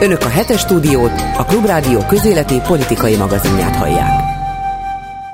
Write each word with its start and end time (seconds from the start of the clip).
Önök 0.00 0.24
a 0.24 0.28
hetes 0.28 0.60
stúdiót, 0.60 1.20
a 1.36 1.44
Klubrádió 1.44 1.98
közéleti 1.98 2.54
politikai 2.66 3.16
magazinját 3.16 3.76
hallják. 3.76 4.08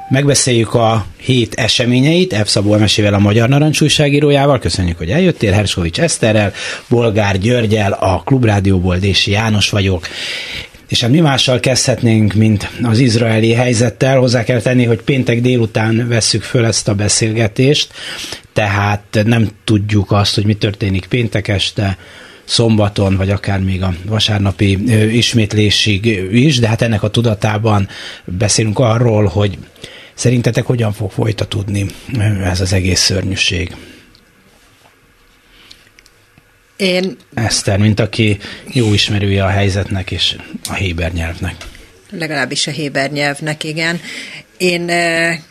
Megbeszéljük 0.08 0.74
a 0.74 1.06
hét 1.16 1.54
eseményeit 1.54 2.34
F. 2.34 2.48
Szabó 2.48 2.74
Emesével, 2.74 3.14
a 3.14 3.18
Magyar 3.18 3.48
Narancs 3.48 3.80
újságírójával. 3.80 4.58
Köszönjük, 4.58 4.98
hogy 4.98 5.10
eljöttél. 5.10 5.52
Herskovics 5.52 6.00
Eszterrel, 6.00 6.52
Bolgár 6.88 7.38
Györgyel, 7.38 7.92
a 7.92 8.22
Klubrádióból 8.24 8.96
Dési 8.96 9.30
János 9.30 9.70
vagyok. 9.70 10.06
És 10.88 11.00
hát 11.00 11.10
mi 11.10 11.20
mással 11.20 11.60
kezdhetnénk, 11.60 12.32
mint 12.32 12.70
az 12.82 12.98
izraeli 12.98 13.52
helyzettel. 13.52 14.18
Hozzá 14.18 14.44
kell 14.44 14.60
tenni, 14.60 14.84
hogy 14.84 15.02
péntek 15.02 15.40
délután 15.40 16.08
vesszük 16.08 16.42
föl 16.42 16.64
ezt 16.64 16.88
a 16.88 16.94
beszélgetést, 16.94 17.92
tehát 18.52 19.22
nem 19.24 19.48
tudjuk 19.64 20.12
azt, 20.12 20.34
hogy 20.34 20.44
mi 20.44 20.54
történik 20.54 21.06
péntek 21.06 21.48
este, 21.48 21.98
szombaton, 22.50 23.16
vagy 23.16 23.30
akár 23.30 23.60
még 23.60 23.82
a 23.82 23.94
vasárnapi 24.04 24.78
ismétlésig 25.16 26.06
is, 26.32 26.58
de 26.58 26.68
hát 26.68 26.82
ennek 26.82 27.02
a 27.02 27.10
tudatában 27.10 27.88
beszélünk 28.24 28.78
arról, 28.78 29.24
hogy 29.26 29.58
szerintetek 30.14 30.64
hogyan 30.64 30.92
fog 30.92 31.10
folytatódni 31.10 31.86
ez 32.42 32.60
az 32.60 32.72
egész 32.72 33.00
szörnyűség. 33.00 33.76
Én... 36.76 37.16
Eszter, 37.34 37.78
mint 37.78 38.00
aki 38.00 38.38
jó 38.66 38.92
ismerője 38.92 39.44
a 39.44 39.48
helyzetnek 39.48 40.10
és 40.10 40.36
a 40.68 40.74
héber 40.74 41.12
nyelvnek. 41.12 41.54
Legalábbis 42.10 42.66
a 42.66 42.70
héber 42.70 43.10
nyelvnek, 43.10 43.64
igen. 43.64 44.00
Én 44.60 44.90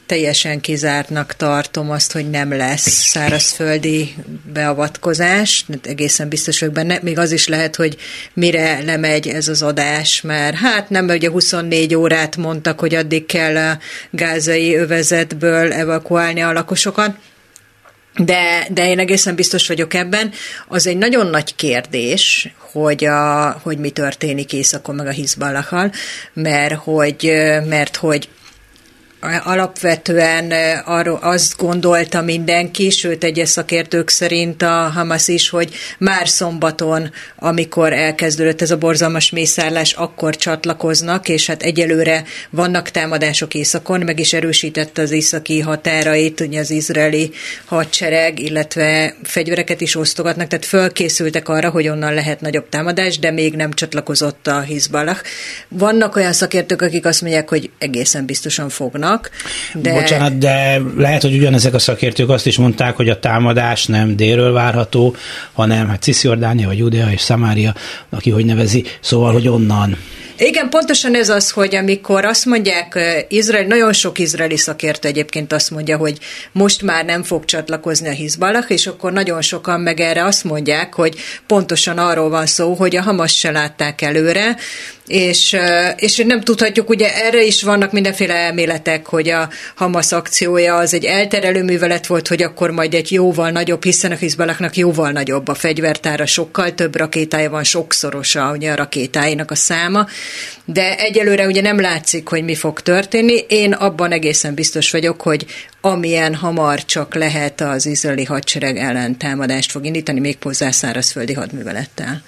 teljesen 0.05 0.61
kizártnak 0.61 1.35
tartom 1.35 1.91
azt, 1.91 2.11
hogy 2.11 2.29
nem 2.29 2.55
lesz 2.55 2.89
szárazföldi 2.89 4.15
beavatkozás, 4.53 5.65
egészen 5.83 6.29
biztos 6.29 6.59
vagyok 6.59 6.75
benne, 6.75 6.99
még 7.01 7.17
az 7.17 7.31
is 7.31 7.47
lehet, 7.47 7.75
hogy 7.75 7.97
mire 8.33 8.81
lemegy 8.85 9.27
ez 9.27 9.47
az 9.47 9.61
adás, 9.61 10.21
mert 10.21 10.55
hát 10.55 10.89
nem, 10.89 11.07
ugye 11.07 11.29
24 11.29 11.95
órát 11.95 12.37
mondtak, 12.37 12.79
hogy 12.79 12.95
addig 12.95 13.25
kell 13.25 13.57
a 13.57 13.79
gázai 14.09 14.75
övezetből 14.75 15.73
evakuálni 15.73 16.41
a 16.41 16.51
lakosokat, 16.51 17.15
de, 18.15 18.67
de 18.71 18.87
én 18.87 18.99
egészen 18.99 19.35
biztos 19.35 19.67
vagyok 19.67 19.93
ebben. 19.93 20.31
Az 20.67 20.87
egy 20.87 20.97
nagyon 20.97 21.27
nagy 21.27 21.55
kérdés, 21.55 22.53
hogy, 22.57 23.05
a, 23.05 23.51
hogy 23.63 23.77
mi 23.77 23.89
történik 23.89 24.53
északon 24.53 24.95
meg 24.95 25.07
a 25.07 25.11
Hizballahal, 25.11 25.91
mert 26.33 26.73
hogy, 26.73 27.31
mert 27.65 27.95
hogy 27.95 28.29
alapvetően 29.43 30.51
arról 30.85 31.19
azt 31.21 31.57
gondolta 31.57 32.21
mindenki, 32.21 32.89
sőt 32.89 33.23
egyes 33.23 33.49
szakértők 33.49 34.09
szerint 34.09 34.61
a 34.61 34.91
Hamas 34.93 35.27
is, 35.27 35.49
hogy 35.49 35.73
már 35.97 36.27
szombaton, 36.27 37.11
amikor 37.35 37.93
elkezdődött 37.93 38.61
ez 38.61 38.71
a 38.71 38.77
borzalmas 38.77 39.29
mészárlás, 39.31 39.93
akkor 39.93 40.35
csatlakoznak, 40.35 41.29
és 41.29 41.47
hát 41.47 41.63
egyelőre 41.63 42.23
vannak 42.49 42.89
támadások 42.89 43.53
északon, 43.53 43.99
meg 43.99 44.19
is 44.19 44.33
erősítette 44.33 45.01
az 45.01 45.11
északi 45.11 45.59
határait, 45.59 46.39
ugye 46.39 46.59
az 46.59 46.71
izraeli 46.71 47.31
hadsereg, 47.65 48.39
illetve 48.39 49.15
fegyvereket 49.23 49.81
is 49.81 49.95
osztogatnak, 49.95 50.47
tehát 50.47 50.65
fölkészültek 50.65 51.49
arra, 51.49 51.69
hogy 51.69 51.87
onnan 51.87 52.13
lehet 52.13 52.41
nagyobb 52.41 52.69
támadás, 52.69 53.19
de 53.19 53.31
még 53.31 53.55
nem 53.55 53.73
csatlakozott 53.73 54.47
a 54.47 54.61
Hizballah. 54.61 55.17
Vannak 55.67 56.15
olyan 56.15 56.33
szakértők, 56.33 56.81
akik 56.81 57.05
azt 57.05 57.21
mondják, 57.21 57.49
hogy 57.49 57.69
egészen 57.77 58.25
biztosan 58.25 58.69
fognak, 58.69 59.07
vannak. 59.09 59.29
De... 59.73 59.93
Bocsánat, 59.93 60.37
de 60.37 60.81
lehet, 60.97 61.21
hogy 61.21 61.35
ugyanezek 61.35 61.73
a 61.73 61.79
szakértők 61.79 62.29
azt 62.29 62.45
is 62.45 62.57
mondták, 62.57 62.95
hogy 62.95 63.09
a 63.09 63.19
támadás 63.19 63.85
nem 63.85 64.15
délről 64.15 64.51
várható, 64.51 65.15
hanem 65.53 65.87
hát 65.87 66.01
Cisziordánia, 66.01 66.67
vagy 66.67 66.77
Judea 66.77 67.11
és 67.11 67.21
Samária, 67.21 67.73
aki 68.09 68.29
hogy 68.29 68.45
nevezi, 68.45 68.85
szóval, 69.01 69.33
hogy 69.33 69.47
onnan. 69.47 69.97
Igen, 70.41 70.69
pontosan 70.69 71.15
ez 71.15 71.29
az, 71.29 71.49
hogy 71.49 71.75
amikor 71.75 72.25
azt 72.25 72.45
mondják, 72.45 72.99
Izrael, 73.27 73.65
nagyon 73.65 73.93
sok 73.93 74.19
izraeli 74.19 74.57
szakértő 74.57 75.07
egyébként 75.07 75.53
azt 75.53 75.71
mondja, 75.71 75.97
hogy 75.97 76.17
most 76.51 76.81
már 76.81 77.05
nem 77.05 77.23
fog 77.23 77.45
csatlakozni 77.45 78.07
a 78.07 78.11
Hizballah, 78.11 78.63
és 78.67 78.87
akkor 78.87 79.11
nagyon 79.11 79.41
sokan 79.41 79.81
meg 79.81 79.99
erre 79.99 80.23
azt 80.23 80.43
mondják, 80.43 80.93
hogy 80.93 81.15
pontosan 81.47 81.97
arról 81.97 82.29
van 82.29 82.45
szó, 82.45 82.73
hogy 82.73 82.95
a 82.95 83.01
Hamas 83.01 83.37
se 83.37 83.51
látták 83.51 84.01
előre, 84.01 84.55
és, 85.09 85.57
és 85.95 86.17
nem 86.17 86.41
tudhatjuk, 86.41 86.89
ugye 86.89 87.15
erre 87.15 87.43
is 87.43 87.63
vannak 87.63 87.91
mindenféle 87.91 88.33
elméletek, 88.33 89.05
hogy 89.05 89.29
a 89.29 89.49
Hamas 89.75 90.11
akciója 90.11 90.75
az 90.75 90.93
egy 90.93 91.05
elterelő 91.05 91.63
művelet 91.63 92.07
volt, 92.07 92.27
hogy 92.27 92.43
akkor 92.43 92.71
majd 92.71 92.93
egy 92.93 93.11
jóval 93.11 93.49
nagyobb, 93.49 93.83
hiszen 93.83 94.11
a 94.11 94.15
Hizbalaknak 94.15 94.75
jóval 94.75 95.11
nagyobb 95.11 95.47
a 95.47 95.53
fegyvertára, 95.53 96.25
sokkal 96.25 96.73
több 96.73 96.95
rakétája 96.95 97.49
van, 97.49 97.63
sokszorosa 97.63 98.51
ugye 98.51 98.71
a 98.71 98.75
rakétáinak 98.75 99.51
a 99.51 99.55
száma, 99.55 100.07
de 100.65 100.97
egyelőre 100.97 101.45
ugye 101.45 101.61
nem 101.61 101.79
látszik, 101.79 102.27
hogy 102.27 102.43
mi 102.43 102.55
fog 102.55 102.81
történni. 102.81 103.45
Én 103.47 103.73
abban 103.73 104.11
egészen 104.11 104.53
biztos 104.53 104.91
vagyok, 104.91 105.21
hogy 105.21 105.45
amilyen 105.81 106.35
hamar 106.35 106.85
csak 106.85 107.15
lehet 107.15 107.61
az 107.61 107.85
izraeli 107.85 108.23
hadsereg 108.23 108.77
ellen 108.77 109.17
támadást 109.17 109.71
fog 109.71 109.85
indítani, 109.85 110.19
még 110.19 110.37
hozzá 110.41 110.71
szárazföldi 110.71 111.33
hadművelettel. 111.33 112.21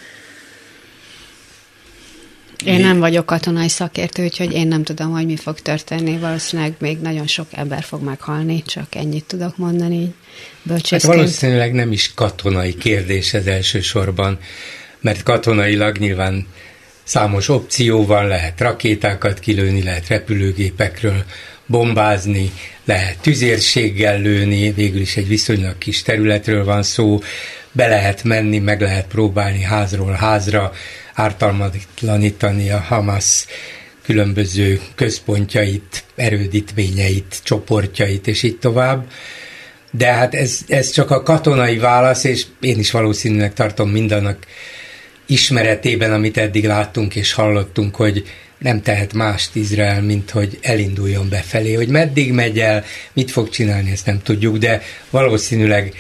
Én 2.65 2.79
nem 2.79 2.99
vagyok 2.99 3.25
katonai 3.25 3.69
szakértő, 3.69 4.23
úgyhogy 4.23 4.53
én 4.53 4.67
nem 4.67 4.83
tudom, 4.83 5.11
hogy 5.11 5.25
mi 5.25 5.35
fog 5.35 5.59
történni. 5.59 6.17
Valószínűleg 6.17 6.73
még 6.79 6.99
nagyon 6.99 7.27
sok 7.27 7.47
ember 7.51 7.83
fog 7.83 8.03
meghalni, 8.03 8.63
csak 8.63 8.95
ennyit 8.95 9.25
tudok 9.25 9.57
mondani 9.57 10.13
Hát 10.89 11.01
valószínűleg 11.03 11.73
nem 11.73 11.91
is 11.91 12.13
katonai 12.13 12.75
kérdés 12.75 13.33
ez 13.33 13.45
elsősorban, 13.45 14.39
mert 14.99 15.23
katonailag 15.23 15.97
nyilván 15.97 16.47
számos 17.03 17.49
opció 17.49 18.05
van, 18.05 18.27
lehet 18.27 18.59
rakétákat 18.59 19.39
kilőni, 19.39 19.83
lehet 19.83 20.07
repülőgépekről 20.07 21.23
bombázni, 21.65 22.51
lehet 22.85 23.21
tüzérséggel 23.21 24.19
lőni, 24.19 24.71
végül 24.71 25.01
is 25.01 25.17
egy 25.17 25.27
viszonylag 25.27 25.77
kis 25.77 26.01
területről 26.01 26.65
van 26.65 26.83
szó, 26.83 27.19
be 27.71 27.87
lehet 27.87 28.23
menni, 28.23 28.59
meg 28.59 28.81
lehet 28.81 29.07
próbálni 29.07 29.61
házról 29.61 30.11
házra, 30.11 30.71
ártalmatlanítani 31.13 32.69
a 32.69 32.79
Hamas 32.79 33.45
különböző 34.03 34.79
központjait, 34.95 36.03
erődítményeit, 36.15 37.39
csoportjait, 37.43 38.27
és 38.27 38.43
így 38.43 38.57
tovább. 38.57 39.11
De 39.91 40.13
hát 40.13 40.35
ez, 40.35 40.59
ez 40.67 40.89
csak 40.89 41.11
a 41.11 41.23
katonai 41.23 41.77
válasz, 41.77 42.23
és 42.23 42.45
én 42.59 42.79
is 42.79 42.91
valószínűleg 42.91 43.53
tartom 43.53 43.89
mindannak 43.89 44.45
ismeretében, 45.25 46.13
amit 46.13 46.37
eddig 46.37 46.65
láttunk 46.65 47.15
és 47.15 47.33
hallottunk, 47.33 47.95
hogy 47.95 48.23
nem 48.57 48.81
tehet 48.81 49.13
mást 49.13 49.55
Izrael, 49.55 50.01
mint 50.01 50.29
hogy 50.29 50.57
elinduljon 50.61 51.29
befelé. 51.29 51.73
Hogy 51.73 51.87
meddig 51.87 52.31
megy 52.31 52.59
el, 52.59 52.83
mit 53.13 53.31
fog 53.31 53.49
csinálni, 53.49 53.91
ezt 53.91 54.05
nem 54.05 54.21
tudjuk, 54.23 54.57
de 54.57 54.81
valószínűleg 55.09 55.93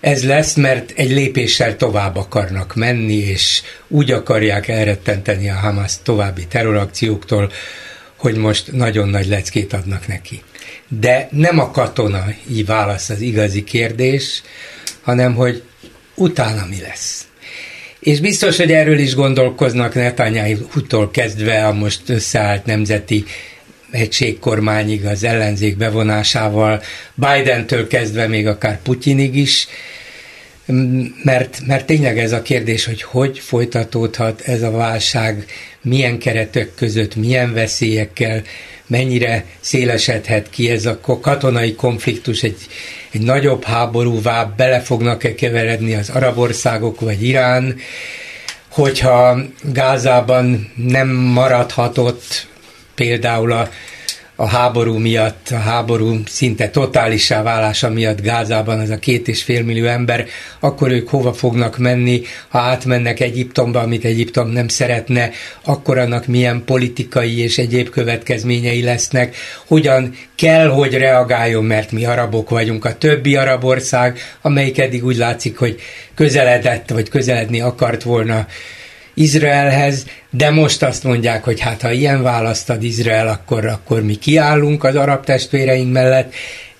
ez 0.00 0.24
lesz, 0.24 0.54
mert 0.54 0.92
egy 0.96 1.10
lépéssel 1.10 1.76
tovább 1.76 2.16
akarnak 2.16 2.74
menni, 2.74 3.14
és 3.16 3.62
úgy 3.88 4.10
akarják 4.10 4.68
elrettenteni 4.68 5.50
a 5.50 5.54
Hamas 5.54 5.92
további 6.02 6.46
terrorakcióktól, 6.46 7.52
hogy 8.16 8.36
most 8.36 8.72
nagyon 8.72 9.08
nagy 9.08 9.26
leckét 9.26 9.72
adnak 9.72 10.06
neki. 10.06 10.42
De 10.88 11.28
nem 11.30 11.58
a 11.58 11.70
katonai 11.70 12.64
válasz 12.66 13.08
az 13.08 13.20
igazi 13.20 13.64
kérdés, 13.64 14.42
hanem 15.00 15.34
hogy 15.34 15.62
utána 16.14 16.66
mi 16.70 16.80
lesz. 16.80 17.24
És 18.00 18.20
biztos, 18.20 18.56
hogy 18.56 18.72
erről 18.72 18.98
is 18.98 19.14
gondolkoznak 19.14 19.94
Netanyahu-tól 19.94 21.10
kezdve 21.10 21.66
a 21.66 21.72
most 21.72 22.00
összeállt 22.08 22.64
nemzeti 22.64 23.24
egységkormányig, 23.90 25.06
az 25.06 25.24
ellenzék 25.24 25.76
bevonásával, 25.76 26.82
Biden-től 27.14 27.86
kezdve 27.86 28.26
még 28.26 28.46
akár 28.46 28.82
Putyinig 28.82 29.36
is, 29.36 29.68
mert, 31.22 31.60
mert 31.66 31.86
tényleg 31.86 32.18
ez 32.18 32.32
a 32.32 32.42
kérdés, 32.42 32.84
hogy 32.84 33.02
hogy 33.02 33.38
folytatódhat 33.38 34.40
ez 34.40 34.62
a 34.62 34.70
válság, 34.70 35.44
milyen 35.82 36.18
keretek 36.18 36.74
között, 36.74 37.16
milyen 37.16 37.52
veszélyekkel, 37.52 38.42
mennyire 38.86 39.44
szélesedhet 39.60 40.50
ki 40.50 40.70
ez 40.70 40.86
a 40.86 41.00
katonai 41.00 41.74
konfliktus, 41.74 42.42
egy, 42.42 42.56
egy 43.10 43.20
nagyobb 43.20 43.64
háborúvá 43.64 44.44
bele 44.44 44.80
fognak-e 44.80 45.34
keveredni 45.34 45.94
az 45.94 46.08
arab 46.08 46.38
országok 46.38 47.00
vagy 47.00 47.22
Irán, 47.22 47.76
hogyha 48.68 49.38
Gázában 49.62 50.72
nem 50.76 51.08
maradhatott 51.08 52.46
például 53.00 53.52
a 53.52 53.68
a 54.40 54.46
háború 54.46 54.98
miatt, 54.98 55.48
a 55.50 55.56
háború 55.58 56.20
szinte 56.26 56.68
totálisá 56.68 57.42
válása 57.42 57.90
miatt 57.90 58.22
Gázában 58.22 58.78
az 58.78 58.90
a 58.90 58.98
két 58.98 59.28
és 59.28 59.42
fél 59.42 59.62
millió 59.62 59.86
ember, 59.86 60.26
akkor 60.60 60.90
ők 60.90 61.08
hova 61.08 61.32
fognak 61.32 61.78
menni, 61.78 62.22
ha 62.48 62.58
átmennek 62.58 63.20
Egyiptomba, 63.20 63.80
amit 63.80 64.04
Egyiptom 64.04 64.48
nem 64.48 64.68
szeretne, 64.68 65.30
akkor 65.64 65.98
annak 65.98 66.26
milyen 66.26 66.62
politikai 66.64 67.38
és 67.38 67.58
egyéb 67.58 67.90
következményei 67.90 68.82
lesznek, 68.82 69.36
hogyan 69.66 70.14
kell, 70.34 70.68
hogy 70.68 70.94
reagáljon, 70.94 71.64
mert 71.64 71.92
mi 71.92 72.04
arabok 72.04 72.50
vagyunk, 72.50 72.84
a 72.84 72.98
többi 72.98 73.36
arab 73.36 73.64
ország, 73.64 74.18
amelyik 74.40 74.78
eddig 74.78 75.04
úgy 75.04 75.16
látszik, 75.16 75.58
hogy 75.58 75.80
közeledett, 76.14 76.90
vagy 76.90 77.08
közeledni 77.08 77.60
akart 77.60 78.02
volna 78.02 78.46
Izraelhez, 79.14 80.06
de 80.30 80.50
most 80.50 80.82
azt 80.82 81.04
mondják, 81.04 81.44
hogy 81.44 81.60
hát 81.60 81.82
ha 81.82 81.90
ilyen 81.90 82.22
választad 82.22 82.82
Izrael, 82.82 83.28
akkor, 83.28 83.66
akkor 83.66 84.02
mi 84.02 84.14
kiállunk 84.14 84.84
az 84.84 84.96
arab 84.96 85.24
testvéreink 85.24 85.92
mellett. 85.92 86.34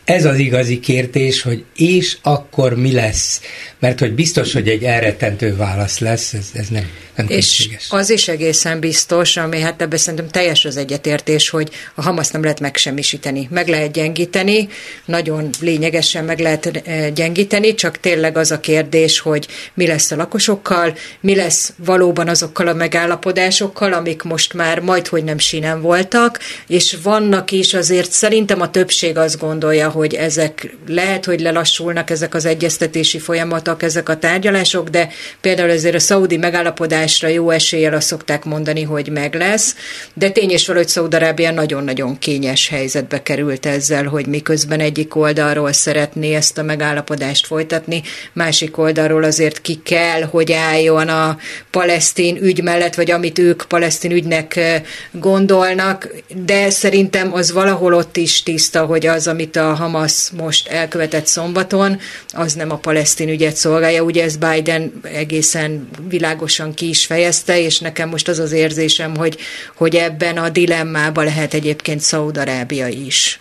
Ez 0.05 0.25
az 0.25 0.39
igazi 0.39 0.81
kérdés, 0.81 1.43
hogy 1.43 1.65
és 1.77 2.17
akkor 2.23 2.77
mi 2.77 2.93
lesz? 2.93 3.41
Mert 3.79 3.99
hogy 3.99 4.13
biztos, 4.13 4.53
hogy 4.53 4.69
egy 4.69 4.85
elrettentő 4.85 5.57
válasz 5.57 5.99
lesz, 5.99 6.33
ez, 6.33 6.51
ez 6.55 6.69
nem, 6.69 6.85
És 7.29 7.69
az 7.89 8.11
is 8.11 8.29
egészen 8.29 8.81
biztos, 8.81 9.37
ami 9.37 9.61
hát 9.61 9.83
ebben 9.83 9.99
szerintem 9.99 10.29
teljes 10.29 10.65
az 10.65 10.77
egyetértés, 10.77 11.49
hogy 11.49 11.71
a 11.95 12.03
Hamas 12.03 12.29
nem 12.29 12.43
lehet 12.43 12.61
megsemmisíteni. 12.61 13.49
Meg 13.51 13.69
lehet 13.69 13.93
gyengíteni, 13.93 14.69
nagyon 15.05 15.51
lényegesen 15.61 16.25
meg 16.25 16.39
lehet 16.39 16.67
eh, 16.67 17.11
gyengíteni, 17.15 17.75
csak 17.75 17.99
tényleg 18.01 18.37
az 18.37 18.51
a 18.51 18.61
kérdés, 18.61 19.19
hogy 19.19 19.47
mi 19.75 19.87
lesz 19.87 20.11
a 20.11 20.17
lakosokkal, 20.17 20.97
mi 21.21 21.35
lesz 21.35 21.73
valóban 21.77 22.29
azokkal 22.29 22.69
a 22.69 22.75
megállapodásokkal, 22.75 23.93
amik 23.93 24.23
most 24.23 24.53
már 24.53 24.79
majd, 24.79 25.07
hogy 25.07 25.25
nem 25.25 25.39
sínen 25.39 25.81
voltak, 25.81 26.39
és 26.67 26.97
vannak 27.03 27.51
is 27.51 27.75
azért 27.75 28.13
szerintem 28.13 28.61
a 28.61 28.71
többség 28.71 29.17
azt 29.17 29.39
gondolja, 29.39 29.89
hogy 29.89 30.15
ezek 30.15 30.77
lehet, 30.87 31.25
hogy 31.25 31.41
lelassulnak 31.41 32.11
ezek 32.11 32.35
az 32.35 32.45
egyeztetési 32.45 33.19
folyamatok, 33.19 33.83
ezek 33.83 34.09
a 34.09 34.17
tárgyalások, 34.17 34.89
de 34.89 35.09
például 35.41 35.71
azért 35.71 35.95
a 35.95 35.99
szaudi 35.99 36.37
megállapodásra 37.11 37.29
jó 37.29 37.51
eséllyel 37.51 37.95
azt 37.95 38.07
szokták 38.07 38.45
mondani, 38.45 38.83
hogy 38.83 39.09
meg 39.09 39.35
lesz, 39.35 39.75
de 40.15 40.31
tény 40.31 40.51
és 40.51 40.67
valahogy 40.67 40.89
Szaudarábia 40.89 41.51
nagyon-nagyon 41.51 42.19
kényes 42.19 42.69
helyzetbe 42.69 43.23
került 43.23 43.67
ezzel, 43.67 44.05
hogy 44.05 44.27
miközben 44.27 44.81
egyik 44.81 45.17
oldalról 45.17 45.73
szeretné 45.73 46.35
ezt 46.35 46.59
a 46.59 46.63
megállapodást 46.63 47.47
folytatni, 47.47 48.03
másik 48.33 48.79
oldalról 48.79 49.25
azért 49.25 49.61
ki 49.61 49.81
kell, 49.85 50.23
hogy 50.23 50.53
álljon 50.53 51.09
a 51.09 51.39
palesztin 51.71 52.37
ügy 52.43 52.63
mellett, 52.63 52.95
vagy 52.95 53.11
amit 53.11 53.39
ők 53.39 53.63
palesztin 53.69 54.11
ügynek 54.11 54.61
gondolnak, 55.13 56.09
de 56.45 56.71
szerintem 56.71 57.33
az 57.33 57.53
valahol 57.53 57.95
ott 57.95 58.17
is 58.17 58.43
tiszta, 58.43 58.85
hogy 58.85 59.07
az, 59.07 59.27
amit 59.27 59.57
a 59.57 59.75
Hamas 59.75 60.31
most 60.37 60.69
elkövetett 60.69 61.27
szombaton, 61.27 61.99
az 62.29 62.55
nem 62.55 62.71
a 62.71 62.77
palesztin 62.77 63.29
ügyet 63.29 63.57
szolgálja. 63.57 64.03
Ugye 64.03 64.23
ez 64.23 64.37
Biden 64.37 65.01
egészen 65.03 65.89
világosan 66.09 66.75
ki 66.75 66.89
is 66.89 67.00
fejezte, 67.07 67.61
és 67.61 67.79
nekem 67.79 68.09
most 68.09 68.29
az 68.29 68.39
az 68.39 68.53
érzésem, 68.53 69.17
hogy, 69.17 69.37
hogy 69.77 69.95
ebben 69.95 70.37
a 70.37 70.49
dilemmában 70.49 71.25
lehet 71.25 71.55
egyébként 71.55 72.01
Szaudarábia 72.01 72.89
is. 72.89 73.39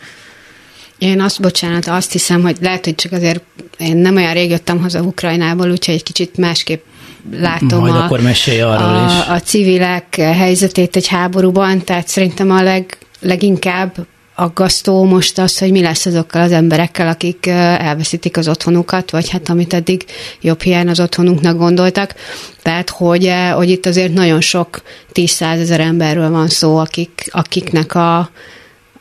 Én 0.97 1.21
azt, 1.21 1.41
bocsánat, 1.41 1.88
azt 1.88 2.11
hiszem, 2.11 2.41
hogy 2.41 2.57
lehet, 2.61 2.85
hogy 2.85 2.95
csak 2.95 3.11
azért 3.11 3.41
én 3.77 3.97
nem 3.97 4.15
olyan 4.15 4.33
rég 4.33 4.50
jöttem 4.50 4.81
haza 4.81 5.01
Ukrajnából, 5.01 5.71
úgyhogy 5.71 5.95
egy 5.95 6.03
kicsit 6.03 6.38
másképp 6.38 6.83
látom 7.31 7.79
Majd 7.79 7.94
a, 7.94 8.03
akkor 8.03 8.21
mesélj 8.21 8.61
arról 8.61 9.06
is. 9.06 9.11
a, 9.11 9.33
a 9.33 9.39
civilek 9.39 10.15
helyzetét 10.15 10.95
egy 10.95 11.07
háborúban, 11.07 11.83
tehát 11.83 12.07
szerintem 12.07 12.51
a 12.51 12.63
leg, 12.63 12.97
leginkább 13.19 13.95
aggasztó 14.39 15.03
most 15.03 15.39
az, 15.39 15.57
hogy 15.57 15.71
mi 15.71 15.81
lesz 15.81 16.06
azokkal 16.06 16.41
az 16.41 16.51
emberekkel, 16.51 17.07
akik 17.07 17.45
elveszítik 17.47 18.38
az 18.38 18.47
otthonukat, 18.47 19.12
vagy 19.12 19.30
hát 19.30 19.50
amit 19.50 19.74
eddig 19.74 20.06
jobb 20.41 20.62
hiány 20.62 20.88
az 20.88 21.00
otthonunknak 21.00 21.57
gondoltak. 21.57 22.15
Tehát, 22.62 22.89
hogy, 22.89 23.33
hogy 23.53 23.69
itt 23.69 23.86
azért 23.86 24.13
nagyon 24.13 24.41
sok 24.41 24.81
tíz 25.12 25.41
ezer 25.41 25.80
emberről 25.80 26.30
van 26.30 26.47
szó, 26.47 26.77
akik, 26.77 27.27
akiknek 27.31 27.95
a, 27.95 28.18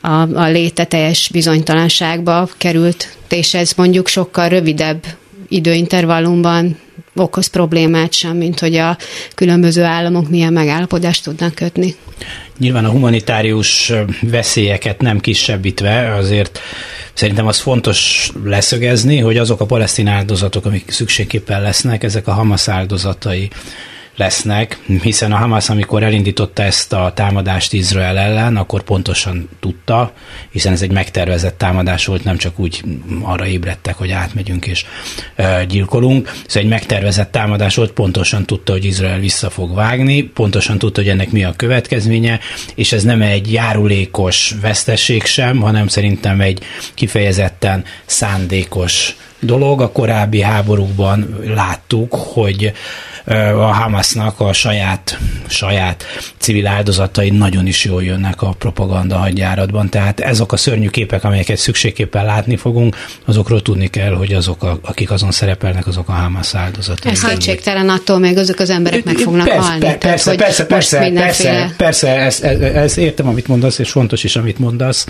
a, 0.01 0.21
a 0.33 0.47
léte 0.47 0.83
teljes 0.83 1.29
bizonytalanságba 1.29 2.49
került, 2.57 3.17
és 3.29 3.53
ez 3.53 3.71
mondjuk 3.75 4.07
sokkal 4.07 4.49
rövidebb 4.49 5.05
időintervallumban 5.49 6.77
okoz 7.15 7.47
problémát 7.47 8.13
sem, 8.13 8.37
mint 8.37 8.59
hogy 8.59 8.75
a 8.75 8.97
különböző 9.35 9.83
államok 9.83 10.29
milyen 10.29 10.53
megállapodást 10.53 11.23
tudnak 11.23 11.55
kötni. 11.55 11.95
Nyilván 12.57 12.85
a 12.85 12.89
humanitárius 12.89 13.93
veszélyeket 14.21 15.01
nem 15.01 15.19
kisebbítve, 15.19 16.13
azért 16.13 16.59
szerintem 17.13 17.47
az 17.47 17.59
fontos 17.59 18.31
leszögezni, 18.43 19.17
hogy 19.17 19.37
azok 19.37 19.61
a 19.61 19.65
palesztin 19.65 20.07
áldozatok, 20.07 20.65
amik 20.65 20.91
szükségképpen 20.91 21.61
lesznek, 21.61 22.03
ezek 22.03 22.27
a 22.27 22.31
Hamas 22.33 22.67
áldozatai 22.67 23.49
lesznek, 24.19 24.79
hiszen 25.01 25.31
a 25.31 25.37
Hamas, 25.37 25.69
amikor 25.69 26.03
elindította 26.03 26.63
ezt 26.63 26.93
a 26.93 27.11
támadást 27.15 27.73
Izrael 27.73 28.17
ellen, 28.17 28.57
akkor 28.57 28.83
pontosan 28.83 29.49
tudta, 29.59 30.13
hiszen 30.51 30.73
ez 30.73 30.81
egy 30.81 30.91
megtervezett 30.91 31.57
támadás 31.57 32.05
volt, 32.05 32.23
nem 32.23 32.37
csak 32.37 32.59
úgy 32.59 32.83
arra 33.21 33.45
ébredtek, 33.45 33.95
hogy 33.95 34.11
átmegyünk 34.11 34.67
és 34.67 34.85
gyilkolunk. 35.67 36.31
Ez 36.47 36.55
egy 36.55 36.67
megtervezett 36.67 37.31
támadás 37.31 37.75
volt, 37.75 37.91
pontosan 37.91 38.45
tudta, 38.45 38.71
hogy 38.71 38.85
Izrael 38.85 39.19
vissza 39.19 39.49
fog 39.49 39.75
vágni, 39.75 40.21
pontosan 40.21 40.77
tudta, 40.77 41.01
hogy 41.01 41.09
ennek 41.09 41.31
mi 41.31 41.43
a 41.43 41.53
következménye, 41.55 42.39
és 42.75 42.91
ez 42.91 43.03
nem 43.03 43.21
egy 43.21 43.51
járulékos 43.51 44.55
vesztesség 44.61 45.25
sem, 45.25 45.59
hanem 45.59 45.87
szerintem 45.87 46.41
egy 46.41 46.63
kifejezetten 46.93 47.83
szándékos 48.05 49.15
dolog. 49.39 49.81
A 49.81 49.91
korábbi 49.91 50.41
háborúkban 50.41 51.39
láttuk, 51.45 52.15
hogy 52.15 52.71
a 53.55 53.73
Hamasnak 53.73 54.39
a 54.39 54.53
saját, 54.53 55.17
saját 55.47 56.05
civil 56.37 56.67
áldozatai 56.67 57.29
nagyon 57.29 57.67
is 57.67 57.85
jól 57.85 58.03
jönnek 58.03 58.41
a 58.41 58.55
propaganda 58.59 59.17
hadjáratban. 59.17 59.89
Tehát 59.89 60.19
ezek 60.19 60.51
a 60.51 60.57
szörnyű 60.57 60.89
képek, 60.89 61.23
amelyeket 61.23 61.57
szükségképpen 61.57 62.25
látni 62.25 62.55
fogunk, 62.55 62.95
azokról 63.25 63.61
tudni 63.61 63.87
kell, 63.87 64.13
hogy 64.13 64.33
azok, 64.33 64.63
a, 64.63 64.79
akik 64.81 65.11
azon 65.11 65.31
szerepelnek, 65.31 65.87
azok 65.87 66.09
a 66.09 66.11
Hamas 66.11 66.55
áldozatai. 66.55 67.11
Ez 67.11 67.21
kétségtelen 67.21 67.89
attól 67.89 68.19
még 68.19 68.37
azok 68.37 68.59
az 68.59 68.69
emberek 68.69 69.03
meg 69.03 69.17
fognak 69.17 69.47
persze, 69.47 69.61
halni. 69.61 69.79
Persze, 69.79 69.97
Tehát, 69.97 69.99
persze, 69.99 70.35
persze, 70.35 70.65
persze, 70.65 70.99
mindenféle... 70.99 71.51
persze, 71.51 71.75
persze, 71.77 72.07
ezt, 72.07 72.43
ezt, 72.43 72.61
ezt 72.61 72.97
értem, 72.97 73.27
amit 73.27 73.47
mondasz, 73.47 73.79
és 73.79 73.91
fontos 73.91 74.23
is, 74.23 74.35
amit 74.35 74.59
mondasz. 74.59 75.07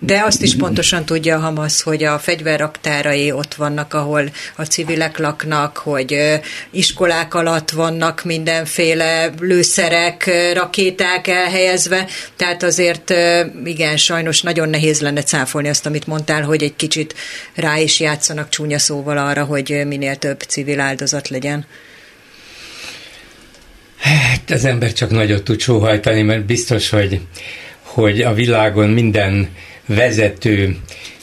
De 0.00 0.22
azt 0.24 0.42
is 0.42 0.56
pontosan 0.56 1.04
tudja 1.04 1.36
a 1.36 1.40
Hamas, 1.40 1.82
hogy 1.82 2.04
a 2.04 2.18
fegyverraktárai 2.18 3.32
ott 3.32 3.54
vannak, 3.54 3.94
ahol 3.94 4.30
a 4.56 4.62
civilek 4.62 5.18
laknak, 5.18 5.76
hogy 5.76 6.40
iskolák 6.70 7.34
alatt 7.34 7.70
vannak 7.70 8.24
mindenféle 8.24 9.30
lőszerek, 9.40 10.30
rakéták 10.54 11.26
elhelyezve, 11.26 12.06
tehát 12.36 12.62
azért 12.62 13.14
igen, 13.64 13.96
sajnos 13.96 14.42
nagyon 14.42 14.68
nehéz 14.68 15.00
lenne 15.00 15.22
cáfolni 15.22 15.68
azt, 15.68 15.86
amit 15.86 16.06
mondtál, 16.06 16.42
hogy 16.42 16.62
egy 16.62 16.76
kicsit 16.76 17.14
rá 17.54 17.78
is 17.78 18.00
játszanak 18.00 18.48
csúnya 18.48 18.78
szóval 18.78 19.18
arra, 19.18 19.44
hogy 19.44 19.82
minél 19.86 20.16
több 20.16 20.40
civil 20.40 20.80
áldozat 20.80 21.28
legyen. 21.28 21.66
Hát 23.98 24.50
az 24.50 24.64
ember 24.64 24.92
csak 24.92 25.10
nagyot 25.10 25.42
tud 25.42 25.60
sóhajtani, 25.60 26.22
mert 26.22 26.44
biztos, 26.44 26.90
hogy, 26.90 27.20
hogy 27.82 28.20
a 28.22 28.34
világon 28.34 28.88
minden 28.88 29.48
vezető 29.86 30.76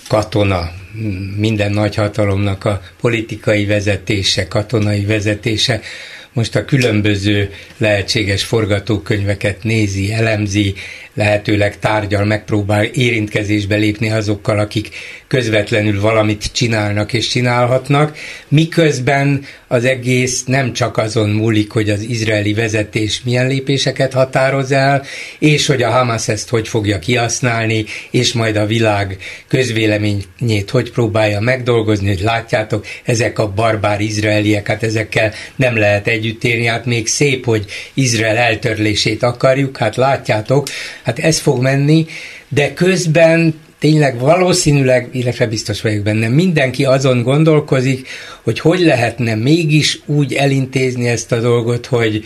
katona, 0.07 0.71
minden 1.37 1.71
nagyhatalomnak 1.71 2.65
a 2.65 2.81
politikai 3.01 3.65
vezetése, 3.65 4.47
katonai 4.47 5.05
vezetése. 5.05 5.81
Most 6.33 6.55
a 6.55 6.65
különböző 6.65 7.49
lehetséges 7.77 8.43
forgatókönyveket 8.43 9.63
nézi, 9.63 10.11
elemzi, 10.13 10.73
lehetőleg 11.13 11.79
tárgyal, 11.79 12.25
megpróbál 12.25 12.83
érintkezésbe 12.83 13.75
lépni 13.75 14.11
azokkal, 14.11 14.59
akik 14.59 14.89
közvetlenül 15.27 16.01
valamit 16.01 16.51
csinálnak 16.51 17.13
és 17.13 17.27
csinálhatnak, 17.27 18.17
miközben 18.47 19.45
az 19.67 19.85
egész 19.85 20.43
nem 20.43 20.73
csak 20.73 20.97
azon 20.97 21.29
múlik, 21.29 21.71
hogy 21.71 21.89
az 21.89 22.01
izraeli 22.01 22.53
vezetés 22.53 23.21
milyen 23.23 23.47
lépéseket 23.47 24.13
határoz 24.13 24.71
el, 24.71 25.03
és 25.39 25.65
hogy 25.65 25.81
a 25.81 25.89
Hamas 25.89 26.27
ezt 26.27 26.49
hogy 26.49 26.67
fogja 26.67 26.99
kihasználni, 26.99 27.85
és 28.11 28.33
majd 28.33 28.55
a 28.55 28.65
világ 28.65 29.17
közvéleményét 29.47 30.69
hogy 30.69 30.91
próbálja 30.91 31.39
megdolgozni, 31.39 32.07
hogy 32.07 32.21
látjátok, 32.21 32.85
ezek 33.03 33.39
a 33.39 33.51
barbár 33.51 34.01
izraeliek, 34.01 34.67
hát 34.67 34.83
ezekkel 34.83 35.33
nem 35.55 35.77
lehet 35.77 36.07
együtt 36.07 36.43
élni, 36.43 36.65
hát 36.65 36.85
még 36.85 37.07
szép, 37.07 37.45
hogy 37.45 37.65
Izrael 37.93 38.37
eltörlését 38.37 39.23
akarjuk, 39.23 39.77
hát 39.77 39.95
látjátok, 39.95 40.67
hát 41.03 41.19
ez 41.19 41.39
fog 41.39 41.61
menni, 41.61 42.05
de 42.47 42.73
közben 42.73 43.61
tényleg 43.79 44.19
valószínűleg, 44.19 45.09
illetve 45.11 45.47
biztos 45.47 45.81
vagyok 45.81 46.03
benne, 46.03 46.27
mindenki 46.27 46.85
azon 46.85 47.23
gondolkozik, 47.23 48.07
hogy 48.43 48.59
hogy 48.59 48.79
lehetne 48.79 49.35
mégis 49.35 49.99
úgy 50.05 50.33
elintézni 50.33 51.07
ezt 51.07 51.31
a 51.31 51.39
dolgot, 51.39 51.85
hogy, 51.85 52.25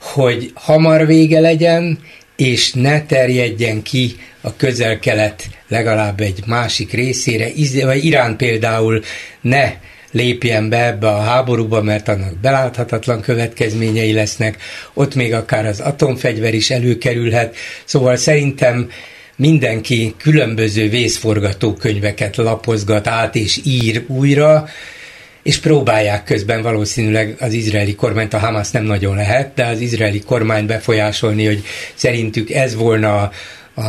hogy 0.00 0.50
hamar 0.54 1.06
vége 1.06 1.40
legyen, 1.40 1.98
és 2.36 2.72
ne 2.72 3.02
terjedjen 3.02 3.82
ki 3.82 4.16
a 4.40 4.56
közel-kelet 4.56 5.48
legalább 5.68 6.20
egy 6.20 6.42
másik 6.46 6.92
részére, 6.92 7.48
vagy 7.84 8.04
Irán 8.04 8.36
például 8.36 9.02
ne 9.40 9.72
lépjen 10.16 10.68
be 10.68 10.86
ebbe 10.86 11.08
a 11.08 11.20
háborúba, 11.20 11.82
mert 11.82 12.08
annak 12.08 12.38
beláthatatlan 12.38 13.20
következményei 13.20 14.12
lesznek, 14.12 14.56
ott 14.94 15.14
még 15.14 15.34
akár 15.34 15.66
az 15.66 15.80
atomfegyver 15.80 16.54
is 16.54 16.70
előkerülhet, 16.70 17.56
szóval 17.84 18.16
szerintem 18.16 18.90
mindenki 19.36 20.14
különböző 20.18 20.88
vészforgatókönyveket 20.88 22.36
lapozgat 22.36 23.06
át 23.06 23.34
és 23.34 23.60
ír 23.64 24.04
újra, 24.06 24.68
és 25.42 25.58
próbálják 25.58 26.24
közben 26.24 26.62
valószínűleg 26.62 27.36
az 27.38 27.52
izraeli 27.52 27.94
kormányt, 27.94 28.34
a 28.34 28.38
Hamas 28.38 28.70
nem 28.70 28.84
nagyon 28.84 29.16
lehet, 29.16 29.54
de 29.54 29.66
az 29.66 29.80
izraeli 29.80 30.20
kormányt 30.20 30.66
befolyásolni, 30.66 31.46
hogy 31.46 31.62
szerintük 31.94 32.50
ez 32.50 32.74
volna 32.74 33.16
a, 33.16 33.30
a, 33.74 33.82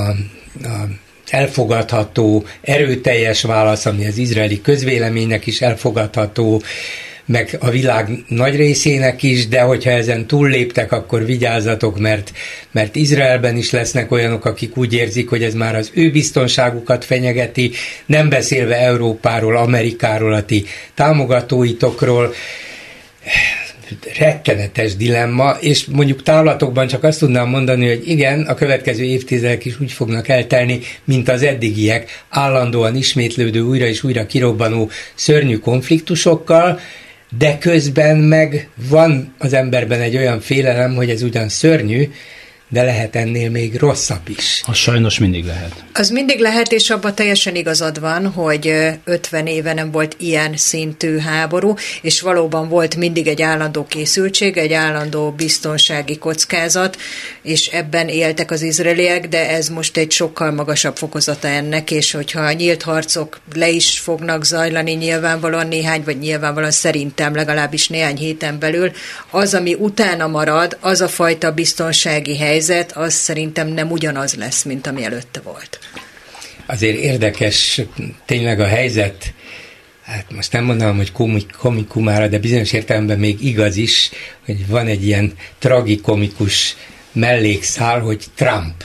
a 0.63 0.87
elfogadható, 1.29 2.45
erőteljes 2.61 3.41
válasz, 3.41 3.85
ami 3.85 4.05
az 4.05 4.17
izraeli 4.17 4.61
közvéleménynek 4.61 5.47
is 5.47 5.61
elfogadható, 5.61 6.61
meg 7.27 7.57
a 7.59 7.69
világ 7.69 8.09
nagy 8.27 8.55
részének 8.55 9.23
is, 9.23 9.47
de 9.47 9.61
hogyha 9.61 9.89
ezen 9.89 10.27
túlléptek, 10.27 10.91
akkor 10.91 11.25
vigyázzatok, 11.25 11.99
mert, 11.99 12.31
mert 12.71 12.95
Izraelben 12.95 13.57
is 13.57 13.71
lesznek 13.71 14.11
olyanok, 14.11 14.45
akik 14.45 14.77
úgy 14.77 14.93
érzik, 14.93 15.29
hogy 15.29 15.43
ez 15.43 15.53
már 15.53 15.75
az 15.75 15.91
ő 15.93 16.11
biztonságukat 16.11 17.05
fenyegeti, 17.05 17.71
nem 18.05 18.29
beszélve 18.29 18.77
Európáról, 18.77 19.57
Amerikáról, 19.57 20.33
a 20.33 20.45
ti 20.45 20.65
támogatóitokról 20.93 22.33
rettenetes 24.17 24.95
dilemma, 24.95 25.57
és 25.59 25.85
mondjuk 25.85 26.23
távlatokban 26.23 26.87
csak 26.87 27.03
azt 27.03 27.19
tudnám 27.19 27.49
mondani, 27.49 27.87
hogy 27.87 28.07
igen, 28.07 28.41
a 28.41 28.53
következő 28.53 29.03
évtizedek 29.03 29.65
is 29.65 29.79
úgy 29.79 29.91
fognak 29.91 30.27
eltelni, 30.27 30.79
mint 31.03 31.29
az 31.29 31.43
eddigiek, 31.43 32.23
állandóan 32.29 32.95
ismétlődő, 32.95 33.61
újra 33.61 33.85
és 33.85 34.03
újra 34.03 34.25
kirobbanó 34.25 34.89
szörnyű 35.15 35.57
konfliktusokkal, 35.57 36.79
de 37.37 37.57
közben 37.57 38.17
meg 38.17 38.69
van 38.89 39.33
az 39.37 39.53
emberben 39.53 40.01
egy 40.01 40.17
olyan 40.17 40.39
félelem, 40.39 40.95
hogy 40.95 41.09
ez 41.09 41.23
ugyan 41.23 41.49
szörnyű, 41.49 42.09
de 42.69 42.83
lehet 42.83 43.15
ennél 43.15 43.49
még 43.49 43.75
rosszabb 43.75 44.29
is. 44.29 44.61
Az 44.65 44.75
sajnos 44.75 45.19
mindig 45.19 45.45
lehet. 45.45 45.83
Az 45.93 46.09
mindig 46.09 46.39
lehet, 46.39 46.71
és 46.71 46.89
abban 46.89 47.15
teljesen 47.15 47.55
igazad 47.55 47.99
van, 47.99 48.27
hogy 48.27 48.73
50 49.03 49.47
éve 49.47 49.73
nem 49.73 49.91
volt 49.91 50.15
ilyen 50.19 50.57
szintű 50.57 51.17
háború, 51.17 51.73
és 52.01 52.21
valóban 52.21 52.69
volt 52.69 52.95
mindig 52.95 53.27
egy 53.27 53.41
állandó 53.41 53.85
készültség, 53.85 54.57
egy 54.57 54.73
állandó 54.73 55.31
biztonsági 55.31 56.17
kockázat, 56.17 56.97
és 57.41 57.67
ebben 57.67 58.07
éltek 58.07 58.51
az 58.51 58.61
izraeliek, 58.61 59.27
de 59.27 59.49
ez 59.49 59.69
most 59.69 59.97
egy 59.97 60.11
sokkal 60.11 60.51
magasabb 60.51 60.97
fokozata 60.97 61.47
ennek, 61.47 61.91
és 61.91 62.11
hogyha 62.11 62.41
a 62.41 62.51
nyílt 62.51 62.81
harcok 62.81 63.39
le 63.53 63.69
is 63.69 63.99
fognak 63.99 64.45
zajlani 64.45 64.91
nyilvánvalóan 64.91 65.67
néhány, 65.67 66.01
vagy 66.05 66.17
nyilvánvalóan 66.17 66.71
szerintem 66.71 67.35
legalábbis 67.35 67.87
néhány 67.87 68.17
héten 68.17 68.59
belül, 68.59 68.91
az, 69.29 69.53
ami 69.53 69.73
utána 69.73 70.27
marad, 70.27 70.77
az 70.79 71.01
a 71.01 71.07
fajta 71.07 71.51
biztonsági 71.51 72.37
hely, 72.37 72.55
helyzet, 72.57 72.91
az 72.91 73.13
szerintem 73.13 73.67
nem 73.67 73.91
ugyanaz 73.91 74.33
lesz, 74.33 74.63
mint 74.63 74.87
ami 74.87 75.03
előtte 75.03 75.39
volt. 75.39 75.79
Azért 76.65 76.97
érdekes 76.97 77.81
tényleg 78.25 78.59
a 78.59 78.65
helyzet, 78.65 79.33
hát 80.03 80.25
most 80.31 80.51
nem 80.51 80.63
mondanám, 80.63 80.95
hogy 80.95 81.11
komik, 81.11 81.51
komikumára, 81.57 82.27
de 82.27 82.39
bizonyos 82.39 82.73
értelemben 82.73 83.19
még 83.19 83.45
igaz 83.45 83.75
is, 83.75 84.09
hogy 84.45 84.67
van 84.67 84.87
egy 84.87 85.05
ilyen 85.05 85.33
tragikomikus 85.59 86.75
mellékszál, 87.11 87.99
hogy 87.99 88.23
Trump 88.35 88.83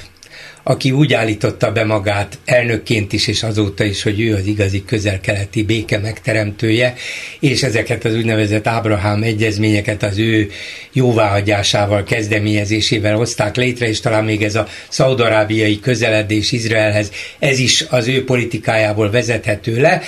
aki 0.62 0.90
úgy 0.90 1.12
állította 1.12 1.73
be 1.73 1.85
magát 1.85 2.38
elnökként 2.45 3.12
is, 3.12 3.26
és 3.26 3.42
azóta 3.42 3.85
is, 3.85 4.02
hogy 4.02 4.21
ő 4.21 4.35
az 4.35 4.47
igazi 4.47 4.85
közel-keleti 4.85 5.62
béke 5.62 5.99
megteremtője, 5.99 6.95
és 7.40 7.62
ezeket 7.62 8.04
az 8.04 8.14
úgynevezett 8.14 8.66
Ábrahám 8.66 9.23
egyezményeket 9.23 10.02
az 10.02 10.19
ő 10.19 10.50
jóváhagyásával, 10.92 12.04
kezdeményezésével 12.04 13.16
hozták 13.16 13.57
létre, 13.57 13.88
és 13.88 14.00
talán 14.00 14.25
még 14.25 14.42
ez 14.42 14.54
a 14.54 14.66
szaudarábiai 14.88 15.81
közeledés 15.81 16.52
Izraelhez, 16.52 17.11
ez 17.38 17.59
is 17.59 17.85
az 17.90 18.09
ő 18.09 18.25
politikájából 18.25 19.11
vezethető 19.11 19.81
le. 19.81 20.02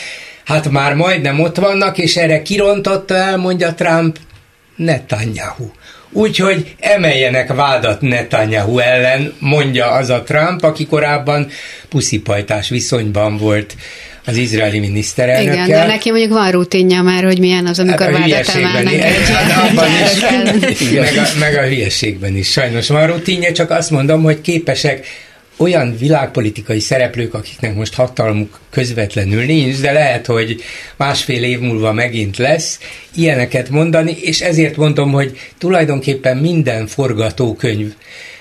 Hát 0.45 0.71
már 0.71 0.95
majdnem 0.95 1.41
ott 1.41 1.57
vannak, 1.57 1.99
és 1.99 2.17
erre 2.17 2.43
kirontotta 2.43 3.15
el, 3.15 3.37
mondja 3.37 3.75
Trump, 3.75 4.19
Netanyahu. 4.77 5.71
Úgyhogy 6.17 6.75
emeljenek 6.81 7.55
vádat 7.55 8.01
Netanyahu 8.01 8.79
ellen, 8.79 9.35
mondja 9.39 9.91
az 9.91 10.11
a 10.11 10.23
Trump, 10.23 10.63
aki 10.63 10.87
korábban 10.87 11.49
puszipajtás 11.89 12.69
viszonyban 12.69 13.37
volt 13.37 13.77
az 14.27 14.37
izraeli 14.37 14.79
miniszterelnökkel. 14.79 15.65
Igen, 15.65 15.79
de 15.79 15.87
neki 15.87 16.11
mondjuk 16.11 16.33
van 16.33 16.51
rutinja 16.51 17.03
már, 17.03 17.25
hogy 17.25 17.39
milyen 17.39 17.67
az, 17.67 17.79
amikor 17.79 18.13
hát 18.13 18.19
vádat 18.19 18.49
emelnek 18.49 18.93
egy, 18.93 19.21
is, 20.71 20.91
meg, 20.91 21.17
a, 21.17 21.39
meg 21.39 21.57
a 21.57 21.67
hülyeségben 21.67 22.37
is. 22.37 22.51
Sajnos 22.51 22.89
van 22.89 23.07
rutinja, 23.07 23.53
csak 23.53 23.71
azt 23.71 23.91
mondom, 23.91 24.23
hogy 24.23 24.41
képesek 24.41 25.07
olyan 25.57 25.97
világpolitikai 25.97 26.81
szereplők, 26.81 27.35
akiknek 27.35 27.75
most 27.75 27.95
hatalmuk 27.95 28.61
közvetlenül 28.71 29.45
nincs, 29.45 29.81
de 29.81 29.93
lehet, 29.93 30.27
hogy 30.27 30.63
másfél 30.97 31.43
év 31.43 31.61
múlva 31.61 31.93
megint 31.93 32.37
lesz, 32.37 32.79
ilyeneket 33.15 33.69
mondani, 33.69 34.17
és 34.21 34.41
ezért 34.41 34.77
mondom, 34.77 35.13
hogy 35.13 35.39
tulajdonképpen 35.59 36.37
minden 36.37 36.87
forgatókönyv 36.87 37.95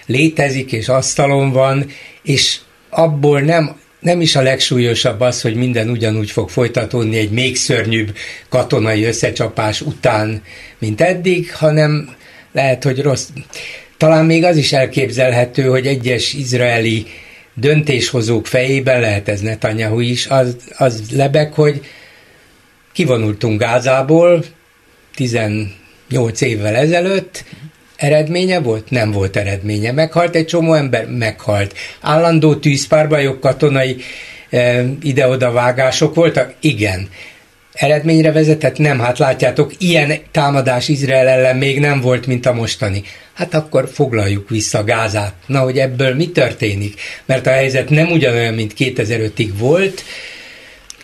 létezik, 0.05 0.72
és 0.72 0.89
asztalon 0.89 1.51
van, 1.51 1.89
és 2.24 2.60
abból 2.89 3.39
nem 3.39 3.82
nem 4.00 4.22
is 4.22 4.36
a 4.36 4.41
legsúlyosabb 4.41 5.22
az, 5.22 5.41
hogy 5.41 5.55
minden 5.55 5.89
ugyanúgy 5.89 6.32
fog 6.32 6.50
folytatódni 6.50 7.17
egy 7.17 7.32
még 7.32 7.55
szörnyűbb 7.55 8.15
katonai 8.50 9.03
összecsapás 9.03 9.82
után, 9.82 10.41
mint 10.79 11.01
eddig, 11.01 11.53
hanem 11.53 12.15
lehet, 12.51 12.84
hogy 12.84 13.01
rossz, 13.01 13.27
talán 14.03 14.25
még 14.25 14.43
az 14.43 14.57
is 14.57 14.74
elképzelhető, 14.74 15.63
hogy 15.63 15.88
egyes 15.88 16.33
izraeli 16.33 17.05
döntéshozók 17.53 18.48
fejében, 18.48 19.00
lehet 19.00 19.29
ez 19.29 19.41
Netanyahu 19.41 20.00
is, 20.00 20.27
az, 20.27 20.55
az 20.77 21.03
lebeg, 21.12 21.53
hogy 21.53 21.81
kivonultunk 22.93 23.60
Gázából 23.60 24.43
18 25.15 26.41
évvel 26.41 26.75
ezelőtt, 26.75 27.43
eredménye 27.95 28.60
volt? 28.60 28.89
Nem 28.89 29.12
volt 29.12 29.36
eredménye. 29.36 29.91
Meghalt 29.91 30.36
egy 30.36 30.45
csomó 30.45 30.74
ember? 30.74 31.07
Meghalt. 31.10 31.74
Állandó 32.01 32.55
tűzpárbajok, 32.55 33.39
katonai 33.39 33.95
e, 34.50 34.86
ide-oda 35.01 35.51
vágások 35.51 36.15
voltak? 36.15 36.53
Igen. 36.60 37.07
Eredményre 37.74 38.31
vezetett? 38.31 38.77
Nem, 38.77 39.00
hát 39.00 39.17
látjátok, 39.17 39.74
ilyen 39.77 40.13
támadás 40.31 40.88
Izrael 40.88 41.27
ellen 41.27 41.57
még 41.57 41.79
nem 41.79 42.01
volt, 42.01 42.27
mint 42.27 42.45
a 42.45 42.53
mostani. 42.53 43.03
Hát 43.33 43.53
akkor 43.53 43.89
foglaljuk 43.89 44.49
vissza 44.49 44.83
Gázát. 44.83 45.33
Na, 45.45 45.59
hogy 45.59 45.77
ebből 45.77 46.15
mi 46.15 46.31
történik? 46.31 47.01
Mert 47.25 47.47
a 47.47 47.51
helyzet 47.51 47.89
nem 47.89 48.11
ugyanolyan, 48.11 48.53
mint 48.53 48.73
2005-ig 48.77 49.49
volt, 49.57 50.03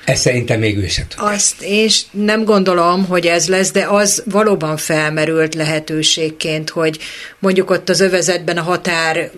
ezt 0.05 0.21
szerintem 0.21 0.59
még 0.59 0.77
ő 0.77 0.87
sem 0.87 1.05
tudja. 1.07 1.25
Azt 1.25 1.61
és 1.61 2.01
nem 2.11 2.43
gondolom, 2.43 3.05
hogy 3.05 3.25
ez 3.25 3.47
lesz, 3.47 3.71
de 3.71 3.85
az 3.85 4.23
valóban 4.25 4.77
felmerült 4.77 5.55
lehetőségként, 5.55 6.69
hogy 6.69 6.99
mondjuk 7.39 7.69
ott 7.69 7.89
az 7.89 7.99
övezetben 7.99 8.57
a 8.57 8.61
határ 8.61 9.31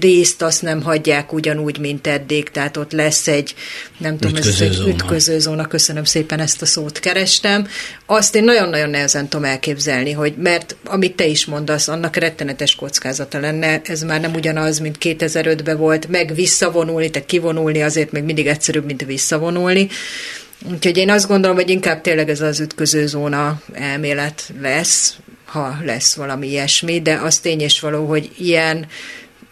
részt 0.00 0.42
azt 0.42 0.62
nem 0.62 0.82
hagyják 0.82 1.32
ugyanúgy, 1.32 1.78
mint 1.78 2.06
eddig, 2.06 2.50
tehát 2.50 2.76
ott 2.76 2.92
lesz 2.92 3.28
egy, 3.28 3.54
nem 3.98 4.18
tudom, 4.18 4.36
ütköző, 4.36 4.64
ez 4.64 4.70
egy 4.70 4.88
ütköző 4.88 5.38
zóna, 5.38 5.66
köszönöm 5.66 6.04
szépen 6.04 6.40
ezt 6.40 6.62
a 6.62 6.66
szót 6.66 6.98
kerestem. 6.98 7.68
Azt 8.06 8.34
én 8.34 8.44
nagyon-nagyon 8.44 8.90
nehezen 8.90 9.28
tudom 9.28 9.44
elképzelni, 9.44 10.12
hogy 10.12 10.34
mert 10.36 10.76
amit 10.84 11.16
te 11.16 11.26
is 11.26 11.46
mondasz, 11.46 11.88
annak 11.88 12.16
rettenetes 12.16 12.74
kockázata 12.74 13.40
lenne, 13.40 13.80
ez 13.84 14.02
már 14.02 14.20
nem 14.20 14.34
ugyanaz, 14.34 14.78
mint 14.78 14.96
2005-ben 15.00 15.76
volt, 15.76 16.08
meg 16.08 16.34
visszavonulni, 16.34 17.10
tehát 17.10 17.28
kivonulni 17.28 17.82
azért 17.82 18.12
még 18.12 18.22
mindig 18.22 18.46
egyszerűbb, 18.46 18.84
mint 18.84 19.04
visszavonulni. 19.04 19.83
Úgyhogy 20.72 20.96
én 20.96 21.10
azt 21.10 21.28
gondolom, 21.28 21.56
hogy 21.56 21.70
inkább 21.70 22.00
tényleg 22.00 22.28
ez 22.28 22.40
az 22.40 22.60
ütköző 22.60 23.06
zóna 23.06 23.60
elmélet 23.72 24.52
lesz, 24.60 25.16
ha 25.44 25.76
lesz 25.84 26.14
valami 26.14 26.48
ilyesmi, 26.48 27.00
de 27.00 27.14
az 27.14 27.38
tény 27.38 27.60
és 27.60 27.80
való, 27.80 28.06
hogy 28.06 28.30
ilyen 28.38 28.86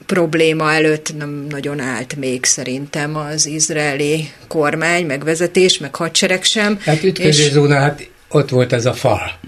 probléma 0.06 0.72
előtt 0.72 1.16
nem 1.16 1.46
nagyon 1.48 1.80
állt 1.80 2.16
még 2.16 2.44
szerintem 2.44 3.16
az 3.16 3.46
izraeli 3.46 4.30
kormány, 4.48 5.06
meg 5.06 5.24
vezetés, 5.24 5.78
meg 5.78 5.94
hadsereg 5.94 6.44
sem. 6.44 6.78
Hát 6.80 7.02
ütköző 7.02 7.44
és... 7.44 7.50
zóna, 7.50 7.78
hát 7.78 8.08
ott 8.28 8.48
volt 8.48 8.72
ez 8.72 8.86
a 8.86 8.92
fal 8.92 9.40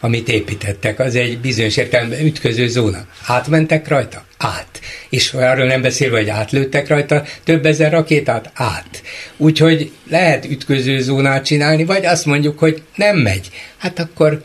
amit 0.00 0.28
építettek, 0.28 0.98
az 0.98 1.14
egy 1.14 1.38
bizonyos 1.38 1.76
értelemben 1.76 2.26
ütköző 2.26 2.68
zóna. 2.68 3.06
Átmentek 3.26 3.88
rajta? 3.88 4.24
Át. 4.38 4.80
És 5.08 5.32
arról 5.32 5.66
nem 5.66 5.82
beszélve, 5.82 6.16
hogy 6.16 6.28
átlőttek 6.28 6.88
rajta, 6.88 7.24
több 7.44 7.66
ezer 7.66 7.92
rakétát? 7.92 8.50
Át. 8.54 9.02
Úgyhogy 9.36 9.90
lehet 10.10 10.44
ütköző 10.44 11.00
zónát 11.00 11.44
csinálni, 11.44 11.84
vagy 11.84 12.04
azt 12.06 12.26
mondjuk, 12.26 12.58
hogy 12.58 12.82
nem 12.94 13.16
megy. 13.16 13.50
Hát 13.76 13.98
akkor 13.98 14.42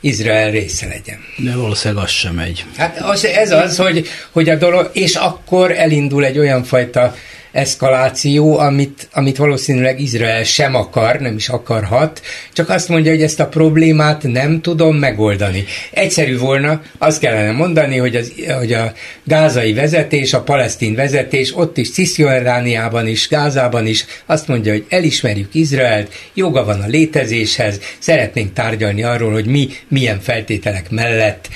Izrael 0.00 0.50
része 0.50 0.86
legyen. 0.86 1.18
De 1.36 1.56
valószínűleg 1.56 2.04
az 2.04 2.10
sem 2.10 2.34
megy. 2.34 2.64
Hát 2.76 3.00
az, 3.00 3.24
ez 3.24 3.50
az, 3.50 3.76
hogy, 3.76 4.08
hogy 4.30 4.48
a 4.48 4.56
dolog, 4.56 4.90
és 4.92 5.14
akkor 5.14 5.70
elindul 5.70 6.24
egy 6.24 6.38
olyan 6.38 6.64
fajta 6.64 7.14
eszkaláció, 7.52 8.58
amit, 8.58 9.08
amit 9.12 9.36
valószínűleg 9.36 10.00
Izrael 10.00 10.44
sem 10.44 10.74
akar, 10.74 11.18
nem 11.18 11.34
is 11.36 11.48
akarhat, 11.48 12.22
csak 12.52 12.68
azt 12.68 12.88
mondja, 12.88 13.10
hogy 13.10 13.22
ezt 13.22 13.40
a 13.40 13.48
problémát 13.48 14.22
nem 14.22 14.60
tudom 14.60 14.96
megoldani. 14.96 15.64
Egyszerű 15.90 16.38
volna, 16.38 16.82
azt 16.98 17.20
kellene 17.20 17.52
mondani, 17.52 17.96
hogy, 17.96 18.16
az, 18.16 18.32
hogy 18.58 18.72
a 18.72 18.92
gázai 19.24 19.72
vezetés, 19.72 20.32
a 20.32 20.42
palesztin 20.42 20.94
vezetés, 20.94 21.56
ott 21.56 21.76
is 21.76 21.92
Cisjordániában 21.92 23.06
is, 23.06 23.28
Gázában 23.28 23.86
is 23.86 24.04
azt 24.26 24.48
mondja, 24.48 24.72
hogy 24.72 24.84
elismerjük 24.88 25.54
Izraelt, 25.54 26.12
joga 26.34 26.64
van 26.64 26.80
a 26.80 26.86
létezéshez, 26.86 27.80
szeretnénk 27.98 28.52
tárgyalni 28.52 29.02
arról, 29.02 29.32
hogy 29.32 29.46
mi 29.46 29.68
milyen 29.88 30.20
feltételek 30.20 30.90
mellett 30.90 31.48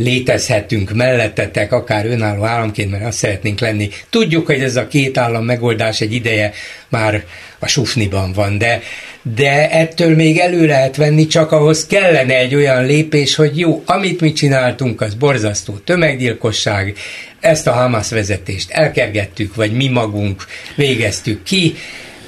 létezhetünk 0.00 0.92
mellettetek, 0.92 1.72
akár 1.72 2.06
önálló 2.06 2.44
államként, 2.44 2.90
mert 2.90 3.04
azt 3.04 3.18
szeretnénk 3.18 3.60
lenni. 3.60 3.88
Tudjuk, 4.10 4.46
hogy 4.46 4.62
ez 4.62 4.76
a 4.76 4.86
két 4.86 5.18
állam 5.18 5.44
megoldás 5.44 6.00
egy 6.00 6.12
ideje 6.12 6.52
már 6.88 7.24
a 7.58 7.66
sufniban 7.66 8.32
van, 8.32 8.58
de, 8.58 8.80
de 9.22 9.70
ettől 9.70 10.14
még 10.14 10.38
elő 10.38 10.66
lehet 10.66 10.96
venni, 10.96 11.26
csak 11.26 11.52
ahhoz 11.52 11.86
kellene 11.86 12.36
egy 12.36 12.54
olyan 12.54 12.84
lépés, 12.84 13.34
hogy 13.34 13.58
jó, 13.58 13.82
amit 13.86 14.20
mi 14.20 14.32
csináltunk, 14.32 15.00
az 15.00 15.14
borzasztó 15.14 15.72
tömeggyilkosság, 15.72 16.96
ezt 17.40 17.66
a 17.66 17.72
Hamas 17.72 18.10
vezetést 18.10 18.70
elkergettük, 18.70 19.54
vagy 19.54 19.72
mi 19.72 19.88
magunk 19.88 20.44
végeztük 20.76 21.42
ki, 21.42 21.74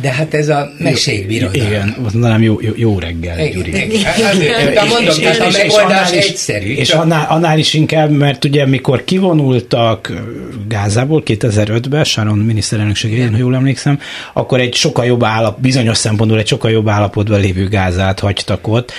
de 0.01 0.13
hát 0.13 0.35
ez 0.35 0.49
a 0.49 0.73
mesék 0.79 1.27
birodalma. 1.27 1.69
Igen, 1.69 1.97
mondanám 2.13 2.43
jó, 2.43 2.59
jó, 2.61 2.73
jó 2.77 2.99
reggel, 2.99 3.39
igen, 3.39 3.53
Gyuri. 3.53 3.69
Igen. 3.69 4.75
de 4.75 4.83
mondom, 4.83 5.21
és, 5.21 5.29
és, 5.31 5.39
a 5.39 5.49
megoldás 5.53 6.13
és, 6.13 6.29
egyszerű. 6.29 6.75
És 6.75 6.91
annál, 6.91 7.27
annál 7.29 7.59
is 7.59 7.75
inkább, 7.75 8.11
mert 8.11 8.45
ugye 8.45 8.67
mikor 8.67 9.05
kivonultak 9.05 10.13
Gázából 10.69 11.23
2005-ben, 11.27 12.05
Sharon 12.05 12.39
miniszterelnökségén, 12.39 13.31
ha 13.31 13.37
jól 13.37 13.55
emlékszem, 13.55 13.99
akkor 14.33 14.61
egy 14.61 14.75
sokkal 14.75 15.05
jobb 15.05 15.25
állap, 15.25 15.61
bizonyos 15.61 15.97
szempontból 15.97 16.39
egy 16.39 16.47
sokkal 16.47 16.71
jobb 16.71 16.89
állapotban 16.89 17.41
lévő 17.41 17.69
Gázát 17.69 18.21
hagytak 18.21 18.69
ott 18.69 18.93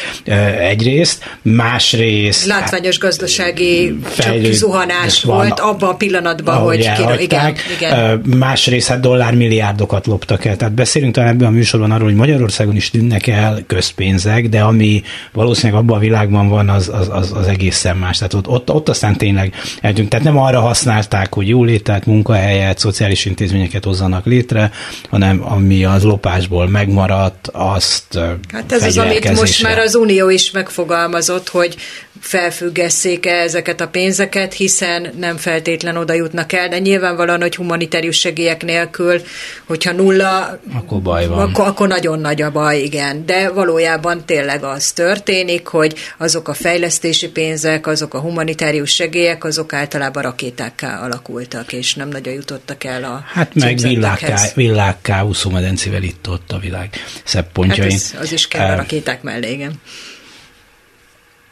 egyrészt, 0.60 1.24
másrészt... 1.42 2.46
Látványos 2.46 2.98
gazdasági 3.00 4.00
csak 4.18 4.42
kizuhanás 4.42 5.24
volt 5.24 5.60
abban 5.60 5.90
a 5.90 5.96
pillanatban, 5.96 6.58
hogy 6.58 6.92
kira, 6.92 7.20
igen, 7.20 7.56
igen. 7.78 8.22
Másrészt 8.38 8.88
hát 8.88 9.00
dollármilliárdokat 9.00 10.06
loptak 10.06 10.46
el, 10.46 10.56
tehát 10.56 10.74
beszélünk 10.84 11.14
talán 11.14 11.30
ebben 11.30 11.48
a 11.48 11.52
műsorban 11.52 11.92
arról, 11.92 12.08
hogy 12.08 12.16
Magyarországon 12.16 12.76
is 12.76 12.90
tűnnek 12.90 13.28
el 13.28 13.64
közpénzek, 13.68 14.50
de 14.50 14.62
ami 14.62 15.04
valószínűleg 15.34 15.82
abban 15.82 15.98
a 15.98 16.00
világban 16.00 16.48
van, 16.48 16.70
az, 16.70 16.90
az, 16.94 17.10
az, 17.12 17.32
az 17.32 17.48
egészen 17.48 17.98
más. 17.98 18.18
Tehát 18.18 18.34
ott, 18.34 18.48
ott, 18.48 18.72
ott 18.72 18.90
aztán 18.90 19.18
tényleg 19.18 19.54
eltűnt. 19.82 20.10
Tehát 20.10 20.26
nem 20.26 20.38
arra 20.38 20.60
használták, 20.60 21.34
hogy 21.34 21.48
jólétet, 21.48 22.06
munkahelyet, 22.06 22.78
szociális 22.78 23.26
intézményeket 23.26 23.84
hozzanak 23.84 24.26
létre, 24.26 24.72
hanem 25.10 25.52
ami 25.52 25.86
az 25.86 26.04
lopásból 26.04 26.68
megmaradt, 26.68 27.50
azt 27.52 28.20
Hát 28.52 28.72
ez 28.72 28.84
az, 28.84 28.98
amit 28.98 29.40
most 29.40 29.64
már 29.64 29.78
az 29.78 29.96
Unió 29.96 30.30
is 30.30 30.52
megfogalmazott, 30.52 31.50
hogy 31.50 31.76
felfüggesszék 32.24 33.26
-e 33.26 33.34
ezeket 33.34 33.82
a 33.82 33.88
pénzeket, 33.88 34.54
hiszen 34.54 35.14
nem 35.20 35.38
feltétlen 35.38 35.98
oda 35.98 36.14
jutnak 36.14 36.54
el, 36.54 36.68
de 36.68 36.80
nyilvánvalóan, 36.80 37.42
hogy 37.42 37.56
humanitárius 37.56 38.20
segélyek 38.20 38.64
nélkül, 38.64 39.22
hogyha 39.66 39.92
nulla, 39.92 40.60
akkor 40.74 41.02
baj 41.02 41.28
van. 41.28 41.40
Akkor, 41.40 41.68
akkor 41.68 41.88
nagyon 41.88 42.20
nagy 42.20 42.42
a 42.42 42.52
baj, 42.52 42.80
igen. 42.80 43.26
De 43.26 43.50
valójában 43.50 44.26
tényleg 44.26 44.64
az 44.64 44.92
történik, 44.92 45.68
hogy 45.68 45.96
azok 46.18 46.48
a 46.48 46.54
fejlesztési 46.54 47.30
pénzek, 47.30 47.88
azok 47.88 48.14
a 48.14 48.20
humanitárius 48.20 48.94
segélyek, 48.94 49.44
azok 49.44 49.74
általában 49.74 50.24
rakétákká 50.24 51.04
alakultak, 51.04 51.74
és 51.74 51.96
nem 51.96 52.10
nagyon 52.10 52.34
jutottak 52.34 52.84
el 52.84 53.04
a 53.04 53.24
Hát 53.34 53.54
meg 53.56 53.78
villákká, 53.78 54.42
villákká 54.56 55.24
úszómedencével 55.24 56.04
itt 56.04 56.30
ott 56.30 56.52
a 56.52 56.60
világ 56.60 56.90
szebb 57.24 57.52
pontjain. 57.52 57.92
Hát 57.92 58.00
az, 58.00 58.16
az 58.20 58.32
is 58.32 58.48
kell 58.48 58.72
a 58.72 58.76
rakéták 58.76 59.22
mellé, 59.22 59.52
igen 59.52 59.82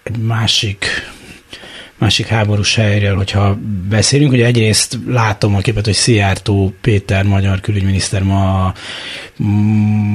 egy 0.03 0.17
másik 2.01 2.27
háborús 2.27 2.75
helyről, 2.75 3.15
hogyha 3.15 3.58
beszélünk, 3.89 4.29
hogy 4.29 4.41
egyrészt 4.41 4.98
látom 5.08 5.55
a 5.55 5.60
képet, 5.60 5.86
hogy 5.86 5.93
Szijjártó 5.93 6.74
Péter, 6.81 7.24
magyar 7.24 7.60
külügyminiszter 7.60 8.24
ma 8.24 8.65
a 8.65 8.74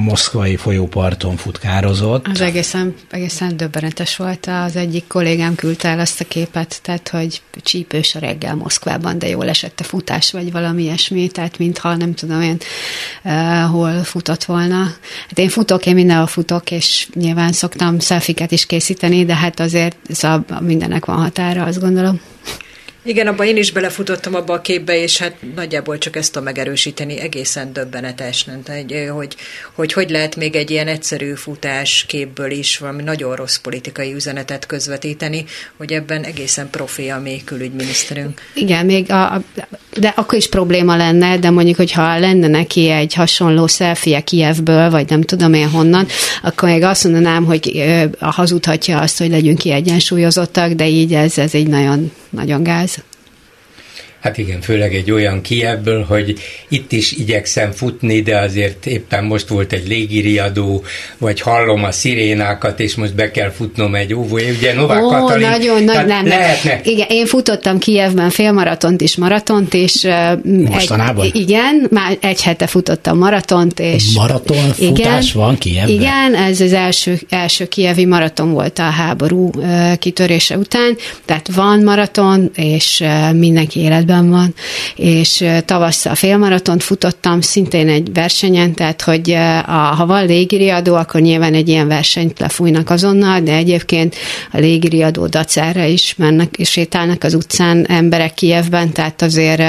moszkvai 0.03 0.55
folyóparton 0.55 1.35
futkározott. 1.35 2.27
Az 2.27 2.41
egészen, 2.41 2.95
egészen 3.09 3.57
döbbenetes 3.57 4.15
volt. 4.15 4.45
Az 4.65 4.75
egyik 4.75 5.07
kollégám 5.07 5.55
küldte 5.55 5.87
el 5.87 5.99
ezt 5.99 6.21
a 6.21 6.25
képet, 6.25 6.79
tehát, 6.81 7.09
hogy 7.09 7.41
csípős 7.63 8.15
a 8.15 8.19
reggel 8.19 8.55
Moszkvában, 8.55 9.19
de 9.19 9.27
jól 9.27 9.47
esett 9.47 9.79
a 9.79 9.83
futás, 9.83 10.31
vagy 10.31 10.51
valami 10.51 10.83
ilyesmi, 10.83 11.27
tehát 11.27 11.57
mintha 11.57 11.95
nem 11.95 12.13
tudom 12.13 12.41
én 12.41 12.57
uh, 13.23 13.61
hol 13.71 14.03
futott 14.03 14.43
volna. 14.43 14.83
Hát 15.27 15.39
én 15.39 15.49
futok, 15.49 15.85
én 15.85 15.95
mindenhol 15.95 16.27
futok, 16.27 16.71
és 16.71 17.07
nyilván 17.13 17.51
szoktam 17.51 17.99
szelfiket 17.99 18.51
is 18.51 18.65
készíteni, 18.65 19.25
de 19.25 19.35
hát 19.35 19.59
azért 19.59 19.97
szóval 20.09 20.45
mindennek 20.59 21.05
van 21.05 21.17
határa, 21.17 21.63
az 21.63 21.76
azt 21.76 21.76
gondolom. 21.79 22.19
Igen, 23.07 23.27
abban 23.27 23.45
én 23.45 23.57
is 23.57 23.71
belefutottam 23.71 24.35
abba 24.35 24.53
a 24.53 24.61
képbe, 24.61 25.01
és 25.01 25.17
hát 25.17 25.35
nagyjából 25.55 25.97
csak 25.97 26.15
ezt 26.15 26.35
a 26.35 26.41
megerősíteni 26.41 27.19
egészen 27.19 27.73
döbbenetes, 27.73 28.43
nem? 28.43 28.63
Tehát, 28.63 29.09
hogy, 29.09 29.35
hogy 29.73 29.93
hogy 29.93 30.09
lehet 30.09 30.35
még 30.35 30.55
egy 30.55 30.71
ilyen 30.71 30.87
egyszerű 30.87 31.33
futás 31.33 32.05
képből 32.07 32.51
is 32.51 32.77
valami 32.77 33.03
nagyon 33.03 33.35
rossz 33.35 33.57
politikai 33.57 34.13
üzenetet 34.13 34.65
közvetíteni, 34.65 35.45
hogy 35.77 35.91
ebben 35.91 36.23
egészen 36.23 36.69
profi 36.69 37.09
a 37.09 37.19
mi 37.19 37.41
külügyminiszterünk. 37.45 38.41
Igen, 38.53 38.85
még 38.85 39.11
a, 39.11 39.41
de 39.99 40.13
akkor 40.15 40.37
is 40.37 40.49
probléma 40.49 40.95
lenne, 40.95 41.37
de 41.37 41.49
mondjuk, 41.49 41.77
hogyha 41.77 42.19
lenne 42.19 42.47
neki 42.47 42.89
egy 42.89 43.13
hasonló 43.13 43.67
selfie 43.67 44.21
Kievből, 44.21 44.89
vagy 44.89 45.09
nem 45.09 45.21
tudom 45.21 45.53
én 45.53 45.69
honnan, 45.69 46.07
akkor 46.41 46.69
még 46.69 46.83
azt 46.83 47.03
mondanám, 47.03 47.45
hogy 47.45 47.83
hazudhatja 48.19 48.99
azt, 48.99 49.17
hogy 49.17 49.29
legyünk 49.29 49.57
kiegyensúlyozottak, 49.57 50.71
de 50.71 50.87
így 50.87 51.13
ez, 51.13 51.37
ez 51.37 51.53
egy 51.53 51.67
nagyon, 51.67 52.11
nagyon 52.29 52.63
gáz. 52.63 52.96
Hát 54.19 54.37
igen, 54.37 54.61
főleg 54.61 54.95
egy 54.95 55.11
olyan 55.11 55.41
kiebből, 55.41 56.03
hogy 56.03 56.39
itt 56.67 56.91
is 56.91 57.11
igyekszem 57.11 57.71
futni, 57.71 58.21
de 58.21 58.37
azért 58.37 58.85
éppen 58.85 59.23
most 59.23 59.47
volt 59.47 59.73
egy 59.73 59.87
légiriadó, 59.87 60.83
vagy 61.17 61.41
hallom 61.41 61.83
a 61.83 61.91
szirénákat, 61.91 62.79
és 62.79 62.95
most 62.95 63.15
be 63.15 63.31
kell 63.31 63.49
futnom 63.49 63.95
egy 63.95 64.13
óvó. 64.13 64.37
Ugye 64.57 64.73
Novák 64.73 65.03
Ó, 65.03 65.07
Katalin, 65.09 65.47
nagyon 65.47 65.83
nagy, 65.83 66.05
nem, 66.05 66.27
lehetne. 66.27 66.79
Igen, 66.83 67.07
én 67.09 67.25
futottam 67.25 67.77
Kievben 67.77 68.29
félmaratont 68.29 69.01
is, 69.01 69.15
maratont 69.15 69.73
is. 69.73 70.07
Mostanában? 70.43 71.25
Egy, 71.25 71.35
igen, 71.35 71.87
már 71.89 72.17
egy 72.21 72.41
hete 72.41 72.67
futottam 72.67 73.17
maratont, 73.17 73.79
és... 73.79 74.03
Maraton 74.15 74.73
futás 74.73 75.33
van 75.33 75.57
Kievben? 75.57 75.89
Igen, 75.89 76.35
ez 76.35 76.61
az 76.61 76.73
első, 76.73 77.19
első 77.29 77.67
kievi 77.67 78.05
maraton 78.05 78.51
volt 78.51 78.79
a 78.79 78.89
háború 78.89 79.51
kitörése 79.99 80.57
után, 80.57 80.97
tehát 81.25 81.49
van 81.55 81.83
maraton, 81.83 82.51
és 82.55 83.03
mindenki 83.33 83.79
életben 83.79 84.06
életben 84.07 84.29
van, 84.29 84.53
és 84.95 85.45
tavasszal 85.65 86.15
félmaratont 86.15 86.83
futottam, 86.83 87.41
szintén 87.41 87.89
egy 87.89 88.13
versenyen, 88.13 88.73
tehát 88.73 89.01
hogy 89.01 89.31
a, 89.65 89.71
ha 89.71 90.05
van 90.05 90.25
légiriadó, 90.25 90.95
akkor 90.95 91.21
nyilván 91.21 91.53
egy 91.53 91.67
ilyen 91.69 91.87
versenyt 91.87 92.39
lefújnak 92.39 92.89
azonnal, 92.89 93.39
de 93.39 93.53
egyébként 93.53 94.15
a 94.51 94.57
légiriadó 94.57 95.27
dacára 95.27 95.83
is 95.83 96.15
mennek 96.17 96.57
és 96.57 96.69
sétálnak 96.69 97.23
az 97.23 97.33
utcán 97.33 97.85
emberek 97.87 98.33
Kievben, 98.33 98.91
tehát 98.91 99.21
azért 99.21 99.61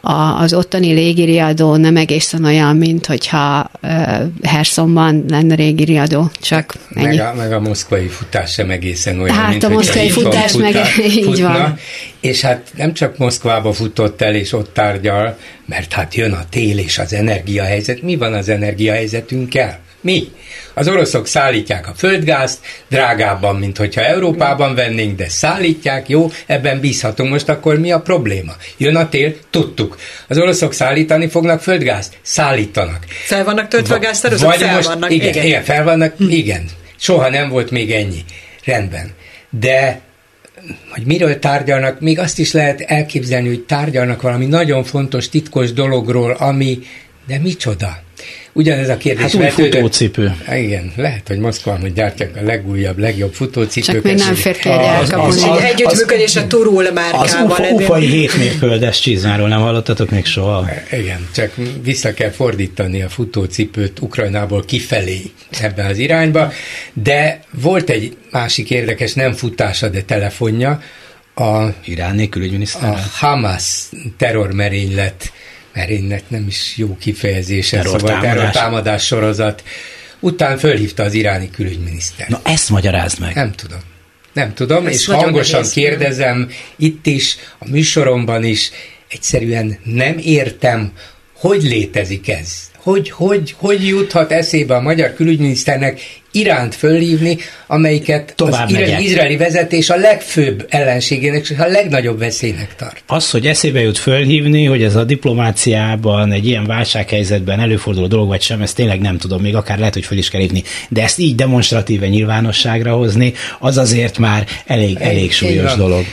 a, 0.00 0.12
az 0.12 0.54
ottani 0.54 0.92
légiriadó 0.92 1.76
nem 1.76 1.96
egészen 1.96 2.44
olyan, 2.44 2.76
mint 2.76 3.06
hogyha 3.06 3.70
Hersonban 4.42 5.24
lenne 5.28 5.54
légiriadó, 5.54 6.30
csak 6.40 6.74
ennyi. 6.94 7.16
Meg 7.16 7.26
a, 7.26 7.34
meg 7.36 7.52
a 7.52 7.60
moszkvai 7.60 8.06
futás 8.06 8.52
sem 8.52 8.70
egészen 8.70 9.20
olyan, 9.20 9.34
hát 9.34 9.50
mint 9.50 9.64
a 9.64 9.68
moszkvai 9.68 10.10
futás 10.10 10.52
meg 10.52 10.76
így 11.16 11.24
futna, 11.24 11.48
van. 11.48 11.78
És 12.20 12.40
hát 12.40 12.70
nem 12.76 12.92
csak 12.92 13.18
Moszkvába 13.18 13.72
futott 13.72 14.22
el, 14.22 14.34
és 14.34 14.52
ott 14.52 14.72
tárgyal, 14.72 15.38
mert 15.66 15.92
hát 15.92 16.14
jön 16.14 16.32
a 16.32 16.48
tél 16.50 16.78
és 16.78 16.98
az 16.98 17.12
energiahelyzet. 17.12 18.02
Mi 18.02 18.16
van 18.16 18.32
az 18.32 18.48
energiahelyzetünkkel? 18.48 19.84
Mi? 20.00 20.32
Az 20.74 20.88
oroszok 20.88 21.26
szállítják 21.26 21.88
a 21.88 21.92
földgázt, 21.96 22.58
drágábban, 22.88 23.56
mint 23.56 23.76
hogyha 23.76 24.00
Európában 24.00 24.74
vennénk, 24.74 25.16
de 25.16 25.28
szállítják, 25.28 26.08
jó, 26.08 26.30
ebben 26.46 26.80
bízhatunk. 26.80 27.30
Most 27.30 27.48
akkor 27.48 27.78
mi 27.78 27.92
a 27.92 28.00
probléma? 28.00 28.52
Jön 28.76 28.96
a 28.96 29.08
tél, 29.08 29.34
tudtuk. 29.50 29.96
Az 30.28 30.38
oroszok 30.38 30.72
szállítani 30.72 31.28
fognak 31.28 31.62
földgázt? 31.62 32.18
Szállítanak. 32.22 33.04
Fel 33.08 33.44
vannak 33.44 33.68
töltve 33.68 33.94
a? 33.94 34.14
Fel 34.14 34.74
most, 34.74 34.88
vannak, 34.88 35.10
igen. 35.10 35.28
Igen, 35.28 35.44
igen 35.44 35.62
fel 35.62 35.84
vannak, 35.84 36.16
hm. 36.16 36.30
igen. 36.30 36.64
Soha 36.96 37.28
nem 37.28 37.48
volt 37.48 37.70
még 37.70 37.92
ennyi. 37.92 38.24
Rendben. 38.64 39.12
De 39.50 40.00
hogy 40.88 41.06
miről 41.06 41.38
tárgyalnak, 41.38 42.00
még 42.00 42.18
azt 42.18 42.38
is 42.38 42.52
lehet 42.52 42.80
elképzelni, 42.80 43.48
hogy 43.48 43.64
tárgyalnak 43.64 44.22
valami 44.22 44.46
nagyon 44.46 44.84
fontos, 44.84 45.28
titkos 45.28 45.72
dologról, 45.72 46.30
ami, 46.30 46.78
de 47.26 47.38
micsoda? 47.38 48.04
Ugyanez 48.52 48.88
a 48.88 48.96
kérdés 48.96 49.32
Hát 49.32 49.34
új 49.34 49.48
futócipő. 49.64 50.34
Há, 50.46 50.56
Igen, 50.58 50.92
lehet, 50.96 51.28
hogy 51.28 51.38
Moszkván, 51.38 51.80
hogy 51.80 51.92
gyártják 51.92 52.36
a 52.36 52.42
legújabb, 52.42 52.98
legjobb 52.98 53.32
futócipőket. 53.34 53.94
Csak 54.02 54.12
még 54.12 54.16
nem 54.16 54.34
fér 54.34 54.56
ki 54.56 54.68
egy 54.68 54.78
Az- 55.00 55.12
az- 55.12 55.44
együttműködés 55.62 56.36
a 56.36 56.46
Turul 56.46 56.86
Az 56.86 56.92
márkával. 56.94 57.44
ufa, 57.44 57.68
ufai 57.70 58.06
hétmérföldes 58.06 59.00
csizmáról 59.00 59.48
nem 59.48 59.60
hallottatok 59.60 60.10
még 60.10 60.24
soha? 60.24 60.68
Igen, 60.92 61.28
csak 61.34 61.52
vissza 61.82 62.14
kell 62.14 62.30
fordítani 62.30 63.02
a 63.02 63.08
futócipőt 63.08 64.00
Ukrajnából 64.00 64.64
kifelé 64.64 65.20
ebbe 65.60 65.84
az 65.86 65.98
irányba, 65.98 66.52
de 66.92 67.40
volt 67.50 67.90
egy 67.90 68.16
másik 68.30 68.70
érdekes, 68.70 69.12
nem 69.12 69.32
futása, 69.32 69.88
de 69.88 70.02
telefonja, 70.02 70.80
a, 71.34 71.66
Iráni 71.84 72.24
a 72.24 72.28
külügyminiszter? 72.28 72.98
Hamas 73.12 73.82
terrormerénylet, 74.18 75.32
merénylet 75.76 76.30
nem 76.30 76.46
is 76.48 76.74
jó 76.76 76.96
kifejezése, 76.96 77.82
szóval 77.82 78.00
Terrortámadás. 78.00 78.34
terrortámadás 78.34 79.06
sorozat, 79.06 79.62
után 80.20 80.58
fölhívta 80.58 81.02
az 81.02 81.12
iráni 81.12 81.50
külügyminiszter. 81.50 82.28
Na 82.28 82.40
ezt 82.44 82.70
magyarázd 82.70 83.20
meg. 83.20 83.34
Nem 83.34 83.52
tudom. 83.52 83.78
Nem 84.32 84.54
tudom, 84.54 84.86
Ez 84.86 84.92
és 84.92 85.06
hangosan 85.06 85.58
nehéz. 85.60 85.72
kérdezem 85.72 86.50
itt 86.76 87.06
is, 87.06 87.36
a 87.58 87.68
műsoromban 87.68 88.44
is, 88.44 88.70
egyszerűen 89.08 89.78
nem 89.84 90.18
értem, 90.18 90.92
hogy 91.34 91.62
létezik 91.62 92.28
ez. 92.28 92.70
Hogy, 92.76 93.10
hogy, 93.10 93.54
hogy 93.58 93.86
juthat 93.86 94.32
eszébe 94.32 94.74
a 94.74 94.80
magyar 94.80 95.14
külügyminiszternek 95.14 96.00
Iránt 96.36 96.74
fölhívni, 96.74 97.38
amelyiket 97.66 98.32
Tovább 98.36 98.66
az 98.66 98.72
megyek. 98.72 99.02
izraeli 99.02 99.36
vezetés 99.36 99.90
a 99.90 99.96
legfőbb 99.96 100.66
ellenségének 100.68 101.48
és 101.48 101.58
a 101.58 101.66
legnagyobb 101.66 102.18
veszélynek 102.18 102.74
tart. 102.76 103.02
Az, 103.06 103.30
hogy 103.30 103.46
eszébe 103.46 103.80
jut 103.80 103.98
fölhívni, 103.98 104.64
hogy 104.64 104.82
ez 104.82 104.96
a 104.96 105.04
diplomáciában 105.04 106.32
egy 106.32 106.46
ilyen 106.46 106.66
válsághelyzetben 106.66 107.60
előforduló 107.60 108.06
dolog 108.06 108.28
vagy 108.28 108.42
sem, 108.42 108.62
ezt 108.62 108.76
tényleg 108.76 109.00
nem 109.00 109.18
tudom, 109.18 109.40
még 109.40 109.54
akár 109.54 109.78
lehet, 109.78 109.94
hogy 109.94 110.04
föl 110.04 110.18
is 110.18 110.28
kell 110.28 110.40
hívni. 110.40 110.62
De 110.88 111.02
ezt 111.02 111.18
így 111.18 111.34
demonstratíve 111.34 112.08
nyilvánosságra 112.08 112.94
hozni, 112.94 113.32
az 113.58 113.76
azért 113.78 114.18
már 114.18 114.46
elég, 114.66 114.96
elég 115.00 115.32
súlyos 115.32 115.74
dolog. 115.74 116.04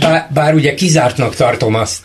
Bár, 0.00 0.28
bár 0.34 0.54
ugye 0.54 0.74
kizártnak 0.74 1.34
tartom 1.34 1.74
azt, 1.74 2.00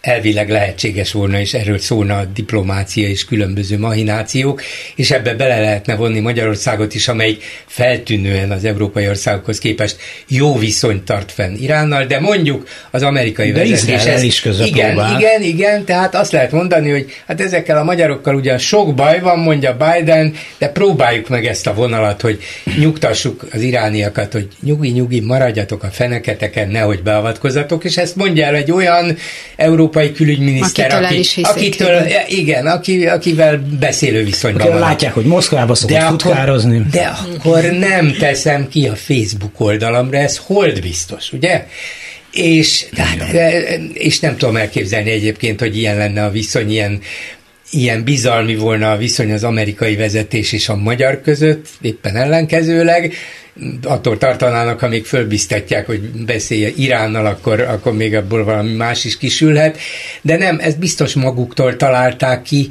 elvileg 0.00 0.48
lehetséges 0.50 1.12
volna, 1.12 1.40
és 1.40 1.54
erről 1.54 1.78
szólna 1.78 2.18
a 2.18 2.24
diplomácia 2.24 3.08
és 3.08 3.24
különböző 3.24 3.78
mahinációk, 3.78 4.62
és 4.96 5.10
ebbe 5.10 5.34
bele 5.34 5.60
lehetne 5.60 5.94
vonni 5.94 6.20
Magyarországot 6.20 6.94
is, 6.94 7.08
amelyik 7.08 7.42
feltűnően 7.66 8.50
az 8.50 8.64
európai 8.64 9.08
országokhoz 9.08 9.58
képest 9.58 9.96
jó 10.28 10.58
viszonyt 10.58 11.04
tart 11.04 11.32
fenn 11.32 11.54
Iránnal, 11.54 12.04
de 12.04 12.20
mondjuk 12.20 12.68
az 12.90 13.02
amerikai 13.02 13.52
De 13.52 13.58
vezetés... 13.58 14.04
Ezt- 14.04 14.24
is 14.24 14.44
Igen, 14.44 14.88
próbál. 14.94 15.18
igen, 15.20 15.42
igen, 15.42 15.84
tehát 15.84 16.14
azt 16.14 16.32
lehet 16.32 16.52
mondani, 16.52 16.90
hogy 16.90 17.06
hát 17.26 17.40
ezekkel 17.40 17.78
a 17.78 17.84
magyarokkal 17.84 18.34
ugyan 18.34 18.58
sok 18.58 18.94
baj 18.94 19.20
van, 19.20 19.38
mondja 19.38 19.76
Biden, 19.76 20.34
de 20.58 20.68
próbáljuk 20.68 21.28
meg 21.28 21.46
ezt 21.46 21.66
a 21.66 21.74
vonalat, 21.74 22.20
hogy 22.20 22.38
nyugtassuk 22.78 23.46
az 23.52 23.60
irániakat, 23.60 24.32
hogy 24.32 24.48
nyugi-nyugi, 24.62 25.20
maradjatok 25.20 25.82
a 25.82 25.88
feneketeken, 25.90 26.68
nehogy 26.68 27.02
beavatkozzatok, 27.02 27.84
és 27.84 27.96
ezt 27.96 28.16
mondja 28.16 28.46
el 28.46 28.54
egy 28.54 28.72
olyan 28.72 29.16
európai 29.56 29.88
külügyminiszter, 30.12 30.84
Akitől 30.84 31.04
el 31.04 31.14
aki, 31.14 31.40
akitől, 31.42 32.02
igen, 32.28 32.66
aki, 32.66 33.06
akivel 33.06 33.62
beszélő 33.80 34.24
viszonyban 34.24 34.68
van. 34.68 34.78
látják, 34.78 35.14
hogy 35.14 35.24
Moszkvába 35.24 35.74
szokott 35.74 36.00
futkározni. 36.08 36.82
de 36.90 37.04
akkor 37.04 37.62
nem 37.62 38.12
teszem 38.18 38.68
ki 38.68 38.86
a 38.86 38.94
Facebook 38.94 39.60
oldalamra, 39.60 40.18
ez 40.18 40.36
hold 40.36 40.80
biztos, 40.80 41.32
ugye? 41.32 41.66
És, 42.32 42.86
tehát, 42.94 43.32
és 43.92 44.20
nem 44.20 44.36
tudom 44.36 44.56
elképzelni 44.56 45.10
egyébként, 45.10 45.60
hogy 45.60 45.76
ilyen 45.78 45.96
lenne 45.96 46.24
a 46.24 46.30
viszony, 46.30 46.70
ilyen, 46.70 47.00
ilyen 47.70 48.04
bizalmi 48.04 48.56
volna 48.56 48.90
a 48.90 48.96
viszony 48.96 49.32
az 49.32 49.44
amerikai 49.44 49.96
vezetés 49.96 50.52
és 50.52 50.68
a 50.68 50.76
magyar 50.76 51.20
között, 51.20 51.66
éppen 51.80 52.16
ellenkezőleg, 52.16 53.14
attól 53.82 54.18
tartanának, 54.18 54.82
amíg 54.82 55.04
fölbiztetják, 55.04 55.86
hogy 55.86 56.00
beszélje 56.00 56.70
Iránnal, 56.76 57.26
akkor, 57.26 57.60
akkor 57.60 57.92
még 57.92 58.14
abból 58.14 58.44
valami 58.44 58.72
más 58.72 59.04
is 59.04 59.18
kisülhet, 59.18 59.78
de 60.22 60.36
nem, 60.36 60.58
ezt 60.58 60.78
biztos 60.78 61.14
maguktól 61.14 61.76
találták 61.76 62.42
ki, 62.42 62.68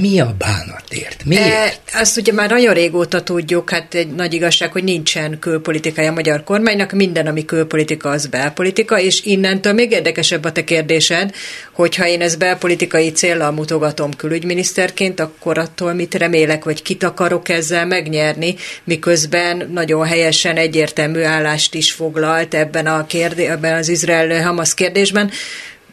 mi 0.00 0.20
a 0.20 0.34
bánatért? 0.38 1.24
Miért? 1.24 1.80
E, 1.92 1.98
azt 2.00 2.16
ugye 2.16 2.32
már 2.32 2.50
nagyon 2.50 2.74
régóta 2.74 3.22
tudjuk, 3.22 3.70
hát 3.70 3.94
egy 3.94 4.08
nagy 4.08 4.34
igazság, 4.34 4.72
hogy 4.72 4.84
nincsen 4.84 5.38
külpolitikája 5.38 6.10
a 6.10 6.14
magyar 6.14 6.44
kormánynak, 6.44 6.92
minden, 6.92 7.26
ami 7.26 7.44
külpolitika, 7.44 8.10
az 8.10 8.26
belpolitika, 8.26 9.00
és 9.00 9.24
innentől 9.24 9.72
még 9.72 9.90
érdekesebb 9.90 10.44
a 10.44 10.52
te 10.52 10.64
kérdésed, 10.64 11.34
hogyha 11.72 12.06
én 12.06 12.20
ezt 12.20 12.38
belpolitikai 12.38 13.12
célral 13.12 13.50
mutogatom 13.50 14.16
külügyminiszterként, 14.16 15.20
akkor 15.20 15.58
attól 15.58 15.92
mit 15.92 16.14
remélek, 16.14 16.64
vagy 16.64 16.82
kit 16.82 17.02
akarok 17.02 17.48
ezzel 17.48 17.86
megnyerni, 17.86 18.54
miközben 18.84 19.70
nagyon 19.72 20.06
helyesen 20.06 20.56
egyértelmű 20.56 21.22
állást 21.22 21.74
is 21.74 21.92
foglalt 21.92 22.54
ebben, 22.54 22.86
a 22.86 23.06
kérdé, 23.06 23.46
ebben 23.46 23.76
az 23.76 23.88
Izrael-Hamas 23.88 24.74
kérdésben, 24.74 25.30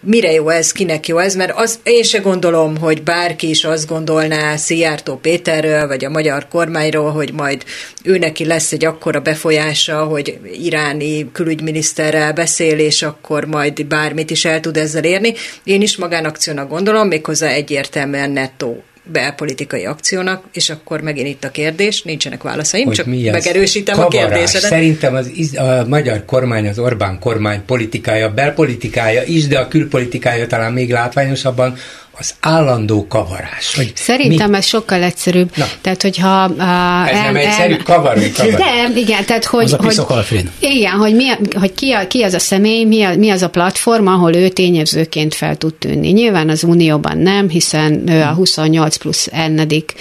mire 0.05 0.31
jó 0.31 0.49
ez, 0.49 0.71
kinek 0.71 1.07
jó 1.07 1.17
ez, 1.17 1.35
mert 1.35 1.51
az, 1.55 1.79
én 1.83 2.03
se 2.03 2.19
gondolom, 2.19 2.77
hogy 2.77 3.03
bárki 3.03 3.49
is 3.49 3.63
azt 3.63 3.87
gondolná 3.87 4.55
Szijjártó 4.55 5.15
Péterről, 5.15 5.87
vagy 5.87 6.05
a 6.05 6.09
magyar 6.09 6.47
kormányról, 6.47 7.11
hogy 7.11 7.33
majd 7.33 7.63
ő 8.03 8.17
neki 8.17 8.45
lesz 8.45 8.71
egy 8.71 8.85
akkora 8.85 9.19
befolyása, 9.19 10.03
hogy 10.03 10.39
iráni 10.53 11.31
külügyminiszterrel 11.31 12.33
beszél, 12.33 12.79
és 12.79 13.01
akkor 13.01 13.45
majd 13.45 13.85
bármit 13.85 14.29
is 14.29 14.45
el 14.45 14.59
tud 14.59 14.77
ezzel 14.77 15.03
érni. 15.03 15.33
Én 15.63 15.81
is 15.81 15.97
magánakciónak 15.97 16.69
gondolom, 16.69 17.07
méghozzá 17.07 17.47
egyértelműen 17.47 18.31
nettó 18.31 18.83
belpolitikai 19.05 19.85
akciónak, 19.85 20.43
és 20.53 20.69
akkor 20.69 21.01
megint 21.01 21.27
itt 21.27 21.43
a 21.43 21.49
kérdés, 21.49 22.01
nincsenek 22.01 22.43
válaszaim, 22.43 22.85
hogy 22.85 22.95
csak 22.95 23.05
mi 23.05 23.29
megerősítem 23.29 23.95
Kavarás. 23.95 24.23
a 24.23 24.27
kérdésedet. 24.27 24.69
Szerintem 24.69 25.15
az, 25.15 25.31
a 25.57 25.85
magyar 25.87 26.25
kormány, 26.25 26.67
az 26.67 26.79
Orbán 26.79 27.19
kormány 27.19 27.65
politikája, 27.65 28.33
belpolitikája 28.33 29.23
is, 29.23 29.47
de 29.47 29.59
a 29.59 29.67
külpolitikája 29.67 30.47
talán 30.47 30.73
még 30.73 30.91
látványosabban 30.91 31.75
az 32.17 32.33
állandó 32.39 33.07
kavarás. 33.07 33.75
Hogy 33.75 33.91
Szerintem 33.95 34.49
mi? 34.49 34.57
ez 34.57 34.65
sokkal 34.65 35.03
egyszerűbb. 35.03 35.51
Na. 35.55 35.65
Tehát, 35.81 36.01
hogyha... 36.01 36.47
Uh, 36.47 37.09
Ez 37.09 37.19
nem 37.19 37.35
egyszerű, 37.35 37.75
kavarunk, 37.75 38.33
kavarunk. 38.33 38.57
De, 38.57 38.99
igen, 38.99 39.25
tehát 39.25 39.45
hogy... 39.45 39.63
Az 39.63 39.73
a 39.99 40.23
hogy 40.29 40.49
igen, 40.59 40.91
hogy, 40.91 41.15
mi, 41.15 41.25
hogy 41.59 41.73
ki, 41.73 41.91
a, 41.91 42.07
ki 42.07 42.23
az 42.23 42.33
a 42.33 42.39
személy, 42.39 42.83
mi, 42.83 43.03
a, 43.03 43.15
mi 43.15 43.29
az 43.29 43.41
a 43.41 43.49
platform, 43.49 44.07
ahol 44.07 44.35
ő 44.35 44.47
tényezőként 44.47 45.35
fel 45.35 45.55
tud 45.55 45.73
tűnni. 45.73 46.09
Nyilván 46.09 46.49
az 46.49 46.63
Unióban 46.63 47.17
nem, 47.17 47.49
hiszen 47.49 48.09
ő 48.09 48.21
a 48.21 48.33
28 48.33 48.95
plusz 48.95 49.29
ennedik 49.31 49.93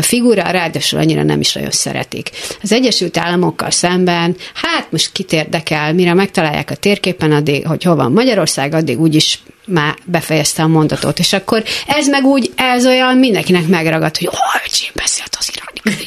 figura, 0.00 0.50
ráadásul 0.50 0.98
annyira 0.98 1.22
nem 1.22 1.40
is 1.40 1.52
nagyon 1.52 1.70
szeretik. 1.70 2.30
Az 2.62 2.72
Egyesült 2.72 3.18
Államokkal 3.18 3.70
szemben, 3.70 4.36
hát 4.54 4.86
most 4.90 5.12
kit 5.12 5.32
érdekel, 5.32 5.92
mire 5.92 6.14
megtalálják 6.14 6.70
a 6.70 6.74
térképen, 6.74 7.32
addig, 7.32 7.66
hogy 7.66 7.82
hol 7.82 7.96
van 7.96 8.12
Magyarország, 8.12 8.74
addig 8.74 9.00
úgyis 9.00 9.42
már 9.66 9.94
befejezte 10.04 10.62
a 10.62 10.66
mondatot, 10.66 11.18
és 11.18 11.32
akkor 11.32 11.62
ez 11.86 12.08
meg 12.08 12.24
úgy, 12.24 12.52
ez 12.56 12.86
olyan 12.86 13.16
mindenkinek 13.16 13.66
megragad, 13.66 14.16
hogy 14.16 14.26
oh, 14.26 14.62
öcsém 14.66 14.90
beszélt 14.94 15.36
az 15.38 15.50
iráni. 15.54 15.98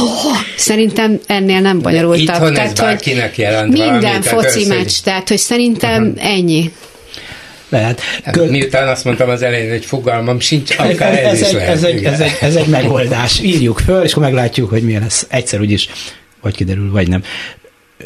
Oh, 0.00 0.36
szerintem 0.56 1.20
ennél 1.26 1.60
nem 1.60 1.80
bonyolultabb. 1.80 2.20
Itthon 2.20 2.56
ez 2.58 2.72
bárkinek 2.72 3.38
jelent 3.38 3.72
minden 3.72 3.86
valamit, 3.86 4.02
tehát 4.02 4.26
foci 4.26 4.46
az, 4.46 4.54
hogy- 4.54 4.76
meccs, 4.76 4.92
tehát 5.04 5.28
hogy 5.28 5.38
szerintem 5.38 6.02
uh-huh. 6.06 6.26
ennyi. 6.32 6.72
Lehet. 7.68 8.00
Kö- 8.30 8.50
Miután 8.50 8.88
azt 8.88 9.04
mondtam 9.04 9.28
az 9.28 9.42
elején, 9.42 9.70
hogy 9.70 9.84
fogalmam 9.84 10.40
sincs, 10.40 10.70
Ez, 10.70 10.90
akár 10.94 11.18
ez, 11.18 11.26
ez, 11.26 11.40
is 11.40 11.46
egy, 11.46 11.54
lehet. 11.54 11.70
ez, 11.70 11.82
egy, 11.82 12.04
ez, 12.04 12.20
egy, 12.20 12.36
ez 12.40 12.54
egy 12.54 12.66
megoldás. 12.66 13.40
Írjuk 13.40 13.78
föl, 13.78 14.02
és 14.02 14.10
akkor 14.10 14.22
meglátjuk, 14.22 14.70
hogy 14.70 14.82
milyen 14.82 15.02
lesz. 15.02 15.26
Egyszer 15.28 15.60
úgyis, 15.60 15.88
vagy 16.40 16.54
kiderül, 16.56 16.90
vagy 16.90 17.08
nem. 17.08 17.22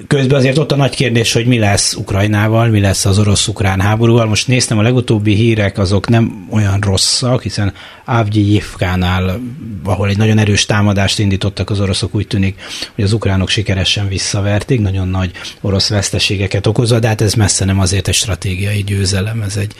Közben 0.06 0.38
azért 0.38 0.58
ott 0.58 0.72
a 0.72 0.76
nagy 0.76 0.94
kérdés, 0.94 1.32
hogy 1.32 1.46
mi 1.46 1.58
lesz 1.58 1.94
Ukrajnával, 1.94 2.68
mi 2.68 2.80
lesz 2.80 3.04
az 3.04 3.18
orosz-ukrán 3.18 3.80
háborúval. 3.80 4.26
Most 4.26 4.48
néztem, 4.48 4.78
a 4.78 4.82
legutóbbi 4.82 5.34
hírek 5.34 5.78
azok 5.78 6.08
nem 6.08 6.46
olyan 6.50 6.80
rosszak, 6.80 7.42
hiszen 7.42 7.72
Avgyivkánál, 8.04 9.40
ahol 9.84 10.08
egy 10.08 10.16
nagyon 10.16 10.38
erős 10.38 10.66
támadást 10.66 11.18
indítottak 11.18 11.70
az 11.70 11.80
oroszok, 11.80 12.14
úgy 12.14 12.26
tűnik, 12.26 12.60
hogy 12.94 13.04
az 13.04 13.12
ukránok 13.12 13.48
sikeresen 13.48 14.08
visszaverték, 14.08 14.80
nagyon 14.80 15.08
nagy 15.08 15.30
orosz 15.60 15.88
veszteségeket 15.88 16.66
okozva, 16.66 16.98
de 16.98 17.08
hát 17.08 17.20
ez 17.20 17.34
messze 17.34 17.64
nem 17.64 17.80
azért 17.80 18.08
egy 18.08 18.14
stratégiai 18.14 18.82
győzelem, 18.82 19.42
ez 19.42 19.56
egy 19.56 19.74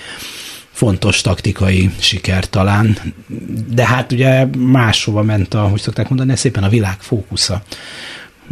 fontos 0.73 1.21
taktikai 1.21 1.91
siker 1.99 2.49
talán, 2.49 2.99
de 3.75 3.87
hát 3.87 4.13
ugye 4.13 4.47
máshova 4.59 5.23
ment 5.23 5.55
a, 5.55 5.61
hogy 5.61 5.81
szokták 5.81 6.09
mondani, 6.09 6.37
szépen 6.37 6.63
a 6.63 6.69
világ 6.69 6.97
fókusza. 7.01 7.63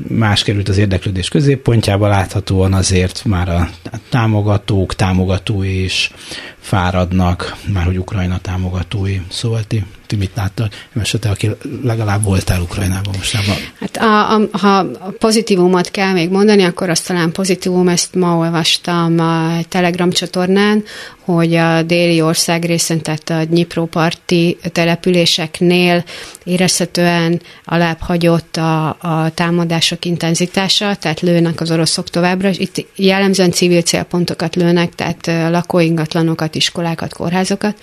Más 0.09 0.43
került 0.43 0.69
az 0.69 0.79
érdeklődés 0.79 1.29
középpontjába, 1.29 2.09
láthatóan 2.09 2.73
azért 2.73 3.25
már 3.25 3.49
a 3.49 3.69
támogatók, 4.09 4.95
támogatói 4.95 5.83
is 5.83 6.11
fáradnak, 6.59 7.57
már 7.73 7.85
hogy 7.85 7.99
Ukrajna 7.99 8.39
támogatói. 8.39 9.21
Szóval 9.29 9.63
ti 9.65 9.85
ti 10.13 10.19
mit 10.19 10.31
láttak? 10.35 10.73
Mesete, 10.93 11.29
aki 11.29 11.51
legalább 11.83 12.23
voltál 12.23 12.61
Ukrajnában 12.61 13.15
mostában. 13.17 13.57
Hát 13.81 13.97
a, 13.97 14.35
a, 14.35 14.59
ha 14.59 14.87
pozitívumot 15.19 15.91
kell 15.91 16.13
még 16.13 16.31
mondani, 16.31 16.63
akkor 16.63 16.91
azt 16.91 17.07
talán 17.07 17.33
pozitívum, 17.33 17.89
ezt 17.89 18.15
ma 18.15 18.37
olvastam 18.37 19.19
a 19.19 19.61
Telegram 19.69 20.11
csatornán, 20.11 20.85
hogy 21.25 21.55
a 21.55 21.83
déli 21.83 22.21
ország 22.21 22.65
részen, 22.65 23.03
tehát 23.03 23.31
a 23.31 23.45
Dnipróparti 23.45 24.59
településeknél 24.73 26.05
érezhetően 26.45 27.41
alább 27.65 27.99
hagyott 28.01 28.57
a, 28.57 28.89
a 28.89 29.31
támadások 29.35 30.05
intenzitása, 30.05 30.95
tehát 30.95 31.21
lőnek 31.21 31.61
az 31.61 31.71
oroszok 31.71 32.11
továbbra. 32.11 32.51
Itt 32.53 32.87
jellemzően 32.97 33.51
civil 33.51 33.83
célpontokat 33.83 34.55
lőnek, 34.55 34.95
tehát 34.95 35.51
lakóingatlanokat, 35.51 36.55
iskolákat, 36.55 37.13
kórházokat 37.13 37.77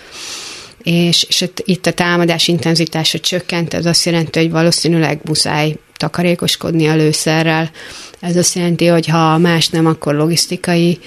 és, 0.83 1.23
és 1.23 1.49
itt 1.63 1.85
a 1.85 1.93
támadás 1.93 2.47
intenzitása 2.47 3.19
csökkent, 3.19 3.73
ez 3.73 3.85
azt 3.85 4.05
jelenti, 4.05 4.39
hogy 4.39 4.51
valószínűleg 4.51 5.19
muszáj 5.23 5.75
takarékoskodni 5.99 6.87
a 6.87 6.95
lőszerrel. 6.95 7.71
Ez 8.19 8.35
azt 8.35 8.55
jelenti, 8.55 8.85
hogy 8.85 9.07
ha 9.07 9.37
más 9.37 9.67
nem, 9.67 9.85
akkor 9.85 10.15
logisztikai 10.15 10.99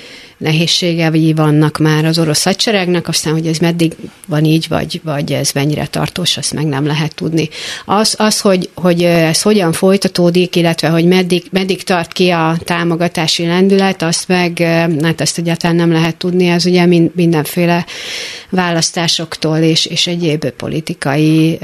nehézségei 0.42 1.32
vannak 1.32 1.78
már 1.78 2.04
az 2.04 2.18
orosz 2.18 2.44
hadseregnek, 2.44 3.08
aztán, 3.08 3.32
hogy 3.32 3.46
ez 3.46 3.58
meddig 3.58 3.92
van 4.26 4.44
így, 4.44 4.66
vagy, 4.68 5.00
vagy 5.04 5.32
ez 5.32 5.50
mennyire 5.54 5.86
tartós, 5.86 6.36
azt 6.36 6.52
meg 6.52 6.66
nem 6.66 6.86
lehet 6.86 7.14
tudni. 7.14 7.48
Az, 7.84 8.14
az 8.18 8.40
hogy, 8.40 8.70
hogy 8.74 9.02
ez 9.02 9.42
hogyan 9.42 9.72
folytatódik, 9.72 10.56
illetve 10.56 10.88
hogy 10.88 11.06
meddig, 11.06 11.44
meddig 11.50 11.82
tart 11.82 12.12
ki 12.12 12.30
a 12.30 12.56
támogatási 12.64 13.46
lendület, 13.46 14.02
azt 14.02 14.28
meg, 14.28 14.58
hát 15.02 15.20
ezt 15.20 15.38
egyáltalán 15.38 15.76
nem 15.76 15.92
lehet 15.92 16.16
tudni, 16.16 16.46
ez 16.46 16.66
ugye 16.66 16.86
mindenféle 17.14 17.86
választásoktól 18.50 19.58
és, 19.58 19.86
és 19.86 20.06
egyéb 20.06 20.50
politikai 20.50 21.58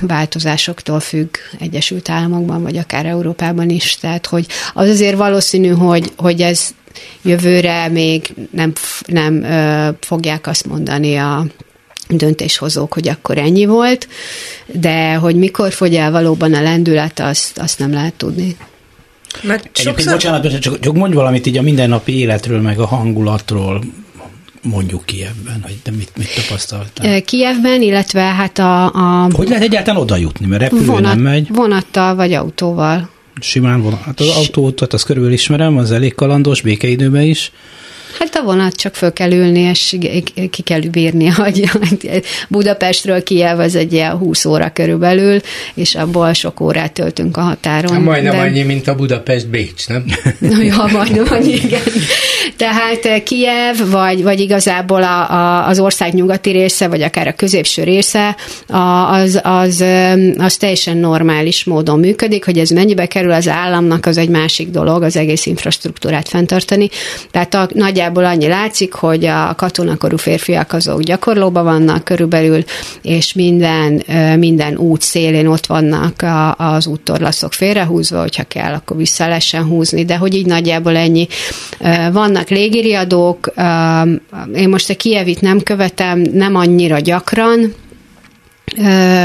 változásoktól 0.00 1.00
függ 1.00 1.36
Egyesült 1.60 2.08
Államokban, 2.08 2.62
vagy 2.66 2.76
akár 2.76 3.06
Európában 3.06 3.70
is. 3.70 3.96
Tehát, 3.96 4.26
hogy 4.26 4.46
az 4.74 4.88
azért 4.88 5.16
valószínű, 5.16 5.68
hogy, 5.68 6.12
hogy 6.16 6.40
ez 6.40 6.74
jövőre 7.22 7.88
még 7.88 8.34
nem, 8.50 8.72
nem 9.06 9.42
ö, 9.42 9.88
fogják 10.00 10.46
azt 10.46 10.66
mondani 10.66 11.16
a 11.16 11.46
döntéshozók, 12.08 12.92
hogy 12.92 13.08
akkor 13.08 13.38
ennyi 13.38 13.66
volt, 13.66 14.08
de 14.66 15.14
hogy 15.14 15.36
mikor 15.36 15.72
fogy 15.72 15.94
el 15.94 16.10
valóban 16.10 16.54
a 16.54 16.62
lendület, 16.62 17.20
azt, 17.20 17.58
azt 17.58 17.78
nem 17.78 17.92
lehet 17.92 18.14
tudni. 18.14 18.56
Mert 19.42 19.68
sokszor... 19.72 20.12
bocsánat, 20.12 20.58
csak, 20.58 20.78
csak 20.78 20.94
mondj 20.94 21.14
valamit 21.14 21.46
így 21.46 21.58
a 21.58 21.62
mindennapi 21.62 22.18
életről, 22.18 22.60
meg 22.60 22.78
a 22.78 22.86
hangulatról, 22.86 23.80
mondjuk 24.62 25.04
Kievben, 25.04 25.60
hogy 25.62 25.76
de 25.84 25.90
mit, 25.90 26.10
mit 26.16 26.34
tapasztaltál? 26.34 27.22
Kievben, 27.22 27.82
illetve 27.82 28.20
hát 28.20 28.58
a... 28.58 28.84
a 28.84 29.28
hogy 29.32 29.48
lehet 29.48 29.62
egyáltalán 29.64 30.00
oda 30.00 30.16
jutni, 30.16 30.46
mert 30.46 30.62
repülő 30.62 30.84
vonat, 30.84 31.14
nem 31.14 31.22
megy? 31.22 31.48
Vonattal 31.52 32.14
vagy 32.14 32.32
autóval. 32.32 33.10
Simán 33.40 33.82
vonat. 33.82 34.00
Hát 34.00 34.20
az 34.20 34.28
autót, 34.28 34.92
azt 34.92 35.04
körülbelül 35.04 35.36
ismerem, 35.36 35.76
az 35.76 35.92
elég 35.92 36.14
kalandos, 36.14 36.60
békeidőben 36.60 37.22
is. 37.22 37.52
Hát 38.18 38.36
a 38.36 38.42
vonat 38.42 38.74
csak 38.74 38.94
föl 38.94 39.12
kell 39.12 39.32
ülni, 39.32 39.60
és 39.60 39.96
ki 40.50 40.62
kell 40.62 40.80
bírni, 40.80 41.26
hogy 41.42 41.70
Budapestről 42.48 43.22
Kiev 43.22 43.58
az 43.58 43.74
egy 43.74 43.92
ilyen 43.92 44.16
20 44.16 44.44
óra 44.44 44.70
körülbelül, 44.72 45.40
és 45.74 45.94
abból 45.94 46.32
sok 46.32 46.60
órát 46.60 46.92
töltünk 46.92 47.36
a 47.36 47.40
határon. 47.40 47.92
Hát 47.92 48.02
majdnem 48.02 48.32
de... 48.32 48.40
annyi, 48.40 48.62
mint 48.62 48.88
a 48.88 48.94
Budapest-Bécs, 48.94 49.88
nem? 49.88 50.04
ja, 50.68 50.88
majdnem 50.92 51.26
annyi, 51.30 51.52
igen. 51.52 51.80
Tehát 52.56 53.04
eh, 53.04 53.20
Kiev, 53.20 53.90
vagy, 53.90 54.22
vagy 54.22 54.40
igazából 54.40 55.02
a, 55.02 55.30
a, 55.30 55.68
az 55.68 55.78
ország 55.78 56.14
nyugati 56.14 56.50
része, 56.50 56.88
vagy 56.88 57.02
akár 57.02 57.26
a 57.26 57.32
középső 57.32 57.82
része, 57.82 58.36
a, 58.68 59.12
az, 59.12 59.40
az, 59.42 59.84
az 60.38 60.56
teljesen 60.56 60.96
normális 60.96 61.64
módon 61.64 61.98
működik, 61.98 62.44
hogy 62.44 62.58
ez 62.58 62.70
mennyibe 62.70 63.06
kerül 63.06 63.32
az 63.32 63.48
államnak, 63.48 64.06
az 64.06 64.16
egy 64.16 64.28
másik 64.28 64.70
dolog, 64.70 65.02
az 65.02 65.16
egész 65.16 65.46
infrastruktúrát 65.46 66.28
fenntartani. 66.28 66.88
Tehát 67.30 67.54
a, 67.54 67.68
nagyjából 68.06 68.32
annyi 68.32 68.46
látszik, 68.46 68.92
hogy 68.92 69.24
a 69.24 69.54
katonakorú 69.56 70.16
férfiak 70.16 70.72
azok 70.72 71.02
gyakorlóban 71.02 71.64
vannak 71.64 72.04
körülbelül, 72.04 72.64
és 73.02 73.32
minden, 73.32 74.02
minden 74.38 74.76
út 74.76 75.02
szélén 75.02 75.46
ott 75.46 75.66
vannak 75.66 76.22
a, 76.22 76.54
az 76.54 76.86
úttorlaszok 76.86 77.52
félrehúzva, 77.52 78.20
hogyha 78.20 78.44
kell, 78.44 78.72
akkor 78.72 78.96
vissza 78.96 79.26
lehessen 79.26 79.64
húzni, 79.64 80.04
de 80.04 80.16
hogy 80.16 80.34
így 80.34 80.46
nagyjából 80.46 80.96
ennyi. 80.96 81.26
Vannak 82.12 82.48
légiriadók, 82.48 83.52
én 84.54 84.68
most 84.68 84.90
a 84.90 84.96
Kievit 84.96 85.40
nem 85.40 85.60
követem, 85.60 86.18
nem 86.32 86.54
annyira 86.54 86.98
gyakran, 86.98 87.74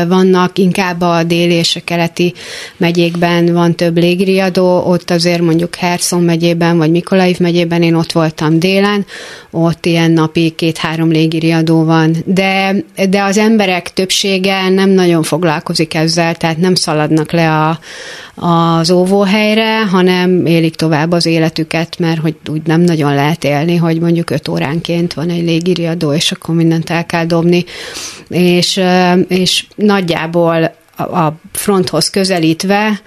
vannak, 0.07 0.57
inkább 0.57 1.01
a 1.01 1.23
déli 1.23 1.53
és 1.53 1.75
a 1.75 1.79
keleti 1.83 2.33
megyékben 2.77 3.53
van 3.53 3.75
több 3.75 3.97
légriadó, 3.97 4.83
ott 4.85 5.09
azért 5.09 5.41
mondjuk 5.41 5.75
Herson 5.75 6.23
megyében, 6.23 6.77
vagy 6.77 6.91
Mikolaiv 6.91 7.39
megyében 7.39 7.83
én 7.83 7.93
ott 7.93 8.11
voltam 8.11 8.59
délen, 8.59 9.05
ott 9.51 9.85
ilyen 9.85 10.11
napi 10.11 10.49
két-három 10.49 11.09
légiriadó 11.09 11.83
van, 11.83 12.15
de, 12.25 12.75
de 13.09 13.23
az 13.23 13.37
emberek 13.37 13.93
többsége 13.93 14.69
nem 14.69 14.89
nagyon 14.89 15.23
foglalkozik 15.23 15.93
ezzel, 15.93 16.35
tehát 16.35 16.57
nem 16.57 16.75
szaladnak 16.75 17.31
le 17.31 17.51
a, 17.51 17.79
az 18.43 18.91
óvóhelyre, 18.91 19.85
hanem 19.85 20.45
élik 20.45 20.75
tovább 20.75 21.11
az 21.11 21.25
életüket, 21.25 21.99
mert 21.99 22.21
hogy 22.21 22.35
úgy 22.49 22.61
nem 22.65 22.81
nagyon 22.81 23.13
lehet 23.13 23.43
élni, 23.43 23.75
hogy 23.75 23.99
mondjuk 23.99 24.29
öt 24.29 24.47
óránként 24.47 25.13
van 25.13 25.29
egy 25.29 25.43
légiriadó, 25.43 26.13
és 26.13 26.31
akkor 26.31 26.55
mindent 26.55 26.89
el 26.89 27.05
kell 27.05 27.25
dobni, 27.25 27.65
és, 28.29 28.81
és 29.27 29.65
nagyjából 29.75 30.73
a 31.03 31.39
fronthoz 31.51 32.09
közelítve 32.09 33.01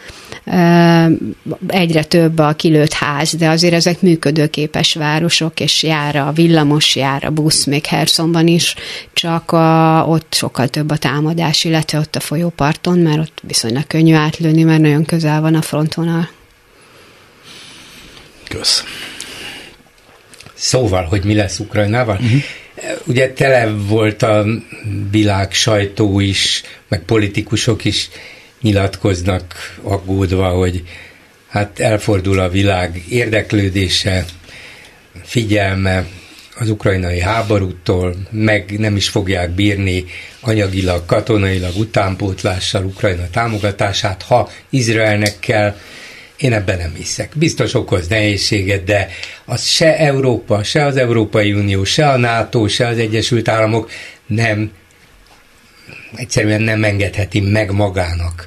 egyre 1.67 2.05
több 2.05 2.39
a 2.39 2.53
kilőtt 2.53 2.93
ház, 2.93 3.35
de 3.35 3.49
azért 3.49 3.75
ezek 3.75 4.01
működőképes 4.01 4.95
városok, 4.95 5.61
és 5.61 5.83
jár 5.83 6.17
a 6.17 6.33
villamos, 6.33 6.97
jár 6.97 7.25
a 7.25 7.31
busz, 7.31 7.65
még 7.65 7.87
Hersonban 7.87 8.47
is, 8.47 8.75
csak 9.13 9.53
a, 9.53 10.05
ott 10.09 10.35
sokkal 10.35 10.69
több 10.69 10.91
a 10.91 10.97
támadás, 10.97 11.65
illetve 11.65 11.99
ott 11.99 12.17
a 12.17 12.21
folyóparton, 12.21 12.99
mert 12.99 13.19
ott 13.19 13.39
viszonylag 13.43 13.87
könnyű 13.87 14.15
átlőni, 14.15 14.63
mert 14.63 14.81
nagyon 14.81 15.05
közel 15.05 15.41
van 15.41 15.55
a 15.55 15.63
frontvonal. 15.63 16.29
Kösz. 18.49 18.85
Szóval, 20.55 21.05
hogy 21.05 21.25
mi 21.25 21.35
lesz 21.35 21.59
Ukrajnával? 21.59 22.17
Uh-huh. 22.21 22.41
Ugye 23.07 23.33
tele 23.33 23.71
volt 23.71 24.23
a 24.23 24.45
világ 25.11 25.53
sajtó 25.53 26.21
is, 26.21 26.63
meg 26.89 27.01
politikusok 27.01 27.85
is 27.85 28.09
nyilatkoznak 28.61 29.77
aggódva, 29.83 30.49
hogy 30.49 30.83
hát 31.49 31.81
elfordul 31.81 32.39
a 32.39 32.49
világ 32.49 33.03
érdeklődése, 33.09 34.25
figyelme 35.23 36.07
az 36.59 36.71
ukrajnai 36.71 37.21
háborútól, 37.21 38.15
meg 38.31 38.79
nem 38.79 38.97
is 38.97 39.09
fogják 39.09 39.51
bírni 39.51 40.05
anyagilag, 40.41 41.07
katonailag 41.07 41.77
utánpótlással 41.77 42.85
Ukrajna 42.85 43.31
támogatását, 43.31 44.23
ha 44.23 44.51
Izraelnek 44.71 45.39
kell, 45.39 45.77
én 46.37 46.53
ebben 46.53 46.79
nem 46.79 46.95
hiszek. 46.97 47.33
Biztos 47.35 47.75
okoz 47.75 48.09
nehézséget, 48.09 48.85
de 48.85 49.09
az 49.45 49.67
se 49.67 49.99
Európa, 49.99 50.63
se 50.63 50.85
az 50.85 50.97
Európai 50.97 51.53
Unió, 51.53 51.85
se 51.85 52.09
a 52.09 52.17
NATO, 52.17 52.69
se 52.69 52.87
az 52.87 52.99
Egyesült 52.99 53.49
Államok 53.49 53.91
nem 54.27 54.73
egyszerűen 56.17 56.63
nem 56.63 56.85
engedheti 56.85 57.41
meg 57.41 57.71
magának, 57.71 58.47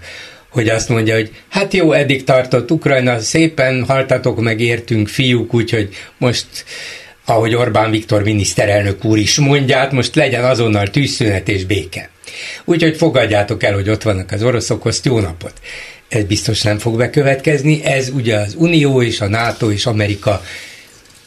hogy 0.49 0.69
azt 0.69 0.89
mondja, 0.89 1.15
hogy 1.15 1.31
hát 1.49 1.73
jó, 1.73 1.91
eddig 1.91 2.23
tartott 2.23 2.71
Ukrajna, 2.71 3.19
szépen 3.19 3.83
haltatok 3.85 4.41
meg, 4.41 4.59
értünk 4.59 5.07
fiúk, 5.07 5.53
úgyhogy 5.53 5.95
most 6.17 6.47
ahogy 7.25 7.55
Orbán 7.55 7.91
Viktor 7.91 8.23
miniszterelnök 8.23 9.05
úr 9.05 9.17
is 9.17 9.37
mondját, 9.37 9.91
most 9.91 10.15
legyen 10.15 10.43
azonnal 10.43 10.87
tűzszünet 10.87 11.49
és 11.49 11.65
béke. 11.65 12.09
Úgyhogy 12.65 12.97
fogadjátok 12.97 13.63
el, 13.63 13.73
hogy 13.73 13.89
ott 13.89 14.01
vannak 14.03 14.31
az 14.31 14.43
oroszok, 14.43 14.85
azt 14.85 15.05
jó 15.05 15.19
napot. 15.19 15.53
Ez 16.09 16.23
biztos 16.23 16.61
nem 16.61 16.77
fog 16.77 16.97
bekövetkezni, 16.97 17.83
ez 17.83 18.09
ugye 18.09 18.35
az 18.35 18.55
Unió 18.57 19.01
és 19.01 19.21
a 19.21 19.27
NATO 19.27 19.71
és 19.71 19.85
Amerika 19.85 20.41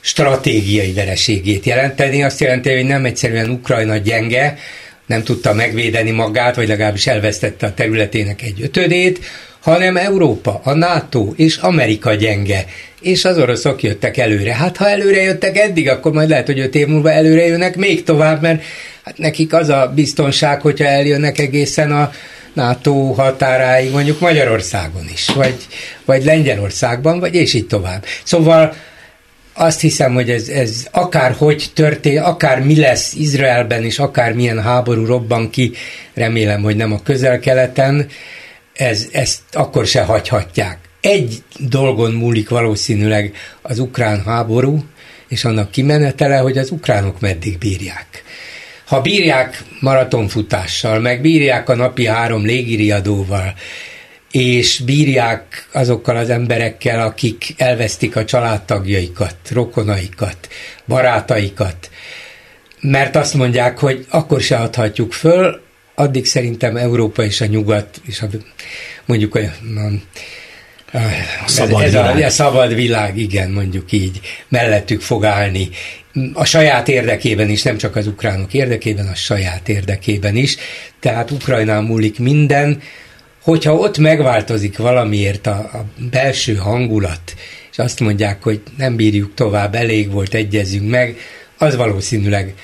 stratégiai 0.01 0.93
vereségét 0.93 1.65
jelenteni. 1.65 2.23
Azt 2.23 2.41
jelenti, 2.41 2.75
hogy 2.75 2.85
nem 2.85 3.05
egyszerűen 3.05 3.51
Ukrajna 3.51 3.97
gyenge, 3.97 4.59
nem 5.07 5.23
tudta 5.23 5.55
megvédeni 5.55 6.11
magát, 6.11 6.57
vagy 6.57 6.69
legalábbis 6.69 7.07
elvesztette 7.07 7.67
a 7.67 7.75
területének 7.75 8.43
egy 8.43 8.63
ötödét, 8.63 9.21
hanem 9.61 9.97
Európa, 9.97 10.61
a 10.65 10.75
NATO 10.75 11.33
és 11.37 11.57
Amerika 11.57 12.15
gyenge, 12.15 12.65
és 13.01 13.25
az 13.25 13.39
oroszok 13.39 13.83
jöttek 13.83 14.17
előre. 14.17 14.55
Hát 14.55 14.77
ha 14.77 14.89
előre 14.89 15.23
jöttek 15.23 15.59
eddig, 15.59 15.89
akkor 15.89 16.13
majd 16.13 16.29
lehet, 16.29 16.47
hogy 16.47 16.59
öt 16.59 16.75
év 16.75 16.87
múlva 16.87 17.11
előre 17.11 17.47
jönnek 17.47 17.77
még 17.77 18.03
tovább, 18.03 18.43
mert 18.43 18.63
hát 19.05 19.19
nekik 19.19 19.53
az 19.53 19.69
a 19.69 19.93
biztonság, 19.95 20.61
hogyha 20.61 20.85
eljönnek 20.85 21.39
egészen 21.39 21.93
a 21.93 22.11
NATO 22.53 23.13
határáig, 23.13 23.91
mondjuk 23.91 24.21
Magyarországon 24.21 25.05
is, 25.13 25.29
vagy, 25.29 25.57
vagy 26.05 26.25
Lengyelországban, 26.25 27.21
vagy 27.21 27.35
és 27.35 27.55
így 27.55 27.67
tovább. 27.67 28.05
Szóval 28.25 28.75
azt 29.55 29.81
hiszem, 29.81 30.15
hogy 30.15 30.31
ez, 30.31 30.49
ez 30.49 30.87
akár 30.91 31.35
hogy 31.39 31.71
történt, 31.75 32.19
akár 32.19 32.61
mi 32.61 32.77
lesz 32.77 33.15
Izraelben, 33.15 33.85
és 33.85 33.99
akár 33.99 34.33
milyen 34.33 34.63
háború 34.63 35.05
robban 35.05 35.51
ki, 35.51 35.73
remélem, 36.15 36.63
hogy 36.63 36.77
nem 36.77 36.93
a 36.93 37.03
közel-keleten, 37.03 38.07
ez, 38.73 39.09
ezt 39.13 39.41
akkor 39.53 39.87
se 39.87 40.03
hagyhatják. 40.03 40.79
Egy 41.01 41.43
dolgon 41.59 42.13
múlik 42.13 42.49
valószínűleg 42.49 43.35
az 43.63 43.79
ukrán 43.79 44.23
háború, 44.25 44.85
és 45.29 45.45
annak 45.45 45.71
kimenetele, 45.71 46.37
hogy 46.37 46.59
az 46.59 46.71
ukránok 46.71 47.21
meddig 47.21 47.59
bírják. 47.59 48.25
Ha 48.91 49.01
bírják 49.01 49.65
maratonfutással, 49.81 51.01
meg 51.01 51.21
bírják 51.21 51.69
a 51.69 51.75
napi 51.75 52.07
három 52.07 52.45
légiriadóval, 52.45 53.55
és 54.31 54.79
bírják 54.79 55.69
azokkal 55.73 56.17
az 56.17 56.31
emberekkel, 56.31 57.07
akik 57.07 57.55
elvesztik 57.57 58.17
a 58.17 58.25
családtagjaikat, 58.25 59.37
rokonaikat, 59.51 60.49
barátaikat, 60.87 61.91
mert 62.81 63.17
azt 63.17 63.35
mondják, 63.35 63.79
hogy 63.79 64.07
akkor 64.09 64.41
se 64.41 64.57
adhatjuk 64.57 65.13
föl, 65.13 65.61
addig 65.95 66.27
szerintem 66.27 66.77
Európa 66.77 67.25
és 67.25 67.41
a 67.41 67.47
nyugat, 67.47 68.01
és 68.07 68.23
a, 68.23 68.27
mondjuk 69.05 69.35
a, 69.35 69.41
a, 69.41 69.91
szabad, 71.47 71.83
ez, 71.83 71.91
világ. 71.91 72.23
A, 72.23 72.25
a 72.25 72.31
szabad 72.31 72.75
világ, 72.75 73.19
igen, 73.19 73.51
mondjuk 73.51 73.93
így, 73.93 74.21
mellettük 74.49 75.01
fog 75.01 75.25
állni. 75.25 75.69
A 76.33 76.45
saját 76.45 76.89
érdekében 76.89 77.49
is, 77.49 77.63
nem 77.63 77.77
csak 77.77 77.97
az 77.97 78.07
ukránok 78.07 78.55
érdekében, 78.55 79.07
a 79.07 79.15
saját 79.15 79.69
érdekében 79.69 80.37
is. 80.37 80.57
Tehát 81.01 81.31
Ukrajnán 81.31 81.85
múlik 81.85 82.19
minden, 82.19 82.83
hogyha 83.43 83.75
ott 83.75 83.99
megváltozik 83.99 84.79
valamiért 84.79 85.47
a, 85.47 85.59
a 85.59 85.85
belső 86.11 86.55
hangulat, 86.55 87.35
és 87.71 87.79
azt 87.79 88.01
mondják, 88.01 88.43
hogy 88.43 88.61
nem 88.77 88.97
bírjuk 88.97 89.35
tovább, 89.35 89.75
elég 89.75 90.11
volt, 90.11 90.35
egyezünk 90.35 90.91
meg, 90.91 91.17
az 91.59 91.77
valószínűleg 91.77 92.55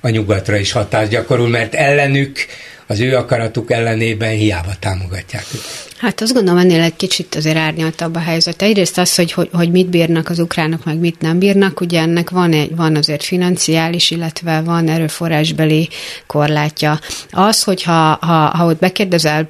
a 0.00 0.08
nyugatra 0.08 0.56
is 0.56 0.72
hatást 0.72 1.10
gyakorol, 1.10 1.48
mert 1.48 1.74
ellenük, 1.74 2.46
az 2.86 3.00
ő 3.00 3.16
akaratuk 3.16 3.70
ellenében 3.70 4.30
hiába 4.30 4.72
támogatják 4.80 5.44
őket. 5.54 5.86
Hát 5.96 6.20
azt 6.20 6.32
gondolom, 6.32 6.60
ennél 6.60 6.82
egy 6.82 6.96
kicsit 6.96 7.34
azért 7.34 7.56
árnyaltabb 7.56 8.14
a 8.14 8.18
helyzet. 8.18 8.62
Egyrészt 8.62 8.98
az, 8.98 9.14
hogy, 9.14 9.32
hogy, 9.32 9.48
hogy 9.52 9.70
mit 9.70 9.88
bírnak 9.88 10.28
az 10.28 10.38
ukránok, 10.38 10.84
meg 10.84 10.98
mit 10.98 11.20
nem 11.20 11.38
bírnak, 11.38 11.80
ugye 11.80 12.00
ennek 12.00 12.30
van, 12.30 12.52
egy, 12.52 12.76
van 12.76 12.96
azért 12.96 13.24
financiális, 13.24 14.10
illetve 14.10 14.60
van 14.60 14.88
erőforrásbeli 14.88 15.88
korlátja. 16.26 17.00
Az, 17.30 17.62
hogyha 17.62 18.18
ha, 18.20 18.56
ha 18.56 18.66
ott 18.66 18.78
bekérdezel 18.78 19.48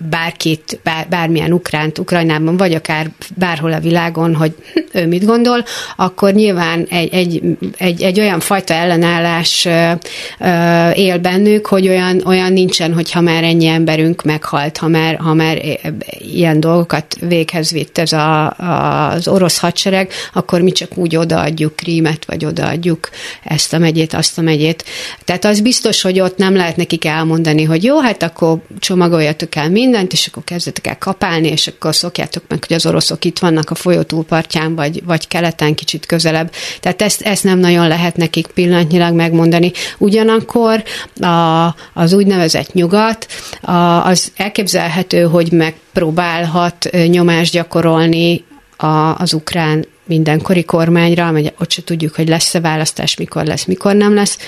bárkit, 0.00 0.80
bár, 0.82 1.06
bármilyen 1.08 1.52
ukránt 1.52 1.98
Ukrajnában, 1.98 2.56
vagy 2.56 2.74
akár 2.74 3.10
bárhol 3.36 3.72
a 3.72 3.80
világon, 3.80 4.34
hogy 4.34 4.54
ő 4.92 5.06
mit 5.06 5.24
gondol, 5.24 5.64
akkor 5.96 6.32
nyilván 6.32 6.86
egy, 6.90 7.14
egy, 7.14 7.42
egy, 7.76 8.02
egy 8.02 8.20
olyan 8.20 8.40
fajta 8.40 8.74
ellenállás 8.74 9.68
él 10.94 11.18
bennük, 11.18 11.66
hogy 11.66 11.88
olyan, 11.88 12.22
olyan 12.24 12.52
nincsen, 12.52 12.94
hogyha 12.94 13.20
már 13.20 13.44
ennyi 13.44 13.66
emberünk 13.66 14.22
meghalt, 14.22 14.76
ha 14.76 14.88
már, 14.88 15.16
ha 15.16 15.34
már 15.34 15.62
ilyen 16.18 16.60
dolgokat 16.60 17.16
véghez 17.20 17.70
vitt 17.70 17.98
ez 17.98 18.12
a, 18.12 18.44
a, 18.44 19.10
az 19.10 19.28
orosz 19.28 19.58
hadsereg, 19.58 20.10
akkor 20.32 20.60
mi 20.60 20.72
csak 20.72 20.96
úgy 20.96 21.16
odaadjuk 21.16 21.76
Krímet, 21.76 22.24
vagy 22.24 22.44
odaadjuk 22.44 23.10
ezt 23.44 23.72
a 23.72 23.78
megyét, 23.78 24.14
azt 24.14 24.38
a 24.38 24.42
megyét. 24.42 24.84
Tehát 25.24 25.44
az 25.44 25.60
biztos, 25.60 26.02
hogy 26.02 26.20
ott 26.20 26.36
nem 26.36 26.54
lehet 26.54 26.76
nekik 26.76 27.04
elmondani, 27.04 27.62
hogy 27.62 27.84
jó, 27.84 28.00
hát 28.00 28.22
akkor 28.22 28.58
csomagoljatok 28.78 29.54
el 29.54 29.70
mind, 29.70 29.81
mindent, 29.82 30.12
és 30.12 30.26
akkor 30.26 30.44
kezdetek 30.44 30.86
el 30.86 30.98
kapálni, 30.98 31.48
és 31.48 31.66
akkor 31.66 31.94
szokjátok 31.94 32.42
meg, 32.48 32.64
hogy 32.66 32.76
az 32.76 32.86
oroszok 32.86 33.24
itt 33.24 33.38
vannak 33.38 33.70
a 33.70 33.74
folyó 33.74 34.02
túlpartján, 34.02 34.74
vagy, 34.74 35.04
vagy 35.04 35.28
keleten 35.28 35.74
kicsit 35.74 36.06
közelebb. 36.06 36.52
Tehát 36.80 37.02
ezt, 37.02 37.20
ezt 37.22 37.44
nem 37.44 37.58
nagyon 37.58 37.88
lehet 37.88 38.16
nekik 38.16 38.46
pillanatnyilag 38.46 39.14
megmondani. 39.14 39.72
Ugyanakkor 39.98 40.82
a, 41.20 41.66
az 41.92 42.12
úgynevezett 42.12 42.72
nyugat, 42.72 43.26
a, 43.60 43.72
az 44.06 44.32
elképzelhető, 44.36 45.22
hogy 45.22 45.52
megpróbálhat 45.52 46.90
nyomást 47.06 47.52
gyakorolni 47.52 48.44
a, 48.76 49.14
az 49.18 49.32
ukrán 49.32 49.86
mindenkori 50.12 50.64
kormányra, 50.64 51.30
mert 51.30 51.54
ott 51.58 51.70
se 51.70 51.84
tudjuk, 51.84 52.14
hogy 52.14 52.28
lesz-e 52.28 52.60
választás, 52.60 53.16
mikor 53.16 53.44
lesz, 53.44 53.64
mikor 53.64 53.94
nem 53.94 54.14
lesz, 54.14 54.38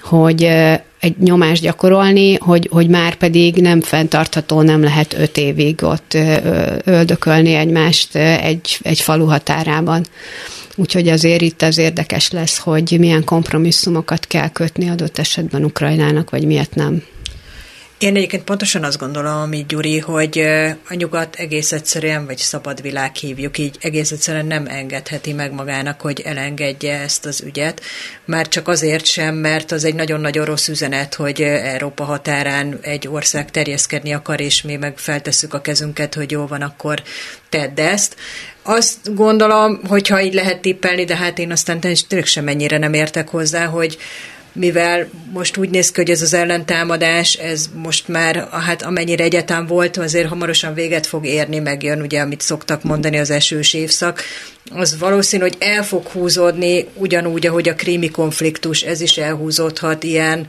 hogy 0.00 0.42
egy 1.00 1.16
nyomást 1.18 1.62
gyakorolni, 1.62 2.34
hogy, 2.34 2.68
hogy 2.72 2.88
már 2.88 3.14
pedig 3.14 3.54
nem 3.54 3.80
fenntartható, 3.80 4.62
nem 4.62 4.82
lehet 4.82 5.14
öt 5.18 5.36
évig 5.36 5.82
ott 5.82 6.16
öldökölni 6.84 7.54
egymást 7.54 8.16
egy, 8.16 8.78
egy 8.82 9.00
falu 9.00 9.24
határában. 9.24 10.04
Úgyhogy 10.76 11.08
azért 11.08 11.42
itt 11.42 11.62
az 11.62 11.78
érdekes 11.78 12.30
lesz, 12.30 12.58
hogy 12.58 12.96
milyen 12.98 13.24
kompromisszumokat 13.24 14.26
kell 14.26 14.48
kötni 14.48 14.88
adott 14.88 15.18
esetben 15.18 15.64
Ukrajnának, 15.64 16.30
vagy 16.30 16.44
miért 16.44 16.74
nem. 16.74 17.02
Én 17.98 18.16
egyébként 18.16 18.44
pontosan 18.44 18.84
azt 18.84 18.98
gondolom, 18.98 19.36
amit 19.40 19.66
Gyuri, 19.66 19.98
hogy 19.98 20.38
a 20.88 20.94
nyugat 20.94 21.34
egész 21.36 21.72
egyszerűen, 21.72 22.26
vagy 22.26 22.36
szabad 22.36 22.82
világ 22.82 23.14
hívjuk 23.14 23.58
így, 23.58 23.76
egész 23.80 24.10
egyszerűen 24.10 24.46
nem 24.46 24.66
engedheti 24.66 25.32
meg 25.32 25.52
magának, 25.52 26.00
hogy 26.00 26.20
elengedje 26.20 27.00
ezt 27.00 27.26
az 27.26 27.42
ügyet. 27.42 27.80
Már 28.24 28.48
csak 28.48 28.68
azért 28.68 29.04
sem, 29.04 29.34
mert 29.34 29.72
az 29.72 29.84
egy 29.84 29.94
nagyon-nagyon 29.94 30.44
rossz 30.44 30.68
üzenet, 30.68 31.14
hogy 31.14 31.42
Európa 31.42 32.04
határán 32.04 32.78
egy 32.80 33.08
ország 33.08 33.50
terjeszkedni 33.50 34.12
akar, 34.12 34.40
és 34.40 34.62
mi 34.62 34.76
meg 34.76 34.98
feltesszük 34.98 35.54
a 35.54 35.60
kezünket, 35.60 36.14
hogy 36.14 36.30
jó 36.30 36.46
van, 36.46 36.62
akkor 36.62 37.02
tedd 37.48 37.80
ezt. 37.80 38.16
Azt 38.62 39.14
gondolom, 39.14 39.80
hogyha 39.86 40.20
így 40.20 40.34
lehet 40.34 40.60
tippelni, 40.60 41.04
de 41.04 41.16
hát 41.16 41.38
én 41.38 41.52
aztán 41.52 41.80
tényleg 41.80 42.26
sem 42.26 42.48
ennyire 42.48 42.78
nem 42.78 42.94
értek 42.94 43.28
hozzá, 43.28 43.66
hogy 43.66 43.98
mivel 44.58 45.08
most 45.32 45.56
úgy 45.56 45.70
néz 45.70 45.90
ki, 45.90 46.00
hogy 46.00 46.10
ez 46.10 46.22
az 46.22 46.34
ellentámadás, 46.34 47.34
ez 47.34 47.70
most 47.74 48.08
már, 48.08 48.48
hát 48.50 48.82
amennyire 48.82 49.24
egyetem 49.24 49.66
volt, 49.66 49.96
azért 49.96 50.28
hamarosan 50.28 50.74
véget 50.74 51.06
fog 51.06 51.26
érni, 51.26 51.58
megjön 51.58 52.00
ugye, 52.00 52.20
amit 52.20 52.40
szoktak 52.40 52.82
mondani 52.82 53.18
az 53.18 53.30
esős 53.30 53.74
évszak, 53.74 54.22
az 54.70 54.98
valószínű, 54.98 55.42
hogy 55.42 55.56
el 55.58 55.84
fog 55.84 56.06
húzódni 56.06 56.86
ugyanúgy, 56.94 57.46
ahogy 57.46 57.68
a 57.68 57.74
krími 57.74 58.10
konfliktus, 58.10 58.82
ez 58.82 59.00
is 59.00 59.16
elhúzódhat 59.16 60.04
ilyen 60.04 60.46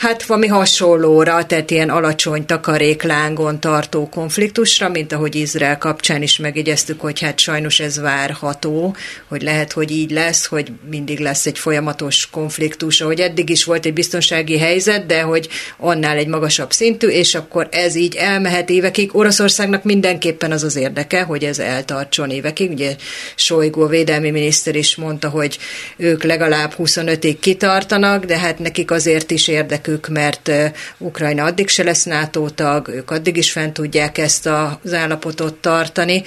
Hát 0.00 0.22
valami 0.22 0.46
hasonlóra, 0.46 1.46
tehát 1.46 1.70
ilyen 1.70 1.90
alacsony 1.90 2.46
takaréklángon 2.46 3.60
tartó 3.60 4.08
konfliktusra, 4.08 4.88
mint 4.88 5.12
ahogy 5.12 5.34
Izrael 5.34 5.78
kapcsán 5.78 6.22
is 6.22 6.38
megjegyeztük, 6.38 7.00
hogy 7.00 7.20
hát 7.20 7.38
sajnos 7.38 7.80
ez 7.80 8.00
várható, 8.00 8.96
hogy 9.28 9.42
lehet, 9.42 9.72
hogy 9.72 9.90
így 9.90 10.10
lesz, 10.10 10.46
hogy 10.46 10.72
mindig 10.90 11.18
lesz 11.18 11.46
egy 11.46 11.58
folyamatos 11.58 12.28
konfliktus, 12.30 13.00
ahogy 13.00 13.20
eddig 13.20 13.50
is 13.50 13.64
volt 13.64 13.86
egy 13.86 13.92
biztonsági 13.92 14.58
helyzet, 14.58 15.06
de 15.06 15.20
hogy 15.20 15.48
annál 15.76 16.16
egy 16.16 16.26
magasabb 16.26 16.72
szintű, 16.72 17.08
és 17.08 17.34
akkor 17.34 17.68
ez 17.70 17.94
így 17.94 18.14
elmehet 18.14 18.70
évekig. 18.70 19.16
Oroszországnak 19.16 19.84
mindenképpen 19.84 20.52
az 20.52 20.62
az 20.62 20.76
érdeke, 20.76 21.22
hogy 21.22 21.44
ez 21.44 21.58
eltartson 21.58 22.30
évekig. 22.30 22.70
Ugye 22.70 22.96
Solygó, 23.34 23.86
védelmi 23.86 24.30
miniszter 24.30 24.76
is 24.76 24.96
mondta, 24.96 25.28
hogy 25.28 25.58
ők 25.96 26.22
legalább 26.22 26.74
25-ig 26.78 27.36
kitartanak, 27.40 28.24
de 28.24 28.38
hát 28.38 28.58
nekik 28.58 28.90
azért 28.90 29.30
is 29.30 29.48
érdekük 29.48 29.88
érdekük, 29.90 30.08
mert 30.08 30.50
Ukrajna 30.98 31.44
addig 31.44 31.68
se 31.68 31.82
lesz 31.82 32.04
NATO 32.04 32.50
tag, 32.50 32.88
ők 32.88 33.10
addig 33.10 33.36
is 33.36 33.52
fent 33.52 33.72
tudják 33.72 34.18
ezt 34.18 34.46
az 34.46 34.92
állapotot 34.92 35.54
tartani, 35.54 36.22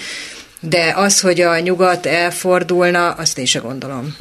de 0.59 0.93
az, 0.95 1.19
hogy 1.19 1.41
a 1.41 1.59
nyugat 1.59 2.05
elfordulna, 2.05 3.11
azt 3.11 3.37
én 3.37 3.45
se 3.45 3.59
gondolom. 3.59 4.15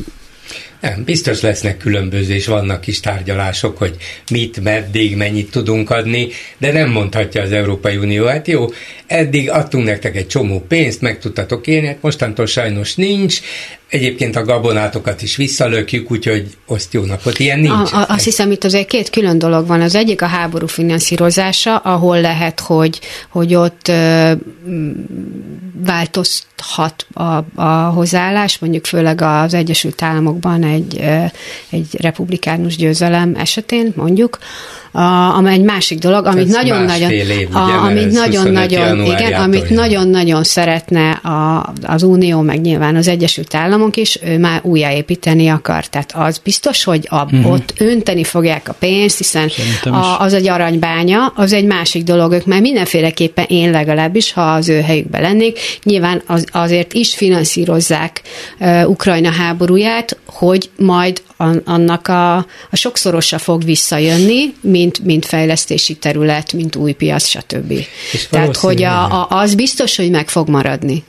Nem, 0.81 1.05
biztos 1.05 1.41
lesznek 1.41 1.77
különböző, 1.77 2.35
és 2.35 2.47
vannak 2.47 2.81
kis 2.81 3.01
tárgyalások, 3.01 3.79
hogy 3.79 3.97
mit, 4.31 4.61
meddig, 4.61 5.17
mennyit 5.17 5.51
tudunk 5.51 5.91
adni, 5.91 6.29
de 6.59 6.73
nem 6.73 6.91
mondhatja 6.91 7.43
az 7.43 7.53
Európai 7.53 7.97
Unió, 7.97 8.27
hát 8.27 8.49
jó, 8.49 8.67
eddig 9.07 9.51
adtunk 9.51 9.85
nektek 9.85 10.17
egy 10.17 10.27
csomó 10.27 10.61
pénzt, 10.69 11.01
meg 11.01 11.19
tudtatok 11.19 11.67
élni, 11.67 11.87
hát 11.87 12.03
mostantól 12.03 12.47
sajnos 12.47 12.95
nincs, 12.95 13.41
Egyébként 13.93 14.37
a 14.37 14.45
gabonátokat 14.45 15.23
is 15.23 15.37
visszalökjük, 15.37 16.11
úgyhogy 16.11 16.47
oszt 16.67 16.93
jó 16.93 17.03
napot, 17.03 17.39
ilyen 17.39 17.59
nincs. 17.59 17.93
A, 17.93 17.97
a, 17.97 18.05
azt 18.09 18.25
hiszem, 18.25 18.51
itt 18.51 18.65
azért 18.65 18.89
két 18.89 19.11
külön 19.11 19.39
dolog 19.39 19.67
van. 19.67 19.81
Az 19.81 19.95
egyik 19.95 20.23
a 20.23 20.27
háború 20.27 20.67
finanszírozása, 20.67 21.77
ahol 21.77 22.21
lehet, 22.21 22.61
hogy, 22.61 23.01
hogy 23.29 23.55
ott 23.55 23.89
ö, 23.89 24.33
változhat 25.85 27.07
a, 27.13 27.45
a 27.55 27.91
hozzáállás, 27.95 28.59
mondjuk 28.59 28.87
főleg 28.87 29.21
az 29.21 29.55
Egyesült 29.55 30.03
Államokban 30.03 30.63
egy, 30.63 30.97
ö, 31.01 31.25
egy 31.71 31.97
republikánus 32.01 32.77
győzelem 32.77 33.35
esetén, 33.37 33.93
mondjuk. 33.97 34.39
A, 34.93 35.01
amely 35.37 35.55
egy 35.55 35.63
másik 35.63 35.99
dolog, 35.99 36.27
amit 36.27 36.49
nagyon-nagyon, 36.49 37.13
amit 37.53 38.11
nagyon-nagyon, 38.13 39.05
igen, 39.05 39.33
amit 39.33 39.71
nagyon-nagyon 39.71 40.45
szeretne 40.45 41.11
a, 41.11 41.73
az 41.83 42.03
Unió, 42.03 42.41
meg 42.41 42.61
nyilván 42.61 42.97
az 42.97 43.09
Egyesült 43.09 43.55
Államok 43.55 43.97
is, 43.97 44.19
ő 44.25 44.39
már 44.39 44.61
újjáépíteni 44.63 45.49
akar. 45.49 45.87
Tehát 45.87 46.13
az 46.15 46.39
biztos, 46.39 46.85
hogy 46.85 47.07
a, 47.11 47.25
uh-huh. 47.25 47.53
ott 47.53 47.75
önteni 47.79 48.25
fogják 48.25 48.69
a 48.69 48.75
pénzt, 48.79 49.19
hiszen 49.19 49.51
a, 49.85 50.21
az 50.21 50.33
egy 50.35 50.49
aranybánya, 50.49 51.33
az 51.37 51.53
egy 51.53 51.65
másik 51.65 52.05
dolog, 52.05 52.33
ők 52.33 52.47
már 52.47 52.61
mindenféleképpen 52.61 53.45
én 53.49 53.71
legalábbis, 53.71 54.33
ha 54.33 54.53
az 54.53 54.69
ő 54.69 54.81
helyükben 54.81 55.21
lennék, 55.21 55.59
nyilván 55.83 56.23
az, 56.27 56.45
azért 56.53 56.93
is 56.93 57.15
finanszírozzák 57.15 58.23
uh, 58.61 58.89
Ukrajna 58.89 59.31
háborúját, 59.31 60.17
hogy 60.27 60.71
majd 60.77 61.23
annak 61.65 62.09
a, 62.09 62.37
a 62.71 62.77
sokszorosa 62.77 63.39
fog 63.39 63.65
visszajönni, 63.65 64.55
mint, 64.61 65.05
mint 65.05 65.27
fejlesztési 65.27 65.95
terület, 65.95 66.53
mint 66.53 66.77
új 66.77 66.93
piac, 66.93 67.27
stb. 67.27 67.71
És 68.13 68.27
Tehát, 68.31 68.57
hogy 68.57 68.83
a, 68.83 69.21
a, 69.21 69.27
az 69.31 69.55
biztos, 69.55 69.97
hogy 69.97 70.11
meg 70.11 70.29
fog 70.29 70.49
maradni. 70.49 71.05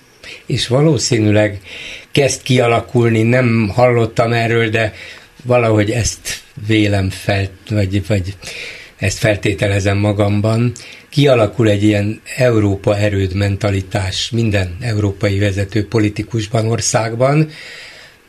És 0.46 0.68
valószínűleg 0.68 1.62
kezd 2.12 2.42
kialakulni, 2.42 3.22
nem 3.22 3.72
hallottam 3.74 4.34
erről, 4.34 4.70
de 4.70 4.94
valahogy 5.44 5.90
ezt 5.92 6.42
vélem 6.68 7.10
fel, 7.10 7.48
vagy, 7.70 8.08
vagy 8.08 8.36
ezt 8.98 9.18
feltételezem 9.18 9.98
magamban, 9.98 10.72
kialakul 11.10 11.70
egy 11.70 11.84
ilyen 11.84 12.22
Európa 12.38 12.98
erőd 12.98 13.34
mentalitás 13.34 14.30
minden 14.32 14.78
európai 14.82 15.40
vezető 15.40 15.88
politikusban, 15.88 16.68
országban, 16.68 17.50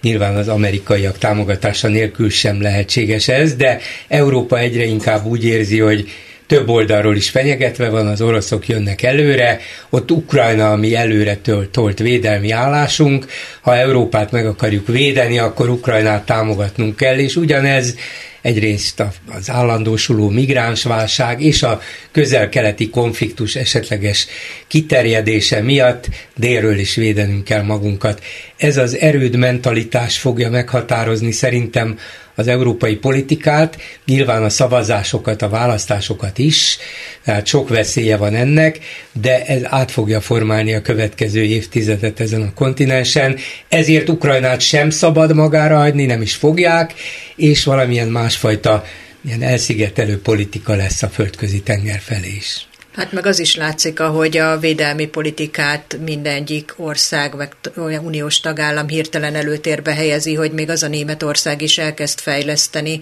Nyilván 0.05 0.37
az 0.37 0.49
amerikaiak 0.49 1.19
támogatása 1.19 1.89
nélkül 1.89 2.31
sem 2.31 2.63
lehetséges 2.63 3.29
ez, 3.29 3.55
de 3.57 3.79
Európa 4.09 4.59
egyre 4.59 4.85
inkább 4.85 5.25
úgy 5.25 5.45
érzi, 5.45 5.79
hogy 5.79 6.09
több 6.47 6.69
oldalról 6.69 7.17
is 7.17 7.31
fenyegetve 7.31 7.89
van, 7.89 8.07
az 8.07 8.21
oroszok 8.21 8.69
jönnek 8.69 9.03
előre, 9.03 9.61
ott 9.91 10.11
Ukrajna, 10.11 10.73
ami 10.73 10.95
előre 10.95 11.37
tölt, 11.37 11.69
tolt 11.71 11.99
védelmi 11.99 12.51
állásunk, 12.51 13.27
ha 13.61 13.77
Európát 13.77 14.31
meg 14.31 14.47
akarjuk 14.47 14.87
védeni, 14.87 15.39
akkor 15.39 15.69
Ukrajnát 15.69 16.27
támogatnunk 16.27 16.97
kell, 16.97 17.19
és 17.19 17.37
ugyanez 17.37 17.95
egyrészt 18.45 19.03
az 19.27 19.51
állandósuló 19.51 20.29
migránsválság 20.29 21.43
és 21.43 21.63
a 21.63 21.81
közel-keleti 22.11 22.91
konfliktus 22.91 23.57
esetleges 23.57 24.27
kiterjedése 24.67 25.61
miatt 25.61 26.09
délről 26.37 26.79
is 26.79 26.95
védenünk 26.95 27.45
kell 27.45 27.63
magunkat. 27.63 28.23
Ez 28.57 28.77
az 28.77 28.97
erőd 28.97 29.37
mentalitás 29.37 30.19
fogja 30.19 30.51
meghatározni 30.51 31.33
szerintem 31.33 31.99
az 32.35 32.47
európai 32.49 32.97
politikát, 32.97 33.77
nyilván 34.07 34.43
a 34.43 34.49
szavazásokat, 34.49 35.43
a 35.43 35.49
választásokat 35.49 36.39
is, 36.39 36.79
tehát 37.25 37.47
sok 37.47 37.69
veszélye 37.69 38.17
van 38.17 38.35
ennek, 38.35 38.79
de 39.13 39.45
ez 39.45 39.61
át 39.65 39.91
fogja 39.91 40.21
formálni 40.21 40.75
a 40.75 40.83
következő 40.83 41.43
évtizedet 41.43 42.21
ezen 42.21 42.43
a 42.43 42.55
kontinensen, 42.55 43.37
ezért 43.69 44.09
Ukrajnát 44.09 44.61
sem 44.61 44.91
szabad 44.91 45.35
magára 45.35 45.77
hagyni, 45.77 46.07
nem 46.07 46.23
is 46.23 46.35
fogják, 46.35 46.95
és 47.37 47.65
valamilyen 47.65 48.09
másfajta 48.09 48.85
ilyen 49.27 49.43
elszigetelő 49.43 50.21
politika 50.21 50.75
lesz 50.75 51.03
a 51.03 51.09
földközi 51.09 51.61
tenger 51.63 52.01
felé 52.01 52.35
is. 52.37 52.67
Hát 52.95 53.13
meg 53.13 53.27
az 53.27 53.39
is 53.39 53.57
látszik, 53.57 54.01
ahogy 54.01 54.37
a 54.37 54.59
védelmi 54.59 55.07
politikát 55.07 55.99
mindegyik 56.05 56.75
ország, 56.77 57.35
meg 57.35 57.57
olyan 57.77 58.05
uniós 58.05 58.41
tagállam 58.41 58.89
hirtelen 58.89 59.35
előtérbe 59.35 59.95
helyezi, 59.95 60.35
hogy 60.35 60.53
még 60.53 60.71
az 60.71 60.83
a 60.83 60.89
Németország 60.89 61.63
is 61.63 61.79
elkezd 61.79 62.21
fejleszteni, 62.21 63.01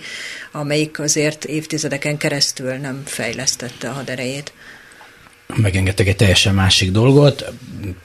amelyik 0.52 0.98
azért 0.98 1.44
évtizedeken 1.44 2.16
keresztül 2.16 2.72
nem 2.72 3.02
fejlesztette 3.04 3.88
a 3.88 3.92
haderejét 3.92 4.52
megengedtek 5.54 6.06
egy 6.08 6.16
teljesen 6.16 6.54
másik 6.54 6.90
dolgot. 6.90 7.52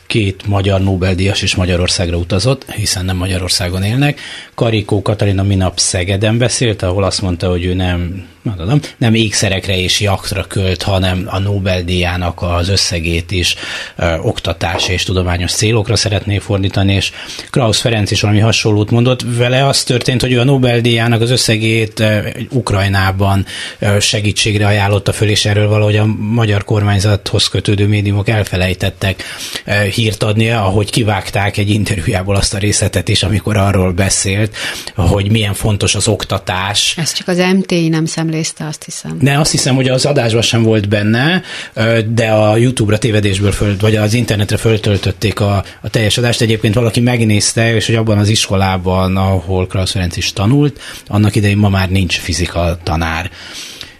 Két 0.07 0.47
magyar 0.47 0.81
Nobel-díjas 0.81 1.41
is 1.41 1.55
Magyarországra 1.55 2.17
utazott, 2.17 2.71
hiszen 2.71 3.05
nem 3.05 3.17
Magyarországon 3.17 3.83
élnek. 3.83 4.19
Karikó 4.55 5.01
Katalina 5.01 5.43
minap 5.43 5.79
Szegeden 5.79 6.37
beszélt, 6.37 6.81
ahol 6.81 7.03
azt 7.03 7.21
mondta, 7.21 7.49
hogy 7.49 7.65
ő 7.65 7.73
nem, 7.73 8.27
mondom, 8.41 8.79
nem 8.97 9.13
ékszerekre 9.13 9.77
és 9.77 9.99
jaktra 9.99 10.43
költ, 10.43 10.81
hanem 10.81 11.23
a 11.25 11.39
Nobel-díjának 11.39 12.41
az 12.41 12.69
összegét 12.69 13.31
is 13.31 13.55
ö, 13.95 14.17
oktatás 14.17 14.87
és 14.87 15.03
tudományos 15.03 15.51
célokra 15.51 15.95
szeretné 15.95 16.37
fordítani, 16.37 16.93
és 16.93 17.11
Klaus 17.49 17.81
Ferenc 17.81 18.11
is 18.11 18.21
valami 18.21 18.39
hasonlót 18.39 18.91
mondott. 18.91 19.21
Vele 19.37 19.65
az 19.67 19.83
történt, 19.83 20.21
hogy 20.21 20.31
ő 20.31 20.39
a 20.39 20.43
Nobel-díjának 20.43 21.21
az 21.21 21.31
összegét 21.31 21.99
ö, 21.99 22.19
Ukrajnában 22.49 23.45
ö, 23.79 23.99
segítségre 23.99 24.65
ajánlotta 24.65 25.13
föl, 25.13 25.29
és 25.29 25.45
erről 25.45 25.67
valahogy 25.67 25.97
a 25.97 26.05
magyar 26.19 26.63
kormányzat 26.63 27.29
párthoz 27.37 27.47
kötődő 27.47 27.87
médiumok 27.87 28.29
elfelejtettek 28.29 29.23
eh, 29.65 29.83
hírt 29.83 30.23
adni, 30.23 30.49
ahogy 30.49 30.89
kivágták 30.89 31.57
egy 31.57 31.69
interjújából 31.69 32.35
azt 32.35 32.53
a 32.53 32.57
részletet 32.57 33.09
is, 33.09 33.23
amikor 33.23 33.57
arról 33.57 33.91
beszélt, 33.91 34.55
hogy 34.95 35.31
milyen 35.31 35.53
fontos 35.53 35.95
az 35.95 36.07
oktatás. 36.07 36.95
Ez 36.97 37.13
csak 37.13 37.27
az 37.27 37.37
MTI 37.37 37.87
nem 37.87 38.05
szemlézte, 38.05 38.65
azt 38.65 38.83
hiszem. 38.83 39.17
Ne, 39.21 39.39
azt 39.39 39.51
hiszem, 39.51 39.75
hogy 39.75 39.87
az 39.87 40.05
adásban 40.05 40.41
sem 40.41 40.63
volt 40.63 40.89
benne, 40.89 41.41
eh, 41.73 41.99
de 41.99 42.31
a 42.31 42.57
YouTube-ra 42.57 42.97
tévedésből 42.97 43.51
föl, 43.51 43.77
vagy 43.79 43.95
az 43.95 44.13
internetre 44.13 44.57
föltöltötték 44.57 45.39
a, 45.39 45.63
a 45.81 45.89
teljes 45.89 46.17
adást. 46.17 46.41
Egyébként 46.41 46.73
valaki 46.73 46.99
megnézte, 46.99 47.75
és 47.75 47.85
hogy 47.85 47.95
abban 47.95 48.17
az 48.17 48.29
iskolában, 48.29 49.17
ahol 49.17 49.67
Klaus 49.67 49.91
Ferenc 49.91 50.17
is 50.17 50.33
tanult, 50.33 50.79
annak 51.07 51.35
idején 51.35 51.57
ma 51.57 51.69
már 51.69 51.89
nincs 51.89 52.17
fizika 52.19 52.79
tanár. 52.83 53.31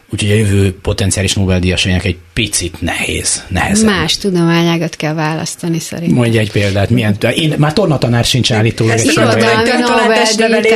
Úgyhogy 0.10 0.32
a 0.32 0.36
jövő 0.36 0.76
potenciális 0.82 1.34
Nobel-díjasainak 1.34 2.06
egy 2.06 2.18
picit 2.34 2.82
nehéz. 2.82 3.44
Nehezebb. 3.48 3.90
Más 3.90 4.18
tudományágat 4.18 4.96
kell 4.96 5.14
választani 5.14 5.80
szerintem. 5.80 6.18
Mondj 6.18 6.38
egy 6.38 6.52
példát. 6.52 6.90
Milyen, 6.90 7.18
én 7.36 7.54
már 7.58 7.74
tornatanár 7.74 8.26
sincs 8.26 8.52
állítólag. 8.52 8.94
Ez 8.94 9.04
irodalmi 9.04 9.70
Nobel-díj, 9.80 10.76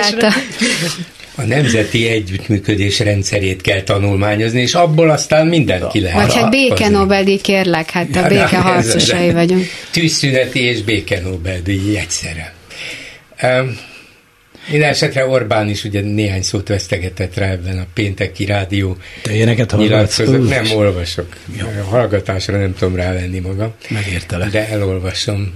a 1.36 1.42
nemzeti 1.42 2.08
együttműködés 2.08 3.00
rendszerét 3.00 3.62
kell 3.62 3.82
tanulmányozni, 3.82 4.62
és 4.62 4.74
abból 4.74 5.10
aztán 5.10 5.48
mindenki 5.48 6.00
lehet. 6.00 6.26
Vagy 6.26 6.36
hát 6.36 6.50
béke 6.50 6.90
Nobel-díj, 6.90 7.38
kérlek, 7.38 7.90
hát 7.90 8.16
a 8.16 8.28
béke 8.28 8.58
harcosai 8.58 9.32
vagyunk. 9.32 9.66
Tűzszüneti 9.92 10.60
és 10.60 10.82
béke 10.82 11.20
Nobel-díj 11.20 11.98
egyszerre. 11.98 12.54
Um, 13.44 13.78
minden 14.70 14.90
esetre 14.90 15.26
Orbán 15.26 15.70
is 15.70 15.84
ugye 15.84 16.02
néhány 16.02 16.42
szót 16.42 16.68
vesztegetett 16.68 17.36
rá 17.36 17.50
ebben 17.50 17.80
a 17.80 17.86
pénteki 17.94 18.46
rádió 18.46 18.98
Te 19.22 19.34
ilyeneket 19.34 19.78
nyilatkozat. 19.78 20.50
Nem 20.50 20.72
olvasok. 20.72 21.36
Jó. 21.60 21.68
A 21.68 21.84
hallgatásra 21.84 22.58
nem 22.58 22.74
tudom 22.74 22.96
rávenni 22.96 23.40
magam. 23.40 23.74
Megértelek. 23.90 24.50
De 24.50 24.68
elolvasom. 24.68 25.54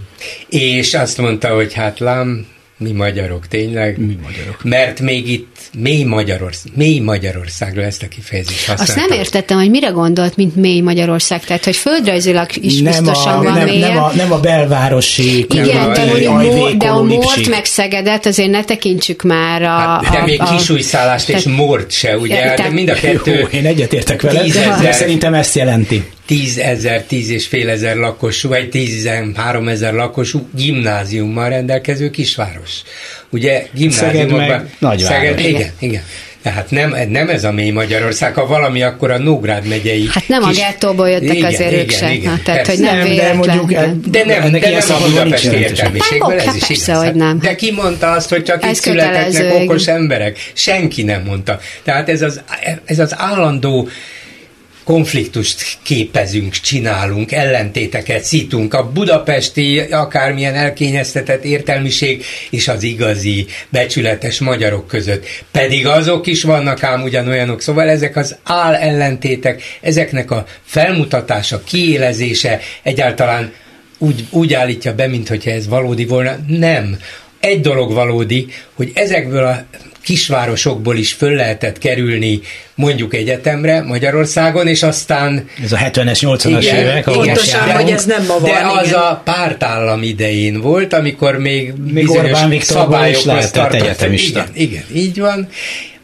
És 0.49 0.93
azt 0.93 1.17
mondta, 1.17 1.55
hogy 1.55 1.73
hát 1.73 1.99
lám, 1.99 2.47
mi 2.77 2.91
magyarok, 2.91 3.47
tényleg? 3.47 3.97
Mi 3.97 4.17
magyarok. 4.23 4.63
Mert 4.63 4.99
még 4.99 5.29
itt 5.29 5.57
mély, 5.77 6.03
Magyarország, 6.03 6.71
mély 6.75 6.99
Magyarországra 6.99 7.81
ezt 7.81 8.03
a 8.03 8.07
kifejezést 8.07 8.65
használtam. 8.65 8.95
Azt 8.95 9.09
nem 9.09 9.19
értettem, 9.19 9.57
hogy 9.57 9.69
mire 9.69 9.87
gondolt, 9.87 10.35
mint 10.35 10.55
mély 10.55 10.81
Magyarország, 10.81 11.43
tehát 11.43 11.63
hogy 11.63 11.75
földrajzilag 11.75 12.49
is 12.61 12.79
nem 12.79 12.91
biztosan 12.91 13.33
a, 13.33 13.43
van 13.43 13.53
nem, 13.53 13.67
nem, 13.67 13.97
a, 13.97 14.11
nem 14.15 14.31
a 14.31 14.39
belvárosi 14.39 15.37
Igen, 15.37 15.93
de, 15.93 16.09
hogy 16.09 16.25
a, 16.25 16.73
de 16.73 16.87
a 16.87 17.03
Mort 17.03 17.47
meg 17.49 17.65
Szegedet 17.65 18.25
azért 18.25 18.49
ne 18.49 18.63
tekintsük 18.63 19.23
már 19.23 19.61
a... 19.61 19.67
Hát, 19.67 20.09
de 20.11 20.17
a, 20.17 20.25
még 20.25 20.41
kisújszállást 20.43 21.29
és 21.29 21.43
Mort 21.43 21.91
se, 21.91 22.17
ugye? 22.17 22.45
Ja, 22.45 22.55
de 22.55 22.69
mind 22.69 22.89
a 22.89 22.93
kettő... 22.93 23.39
Jó, 23.39 23.45
én 23.45 23.65
egyetértek 23.65 24.21
vele, 24.21 24.43
de 24.81 24.91
szerintem 24.91 25.33
ezt 25.33 25.55
jelenti 25.55 26.03
tízezer, 26.25 27.03
tíz 27.03 27.29
és 27.29 27.47
fél 27.47 27.69
ezer 27.69 27.95
lakosú, 27.95 28.49
vagy 28.49 28.69
tízezer, 28.69 29.25
ezer 29.67 29.93
lakosú 29.93 30.47
gimnáziummal 30.55 31.49
rendelkező 31.49 32.09
kisváros. 32.09 32.71
Ugye 33.29 33.67
gimnáziumokban... 33.71 34.69
Szeged 34.79 34.99
Szeged, 34.99 35.39
igen, 35.39 35.71
igen. 35.79 36.03
Tehát 36.45 36.71
nem, 36.71 36.95
nem 37.09 37.29
ez 37.29 37.43
a 37.43 37.51
mély 37.51 37.69
Magyarország, 37.69 38.33
ha 38.33 38.47
valami, 38.47 38.81
akkor 38.81 39.11
a 39.11 39.17
Nógrád 39.17 39.67
megyei... 39.67 40.07
Hát 40.11 40.27
nem 40.27 40.43
kis... 40.43 40.57
a 40.57 40.61
gettóból 40.61 41.09
jöttek 41.09 41.35
igen, 41.35 41.45
azért 41.45 41.71
igen, 41.71 41.83
ők 41.83 41.91
sem. 41.91 42.11
Igen, 42.11 42.31
Na, 42.31 42.39
tehát, 42.43 42.67
hogy 42.67 42.79
nem, 42.79 42.97
nem 42.97 43.15
de 43.15 43.33
mondjuk, 43.33 43.71
de 43.71 43.79
nem, 44.25 44.51
de 44.51 44.69
nem 44.69 44.79
a 44.89 45.07
budapesti 45.07 45.55
értelmiségből, 45.55 46.39
ez 46.39 46.55
is 46.55 46.69
igaz. 46.69 47.03
Hogy 47.03 47.15
nem. 47.15 47.39
De 47.39 47.55
ki 47.55 47.71
mondta 47.71 48.11
azt, 48.11 48.29
hogy 48.29 48.43
csak 48.43 48.65
itt 48.65 48.75
születetnek 48.75 49.53
okos 49.53 49.87
emberek? 49.87 50.51
Senki 50.53 51.03
nem 51.03 51.23
mondta. 51.23 51.59
Tehát 51.83 52.09
ez 52.09 52.21
az, 52.21 52.41
ez 52.85 52.99
az 52.99 53.13
állandó 53.17 53.89
konfliktust 54.85 55.77
képezünk, 55.83 56.53
csinálunk, 56.53 57.31
ellentéteket 57.31 58.23
szítunk. 58.23 58.73
A 58.73 58.91
budapesti 58.91 59.79
akármilyen 59.79 60.55
elkényeztetett 60.55 61.43
értelmiség 61.43 62.23
és 62.49 62.67
az 62.67 62.83
igazi, 62.83 63.45
becsületes 63.69 64.39
magyarok 64.39 64.87
között. 64.87 65.25
Pedig 65.51 65.87
azok 65.87 66.27
is 66.27 66.43
vannak 66.43 66.83
ám 66.83 67.03
ugyanolyanok. 67.03 67.61
Szóval 67.61 67.89
ezek 67.89 68.15
az 68.15 68.35
áll 68.43 68.73
ellentétek, 68.73 69.61
ezeknek 69.81 70.31
a 70.31 70.45
felmutatása, 70.63 71.63
kiélezése 71.63 72.59
egyáltalán 72.83 73.53
úgy, 73.97 74.25
úgy 74.29 74.53
állítja 74.53 74.95
be, 74.95 75.07
mintha 75.07 75.51
ez 75.51 75.67
valódi 75.67 76.05
volna. 76.05 76.35
Nem. 76.47 76.97
Egy 77.39 77.61
dolog 77.61 77.93
valódi, 77.93 78.47
hogy 78.73 78.91
ezekből 78.93 79.43
a 79.43 79.65
kisvárosokból 80.05 80.97
is 80.97 81.13
föl 81.13 81.35
lehetett 81.35 81.77
kerülni 81.77 82.39
mondjuk 82.75 83.13
egyetemre 83.13 83.81
Magyarországon, 83.81 84.67
és 84.67 84.83
aztán... 84.83 85.49
Ez 85.63 85.71
a 85.71 85.77
70-es, 85.77 86.19
80-as 86.21 86.57
igen, 86.61 86.75
évek. 86.75 87.03
Pontosan, 87.03 87.71
hogy 87.71 87.89
ez 87.89 88.05
nem 88.05 88.25
ma 88.25 88.39
van. 88.39 88.51
De 88.51 88.65
az 88.79 88.87
igen. 88.87 88.99
a 88.99 89.21
pártállam 89.23 90.03
idején 90.03 90.61
volt, 90.61 90.93
amikor 90.93 91.37
még, 91.37 91.73
még 91.91 92.09
Orbán 92.09 92.49
Viktorból 92.49 93.05
is 93.05 93.23
lehetett 93.23 93.73
egyetemista. 93.73 94.45
Igen, 94.53 94.69
igen, 94.69 94.83
így 94.93 95.19
van. 95.19 95.49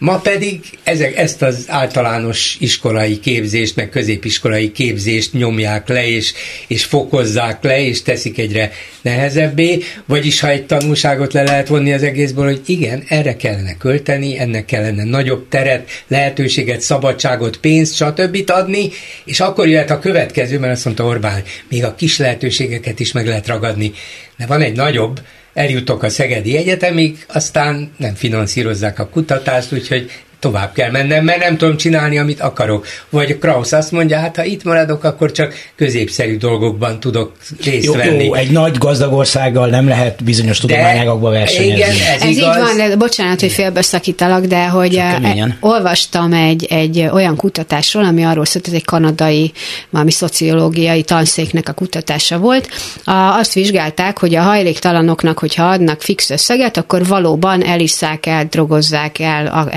Ma 0.01 0.17
pedig 0.17 0.59
ezek, 0.83 1.17
ezt 1.17 1.41
az 1.41 1.65
általános 1.67 2.57
iskolai 2.59 3.19
képzést, 3.19 3.75
meg 3.75 3.89
középiskolai 3.89 4.71
képzést 4.71 5.33
nyomják 5.33 5.87
le, 5.87 6.07
és, 6.07 6.33
és 6.67 6.83
fokozzák 6.83 7.63
le, 7.63 7.85
és 7.85 8.01
teszik 8.01 8.37
egyre 8.37 8.71
nehezebbé, 9.01 9.79
vagyis 10.05 10.39
ha 10.39 10.49
egy 10.49 10.65
tanulságot 10.65 11.33
le 11.33 11.43
lehet 11.43 11.67
vonni 11.67 11.93
az 11.93 12.03
egészből, 12.03 12.45
hogy 12.45 12.61
igen, 12.65 13.03
erre 13.07 13.35
kellene 13.35 13.77
költeni, 13.77 14.39
ennek 14.39 14.65
kellene 14.65 15.03
nagyobb 15.03 15.47
teret, 15.49 15.89
lehetőséget, 16.07 16.81
szabadságot, 16.81 17.57
pénzt, 17.57 17.95
stb. 17.95 18.43
adni, 18.45 18.89
és 19.25 19.39
akkor 19.39 19.67
jöhet 19.67 19.91
a 19.91 19.99
következő, 19.99 20.59
mert 20.59 20.73
azt 20.73 20.85
mondta 20.85 21.05
Orbán, 21.05 21.43
még 21.69 21.83
a 21.83 21.95
kis 21.95 22.17
lehetőségeket 22.17 22.99
is 22.99 23.11
meg 23.11 23.27
lehet 23.27 23.47
ragadni, 23.47 23.91
de 24.37 24.45
van 24.45 24.61
egy 24.61 24.75
nagyobb, 24.75 25.19
eljutok 25.53 26.03
a 26.03 26.09
Szegedi 26.09 26.57
Egyetemig, 26.57 27.25
aztán 27.27 27.91
nem 27.97 28.13
finanszírozzák 28.15 28.99
a 28.99 29.07
kutatást, 29.07 29.73
úgyhogy 29.73 30.11
tovább 30.41 30.73
kell 30.73 30.91
mennem, 30.91 31.23
mert 31.23 31.39
nem 31.39 31.57
tudom 31.57 31.77
csinálni, 31.77 32.17
amit 32.17 32.39
akarok. 32.39 32.85
Vagy 33.09 33.37
Krausz 33.37 33.71
azt 33.71 33.91
mondja, 33.91 34.19
hát 34.19 34.35
ha 34.35 34.43
itt 34.43 34.63
maradok, 34.63 35.03
akkor 35.03 35.31
csak 35.31 35.53
középszerű 35.75 36.37
dolgokban 36.37 36.99
tudok 36.99 37.31
részt 37.63 37.85
jó, 37.85 37.93
venni. 37.93 38.25
Jó, 38.25 38.33
egy 38.33 38.51
nagy 38.51 38.77
gazdag 38.77 39.13
országgal 39.13 39.67
nem 39.67 39.87
lehet 39.87 40.23
bizonyos 40.23 40.57
tudományágakba 40.59 41.29
versenyezni. 41.29 41.75
Igen, 41.75 41.89
ez, 41.89 42.21
Ez 42.21 42.29
igaz. 42.29 42.57
így 42.57 42.61
van, 42.63 42.77
de 42.77 42.95
bocsánat, 42.95 43.39
hogy 43.39 43.51
félbeszakítalak, 43.51 44.45
de 44.45 44.67
hogy 44.67 44.95
e, 44.95 45.57
olvastam 45.59 46.33
egy, 46.33 46.65
egy 46.69 47.09
olyan 47.13 47.35
kutatásról, 47.35 48.03
ami 48.03 48.23
arról 48.23 48.45
szólt, 48.45 48.67
ez 48.67 48.73
egy 48.73 48.85
kanadai, 48.85 49.51
valami 49.89 50.11
szociológiai 50.11 51.03
tanszéknek 51.03 51.69
a 51.69 51.73
kutatása 51.73 52.37
volt. 52.37 52.69
A, 53.03 53.11
azt 53.11 53.53
vizsgálták, 53.53 54.19
hogy 54.19 54.35
a 54.35 54.41
hajléktalanoknak, 54.41 55.39
hogyha 55.39 55.63
adnak 55.63 56.01
fix 56.01 56.29
összeget, 56.29 56.77
akkor 56.77 57.05
valóban 57.07 57.63
elisszák 57.63 58.25
el, 58.25 58.45
drogozzák 58.45 59.19
el, 59.19 59.47
a- 59.47 59.69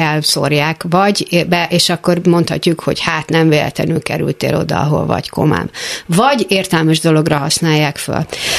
elszórják, 0.59 0.85
vagy 0.89 1.47
be, 1.49 1.67
és 1.71 1.89
akkor 1.89 2.21
mondhatjuk, 2.25 2.81
hogy 2.81 3.01
hát 3.01 3.29
nem 3.29 3.49
véletlenül 3.49 4.03
kerültél 4.03 4.57
oda, 4.57 4.81
ahol 4.81 5.07
vagy 5.07 5.29
komám. 5.29 5.71
Vagy 6.07 6.47
értelmes 6.49 7.01
dologra 7.01 7.37
használják 7.37 7.97
föl. 7.97 8.15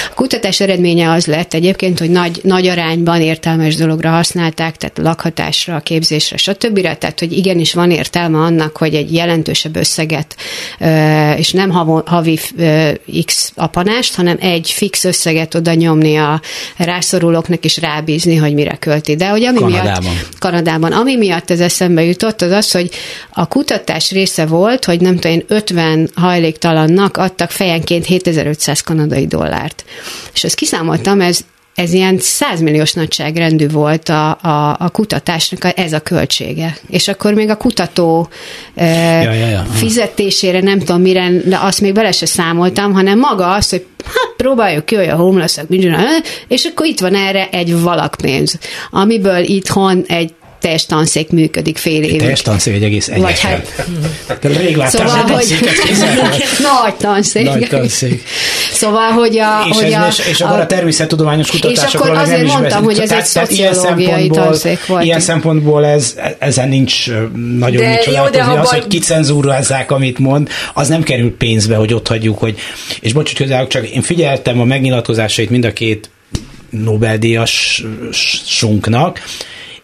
A 0.10 0.14
kutatás 0.16 0.60
eredménye 0.60 1.12
az 1.12 1.26
lett 1.26 1.54
egyébként, 1.54 2.00
hogy 2.00 2.10
nagy, 2.10 2.40
nagy 2.44 2.68
arányban 2.68 3.22
értelmes 3.22 3.76
dologra 3.76 4.10
használták, 4.10 4.78
tehát 4.78 4.98
lakhatásra, 4.98 5.80
képzésre, 5.80 6.38
stb. 6.38 6.82
Tehát, 6.82 7.20
hogy 7.20 7.32
igenis 7.32 7.74
van 7.74 7.92
értelme 7.92 8.38
annak, 8.38 8.78
hogy 8.78 8.94
egy 8.94 9.14
jelentősebb 9.14 9.76
összeget, 9.76 10.36
és 11.38 11.52
nem 11.52 11.70
havi 12.06 12.40
x 13.26 13.52
apanást, 13.56 14.16
hanem 14.16 14.38
egy 14.40 14.72
fix 14.72 15.04
összeget 15.04 15.56
oda 15.56 15.74
nyomni 15.74 16.16
a 16.16 16.42
rászorulóknak, 16.78 17.66
és 17.66 17.78
rábízni, 17.78 18.36
hogy 18.36 18.54
mire 18.54 18.76
költi. 18.80 19.16
De 19.16 19.30
hogy 19.30 19.44
ami 19.44 19.60
Kanadában. 19.60 20.04
miatt 20.04 20.40
Kanadában. 20.40 20.92
Ami 20.92 21.16
miatt 21.16 21.52
ez 21.52 21.60
eszembe 21.86 22.04
jutott, 22.04 22.42
az 22.42 22.52
az, 22.52 22.72
hogy 22.72 22.90
a 23.30 23.48
kutatás 23.48 24.12
része 24.12 24.46
volt, 24.46 24.86
hogy 24.86 25.02
nem 25.02 25.16
tudom 25.16 25.32
én, 25.32 25.44
50 25.48 26.10
hajléktalannak 26.16 27.18
adtak 27.18 27.52
fejenként 27.52 28.06
7500 28.06 28.82
kanadai 28.82 29.28
dollárt. 29.28 29.86
És 30.34 30.44
ezt 30.44 30.56
kiszámoltam, 30.56 31.22
ez 31.22 31.40
ez 31.76 31.94
ilyen 31.94 32.18
100 32.20 32.62
milliós 32.62 32.94
nagyságrendű 32.94 33.70
volt 33.70 34.10
a, 34.10 34.30
a, 34.30 34.76
a 34.80 34.90
kutatásnak 34.90 35.64
a, 35.64 35.72
ez 35.76 35.94
a 35.94 36.00
költsége. 36.00 36.78
És 36.90 37.08
akkor 37.08 37.34
még 37.34 37.50
a 37.50 37.58
kutató 37.58 38.30
e, 38.76 38.86
Ja, 39.22 39.32
ja, 39.32 39.48
ja. 39.48 39.64
fizetésére 39.72 40.62
nem 40.62 40.80
tudom 40.80 41.02
mire, 41.02 41.30
de 41.46 41.58
azt 41.62 41.82
még 41.82 41.94
bele 41.94 42.12
se 42.12 42.26
számoltam, 42.26 42.94
hanem 42.94 43.20
maga 43.20 43.54
az, 43.54 43.70
hogy 43.70 43.86
hát 44.06 44.34
próbáljuk 44.38 44.86
ki, 44.86 44.96
hogy 44.96 45.08
a 45.08 45.16
homeless 45.16 45.58
mit 45.68 45.82
csinál, 45.82 46.22
és 46.48 46.66
akkor 46.66 46.86
itt 46.86 47.00
van 47.00 47.16
erre 47.16 47.50
egy 47.50 47.82
valakpénz, 47.82 48.60
amiből 48.92 49.44
itthon 49.44 50.04
egy 50.08 50.34
teljes 50.66 50.86
tanszék 50.86 51.30
működik 51.30 51.78
fél 51.78 52.04
évig. 52.04 52.20
Teljes 52.20 52.42
tanszék 52.42 52.74
egy 52.74 52.84
egész 52.84 53.08
egyetem. 53.08 53.24
Vagy 53.24 53.40
hát, 53.40 53.84
hát... 54.28 54.44
Rég 54.44 54.76
láttam 54.76 55.08
szóval, 55.08 55.24
hogy 55.24 55.58
nagy 56.62 56.96
tanszék. 56.96 57.46
Nagy 57.46 57.68
tanszék. 57.70 58.24
Szóval, 58.74 59.10
hogy 59.10 59.38
a... 59.38 59.66
És, 59.70 59.76
hogy 59.76 59.92
ez, 59.92 60.02
a, 60.02 60.08
és, 60.08 60.28
és 60.30 60.42
akkor 60.42 60.60
a 60.60 60.66
természettudományos 60.66 61.50
kutatásokról 61.50 62.02
akkor 62.02 62.16
meg 62.16 62.26
nem 62.26 62.34
azért 62.34 62.48
is 62.48 62.54
mondtam, 62.54 62.84
hogy 62.84 62.94
ez 62.94 63.02
egy 63.02 63.08
Tehát- 63.08 63.26
szociológiai 63.26 63.74
szempontból- 63.74 64.44
tanszék 64.44 64.86
volt. 64.86 65.04
Ilyen 65.04 65.20
szempontból 65.20 65.86
ez, 65.86 66.16
ezen 66.38 66.70
nincs 66.70 67.10
nagyon 67.58 67.82
De 67.82 67.90
mit 67.90 68.06
jó, 68.06 68.12
de 68.12 68.18
csodálkozni. 68.24 68.56
ha 68.56 68.60
Az, 68.60 68.70
hogy 68.70 68.88
kicenzúrázzák, 68.88 69.92
amit 69.92 70.20
mond, 70.20 70.50
az 70.74 70.88
nem 70.88 71.04
kerül 71.04 71.36
pénzbe, 71.38 71.76
hogy 71.76 71.94
ott 71.94 72.08
hagyjuk, 72.08 72.40
hogy... 72.40 72.58
És 73.02 73.14
bocs, 73.14 73.32
hogy 73.32 73.38
hozzájuk, 73.38 73.70
csak 73.70 73.90
én 73.90 74.02
figyeltem 74.02 74.60
a 74.60 74.64
megnyilatkozásait 74.64 75.50
mind 75.50 75.66
a 75.66 75.74
két 75.74 76.10
Nobel-díjasunknak, 76.70 79.22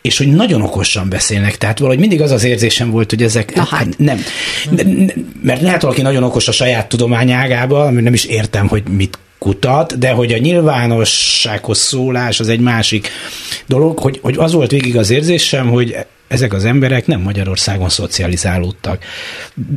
és 0.01 0.17
hogy 0.17 0.27
nagyon 0.27 0.61
okosan 0.61 1.09
beszélnek, 1.09 1.57
tehát 1.57 1.79
valahogy 1.79 1.99
mindig 1.99 2.21
az 2.21 2.31
az 2.31 2.43
érzésem 2.43 2.91
volt, 2.91 3.09
hogy 3.09 3.23
ezek 3.23 3.55
Na 3.55 3.63
hát. 3.63 3.97
nem, 3.97 4.23
ne, 4.69 4.83
ne, 4.83 5.13
mert 5.43 5.61
lehet 5.61 5.81
valaki 5.81 6.01
nagyon 6.01 6.23
okos 6.23 6.47
a 6.47 6.51
saját 6.51 6.89
tudományágába, 6.89 7.85
ami 7.85 8.01
nem 8.01 8.13
is 8.13 8.25
értem, 8.25 8.67
hogy 8.67 8.83
mit 8.89 9.19
kutat, 9.37 9.97
de 9.97 10.11
hogy 10.11 10.33
a 10.33 10.37
nyilvánossághoz 10.37 11.79
szólás 11.79 12.39
az 12.39 12.49
egy 12.49 12.59
másik 12.59 13.09
dolog, 13.67 13.99
hogy, 13.99 14.19
hogy 14.21 14.35
az 14.37 14.53
volt 14.53 14.71
végig 14.71 14.97
az 14.97 15.09
érzésem, 15.09 15.69
hogy 15.69 15.95
ezek 16.27 16.53
az 16.53 16.65
emberek 16.65 17.07
nem 17.07 17.21
Magyarországon 17.21 17.89
szocializálódtak. 17.89 19.03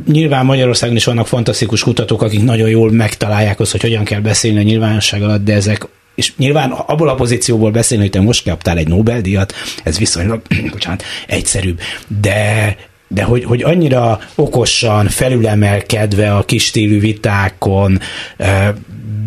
Nyilván 0.07 0.45
Magyarországon 0.45 0.95
is 0.95 1.05
vannak 1.05 1.27
fantasztikus 1.27 1.83
kutatók, 1.83 2.21
akik 2.21 2.43
nagyon 2.43 2.69
jól 2.69 2.91
megtalálják 2.91 3.59
azt, 3.59 3.71
hogy 3.71 3.81
hogyan 3.81 4.03
kell 4.03 4.19
beszélni 4.19 4.59
a 4.59 4.61
nyilvánosság 4.61 5.23
alatt, 5.23 5.43
de 5.43 5.53
ezek 5.53 5.87
és 6.15 6.35
nyilván 6.37 6.71
abból 6.71 7.09
a 7.09 7.15
pozícióból 7.15 7.71
beszélni, 7.71 8.03
hogy 8.03 8.11
te 8.11 8.21
most 8.21 8.43
kaptál 8.43 8.77
egy 8.77 8.87
Nobel-díjat, 8.87 9.53
ez 9.83 9.97
viszonylag, 9.97 10.41
bocsánat, 10.71 11.03
egyszerűbb, 11.27 11.79
de 12.21 12.75
de 13.07 13.23
hogy, 13.23 13.43
hogy 13.43 13.63
annyira 13.63 14.19
okosan, 14.35 15.07
felülemelkedve 15.07 16.35
a 16.35 16.45
kistílű 16.45 16.99
vitákon 16.99 17.99
eh, 18.37 18.69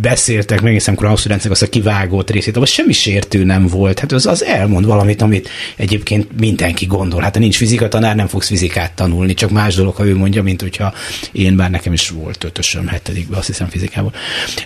beszéltek, 0.00 0.60
meg 0.60 0.72
hiszem 0.72 0.94
Krausz 0.94 1.22
Ferencnek 1.22 1.52
azt 1.52 1.62
a 1.62 1.68
kivágott 1.68 2.30
részét, 2.30 2.56
abban 2.56 2.66
semmi 2.66 2.92
sértő 2.92 3.44
nem 3.44 3.66
volt. 3.66 3.98
Hát 3.98 4.12
az, 4.12 4.26
az 4.26 4.44
elmond 4.44 4.86
valamit, 4.86 5.22
amit 5.22 5.48
egyébként 5.76 6.26
mindenki 6.40 6.86
gondol. 6.86 7.22
Hát 7.22 7.34
ha 7.34 7.40
nincs 7.40 7.56
fizika 7.56 7.88
tanár, 7.88 8.16
nem 8.16 8.26
fogsz 8.26 8.46
fizikát 8.46 8.92
tanulni, 8.92 9.34
csak 9.34 9.50
más 9.50 9.74
dolog, 9.74 9.94
ha 9.94 10.06
ő 10.06 10.16
mondja, 10.16 10.42
mint 10.42 10.60
hogyha 10.60 10.94
én, 11.32 11.56
bár 11.56 11.70
nekem 11.70 11.92
is 11.92 12.08
volt 12.08 12.44
ötösöm 12.44 12.86
hetedikbe, 12.86 13.36
azt 13.36 13.46
hiszem 13.46 13.68
fizikából. 13.68 14.12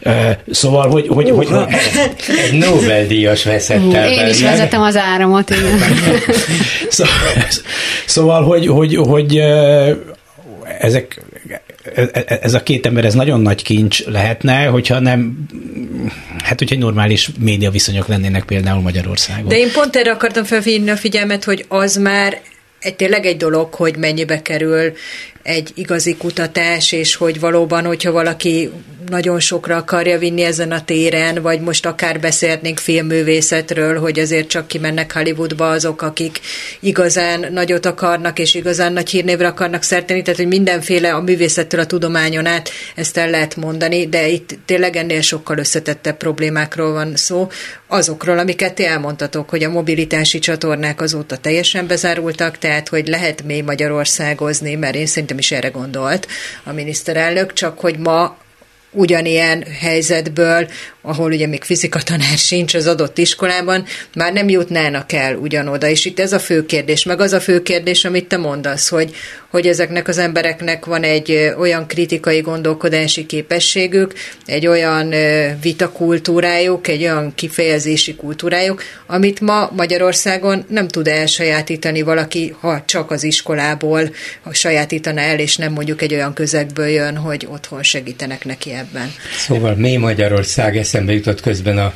Szóval, 0.50 0.88
hogy, 0.88 1.08
hogy, 1.08 1.30
hogy, 1.30 1.46
hogy 1.46 1.66
Egy 2.44 2.58
Nobel-díjas 2.58 3.44
veszett 3.44 3.92
el 3.92 4.10
Én 4.10 4.28
is 4.28 4.42
vezetem 4.42 4.82
az 4.82 4.96
áramot, 4.96 5.50
igen. 5.50 5.78
Szóval, 6.88 7.14
szóval 8.06 8.42
hogy, 8.42 8.66
hogy, 8.66 8.96
hogy 8.96 9.42
ezek, 10.78 11.22
ez 12.40 12.54
a 12.54 12.62
két 12.62 12.86
ember, 12.86 13.04
ez 13.04 13.14
nagyon 13.14 13.40
nagy 13.40 13.62
kincs 13.62 14.04
lehetne, 14.06 14.64
hogyha 14.64 14.98
nem, 14.98 15.46
hát 16.44 16.58
hogyha 16.58 16.76
normális 16.76 17.30
média 17.38 17.70
viszonyok 17.70 18.06
lennének 18.06 18.44
például 18.44 18.80
Magyarországon. 18.80 19.48
De 19.48 19.58
én 19.58 19.72
pont 19.72 19.96
erre 19.96 20.10
akartam 20.10 20.44
felvinni 20.44 20.90
a 20.90 20.96
figyelmet, 20.96 21.44
hogy 21.44 21.64
az 21.68 21.96
már 21.96 22.40
egy, 22.80 22.96
tényleg 22.96 23.26
egy 23.26 23.36
dolog, 23.36 23.74
hogy 23.74 23.96
mennyibe 23.96 24.42
kerül 24.42 24.92
egy 25.42 25.70
igazi 25.74 26.16
kutatás, 26.16 26.92
és 26.92 27.14
hogy 27.14 27.40
valóban, 27.40 27.84
hogyha 27.84 28.12
valaki 28.12 28.70
nagyon 29.08 29.40
sokra 29.40 29.76
akarja 29.76 30.18
vinni 30.18 30.42
ezen 30.42 30.72
a 30.72 30.84
téren, 30.84 31.42
vagy 31.42 31.60
most 31.60 31.86
akár 31.86 32.20
beszélhetnénk 32.20 32.78
filmművészetről, 32.78 33.98
hogy 33.98 34.18
azért 34.18 34.48
csak 34.48 34.66
kimennek 34.66 35.12
Hollywoodba 35.12 35.70
azok, 35.70 36.02
akik 36.02 36.40
igazán 36.80 37.46
nagyot 37.52 37.86
akarnak, 37.86 38.38
és 38.38 38.54
igazán 38.54 38.92
nagy 38.92 39.10
hírnévre 39.10 39.46
akarnak 39.46 39.82
szerteni, 39.82 40.22
tehát 40.22 40.40
hogy 40.40 40.48
mindenféle 40.48 41.14
a 41.14 41.20
művészettől 41.20 41.80
a 41.80 41.86
tudományon 41.86 42.46
át 42.46 42.70
ezt 42.94 43.16
el 43.16 43.30
lehet 43.30 43.56
mondani, 43.56 44.08
de 44.08 44.28
itt 44.28 44.58
tényleg 44.64 44.96
ennél 44.96 45.20
sokkal 45.20 45.58
összetettebb 45.58 46.16
problémákról 46.16 46.92
van 46.92 47.16
szó, 47.16 47.48
azokról, 47.92 48.38
amiket 48.38 48.74
ti 48.74 48.84
elmondtatok, 48.84 49.50
hogy 49.50 49.64
a 49.64 49.70
mobilitási 49.70 50.38
csatornák 50.38 51.00
azóta 51.00 51.36
teljesen 51.36 51.86
bezárultak, 51.86 52.58
tehát 52.58 52.88
hogy 52.88 53.08
lehet 53.08 53.42
mély 53.42 53.60
Magyarországozni, 53.60 54.74
mert 54.74 54.94
én 54.94 55.06
szerintem 55.06 55.31
is 55.38 55.52
erre 55.52 55.68
gondolt 55.68 56.28
a 56.64 56.72
miniszterelnök, 56.72 57.52
csak 57.52 57.80
hogy 57.80 57.98
ma 57.98 58.36
ugyanilyen 58.90 59.64
helyzetből 59.80 60.68
ahol 61.02 61.32
ugye 61.32 61.46
még 61.46 61.64
fizikatanár 61.64 62.36
sincs 62.36 62.74
az 62.74 62.86
adott 62.86 63.18
iskolában, 63.18 63.84
már 64.14 64.32
nem 64.32 64.48
jutnának 64.48 65.12
el 65.12 65.36
ugyanoda. 65.36 65.88
És 65.88 66.04
itt 66.04 66.20
ez 66.20 66.32
a 66.32 66.38
fő 66.38 66.66
kérdés, 66.66 67.04
meg 67.04 67.20
az 67.20 67.32
a 67.32 67.40
fő 67.40 67.62
kérdés, 67.62 68.04
amit 68.04 68.28
te 68.28 68.36
mondasz, 68.36 68.88
hogy, 68.88 69.14
hogy 69.50 69.66
ezeknek 69.66 70.08
az 70.08 70.18
embereknek 70.18 70.84
van 70.84 71.02
egy 71.02 71.52
olyan 71.58 71.86
kritikai 71.86 72.40
gondolkodási 72.40 73.26
képességük, 73.26 74.12
egy 74.46 74.66
olyan 74.66 75.14
vitakultúrájuk, 75.62 76.88
egy 76.88 77.02
olyan 77.02 77.34
kifejezési 77.34 78.14
kultúrájuk, 78.14 78.82
amit 79.06 79.40
ma 79.40 79.70
Magyarországon 79.76 80.64
nem 80.68 80.88
tud 80.88 81.08
elsajátítani 81.08 82.02
valaki, 82.02 82.54
ha 82.60 82.82
csak 82.86 83.10
az 83.10 83.24
iskolából 83.24 84.10
ha 84.42 84.54
sajátítaná 84.54 85.22
el, 85.22 85.38
és 85.38 85.56
nem 85.56 85.72
mondjuk 85.72 86.02
egy 86.02 86.14
olyan 86.14 86.32
közegből 86.32 86.86
jön, 86.86 87.16
hogy 87.16 87.46
otthon 87.50 87.82
segítenek 87.82 88.44
neki 88.44 88.72
ebben. 88.72 89.12
Szóval 89.38 89.74
mély 89.74 89.96
Magyarország 89.96 90.76
eszembe 90.92 91.12
jutott 91.12 91.40
közben 91.40 91.78
a 91.78 91.92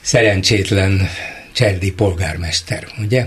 szerencsétlen 0.00 1.08
cserdi 1.52 1.92
polgármester, 1.92 2.86
ugye? 3.04 3.26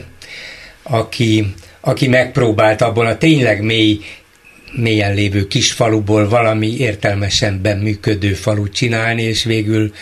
Aki, 0.83 1.53
aki 1.79 2.07
megpróbált 2.07 2.81
abból 2.81 3.05
a 3.05 3.17
tényleg 3.17 3.61
mély 3.61 3.99
mélyen 4.71 5.13
lévő 5.13 5.47
kis 5.47 5.71
faluból 5.71 6.29
valami 6.29 6.77
értelmesen 6.77 7.61
működő 7.81 8.33
falut 8.33 8.73
csinálni, 8.73 9.21
és 9.21 9.43
végül 9.43 9.93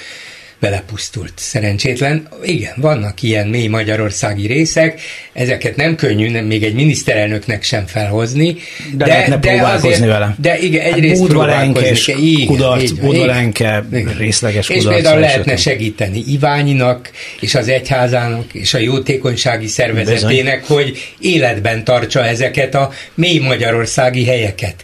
belepusztult. 0.59 1.33
Szerencsétlen. 1.35 2.27
Igen, 2.43 2.73
vannak 2.75 3.21
ilyen 3.21 3.47
mély 3.47 3.67
magyarországi 3.67 4.47
részek, 4.47 5.01
ezeket 5.33 5.75
nem 5.75 5.95
könnyű, 5.95 6.29
nem, 6.29 6.45
még 6.45 6.63
egy 6.63 6.73
miniszterelnöknek 6.73 7.63
sem 7.63 7.85
felhozni. 7.85 8.55
De, 8.91 9.05
de 9.05 9.05
lehetne 9.05 9.37
de 9.37 9.49
próbálkozni 9.49 9.89
azért, 9.89 10.09
vele. 10.09 10.35
De 10.41 10.59
igen, 10.59 10.83
hát 10.83 10.93
egyrészt 10.93 11.21
hát 11.21 11.29
próbálkozni 11.29 12.13
igen, 12.21 12.47
kudarc, 12.47 12.91
Budvalenke, 12.91 13.85
részleges 14.17 14.69
És 14.69 14.83
például 14.83 15.19
lehetne 15.19 15.55
segíteni 15.55 16.23
Iványinak, 16.27 17.11
és 17.39 17.55
az 17.55 17.67
egyházának, 17.67 18.53
és 18.53 18.73
a 18.73 18.77
jótékonysági 18.77 19.67
szervezetének, 19.67 20.61
Bizony. 20.61 20.77
hogy 20.77 21.13
életben 21.19 21.83
tartsa 21.83 22.25
ezeket 22.25 22.75
a 22.75 22.91
mély 23.13 23.39
magyarországi 23.39 24.25
helyeket. 24.25 24.75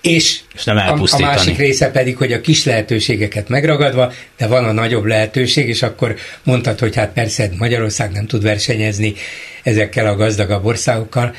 És, 0.00 0.38
és 0.58 0.64
nem 0.64 0.76
a, 0.76 1.02
a 1.10 1.18
másik 1.18 1.56
része 1.56 1.90
pedig, 1.90 2.16
hogy 2.16 2.32
a 2.32 2.40
kis 2.40 2.64
lehetőségeket 2.64 3.48
megragadva, 3.48 4.12
de 4.36 4.46
van 4.46 4.64
a 4.64 4.72
nagyobb 4.72 5.04
lehetőség, 5.04 5.68
és 5.68 5.82
akkor 5.82 6.16
mondtad, 6.42 6.78
hogy 6.78 6.96
hát 6.96 7.12
persze 7.12 7.50
Magyarország 7.58 8.12
nem 8.12 8.26
tud 8.26 8.42
versenyezni 8.42 9.14
ezekkel 9.62 10.06
a 10.06 10.16
gazdagabb 10.16 10.64
országokkal. 10.64 11.34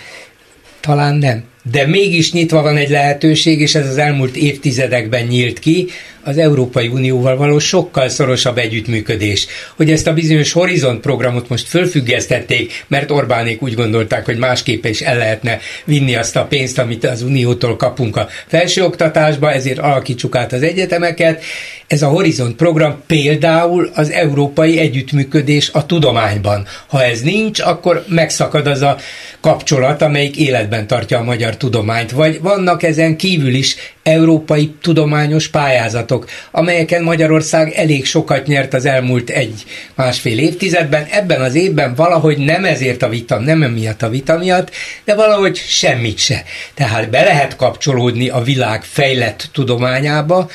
Talán 0.80 1.16
nem. 1.16 1.44
De 1.72 1.88
mégis 1.88 2.32
nyitva 2.32 2.62
van 2.62 2.78
egy 2.78 2.90
lehetőség, 2.90 3.60
és 3.60 3.76
ez 3.76 3.88
az 3.88 3.98
elmúlt 3.98 4.36
évtizedekben 4.36 5.26
nyílt 5.26 5.60
ki, 5.60 5.88
az 6.24 6.38
Európai 6.38 6.88
Unióval 6.88 7.38
való 7.38 7.60
sokkal 7.60 8.10
szorosabb 8.10 8.58
együttműködés. 8.58 9.48
Hogy 9.76 9.92
ezt 9.92 10.08
a 10.08 10.14
bizonyos 10.14 10.52
Horizont 10.52 11.00
programot 11.00 11.50
most 11.50 11.68
fölfüggesztették, 11.68 12.86
mert 12.88 13.12
Orbánék 13.12 13.62
úgy 13.62 13.74
gondolták, 13.74 14.26
hogy 14.26 14.38
másképp 14.38 14.86
is 14.86 15.02
el 15.02 15.18
lehetne 15.18 15.60
vinni 15.86 16.16
azt 16.16 16.36
a 16.36 16.46
pénzt, 16.46 16.80
amit 16.80 17.06
az 17.06 17.22
Uniótól 17.22 17.76
kapunk 17.76 18.18
a 18.18 18.28
felsőoktatásba, 18.48 19.52
ezért 19.52 19.80
alakítsuk 19.80 20.36
át 20.36 20.54
az 20.54 20.64
egyetemeket. 20.64 21.44
Ez 21.88 22.02
a 22.02 22.08
Horizont 22.08 22.56
program 22.56 23.02
például 23.08 23.90
az 23.94 24.10
európai 24.12 24.80
együttműködés 24.80 25.70
a 25.74 25.86
tudományban. 25.86 26.66
Ha 26.88 27.04
ez 27.04 27.22
nincs, 27.22 27.60
akkor 27.60 28.04
megszakad 28.08 28.68
az 28.68 28.82
a 28.82 28.98
kapcsolat, 29.42 30.02
amelyik 30.02 30.38
életben 30.38 30.88
tartja 30.88 31.18
a 31.20 31.24
magyar 31.24 31.58
tudományt. 31.60 32.12
Vagy 32.12 32.42
vannak 32.42 32.84
ezen 32.84 33.18
kívül 33.18 33.54
is 33.54 33.76
európai 34.04 34.74
tudományos 34.82 35.48
pályázatok, 35.48 36.28
amelyeken 36.52 37.04
Magyarország 37.04 37.74
elég 37.74 38.06
sokat 38.06 38.48
nyert 38.48 38.74
az 38.74 38.86
elmúlt 38.86 39.30
egy-másfél 39.30 40.40
évtizedben. 40.40 41.06
Ebben 41.12 41.42
az 41.42 41.56
évben 41.56 41.96
valahogy 41.96 42.38
nem 42.38 42.66
ezért 42.66 43.04
a 43.04 43.10
vita, 43.10 43.40
nem 43.40 43.64
emiatt 43.64 44.02
a 44.02 44.10
vita 44.10 44.38
miatt, 44.38 44.72
de 45.06 45.16
valahogy 45.16 45.58
semmit 45.58 46.18
se. 46.18 46.44
Tehát 46.74 47.10
be 47.10 47.24
lehet 47.24 47.56
kapcsolódni 47.56 48.30
a 48.30 48.42
világ 48.42 48.84
fejlett 48.84 49.50
tudományába, 49.52 50.50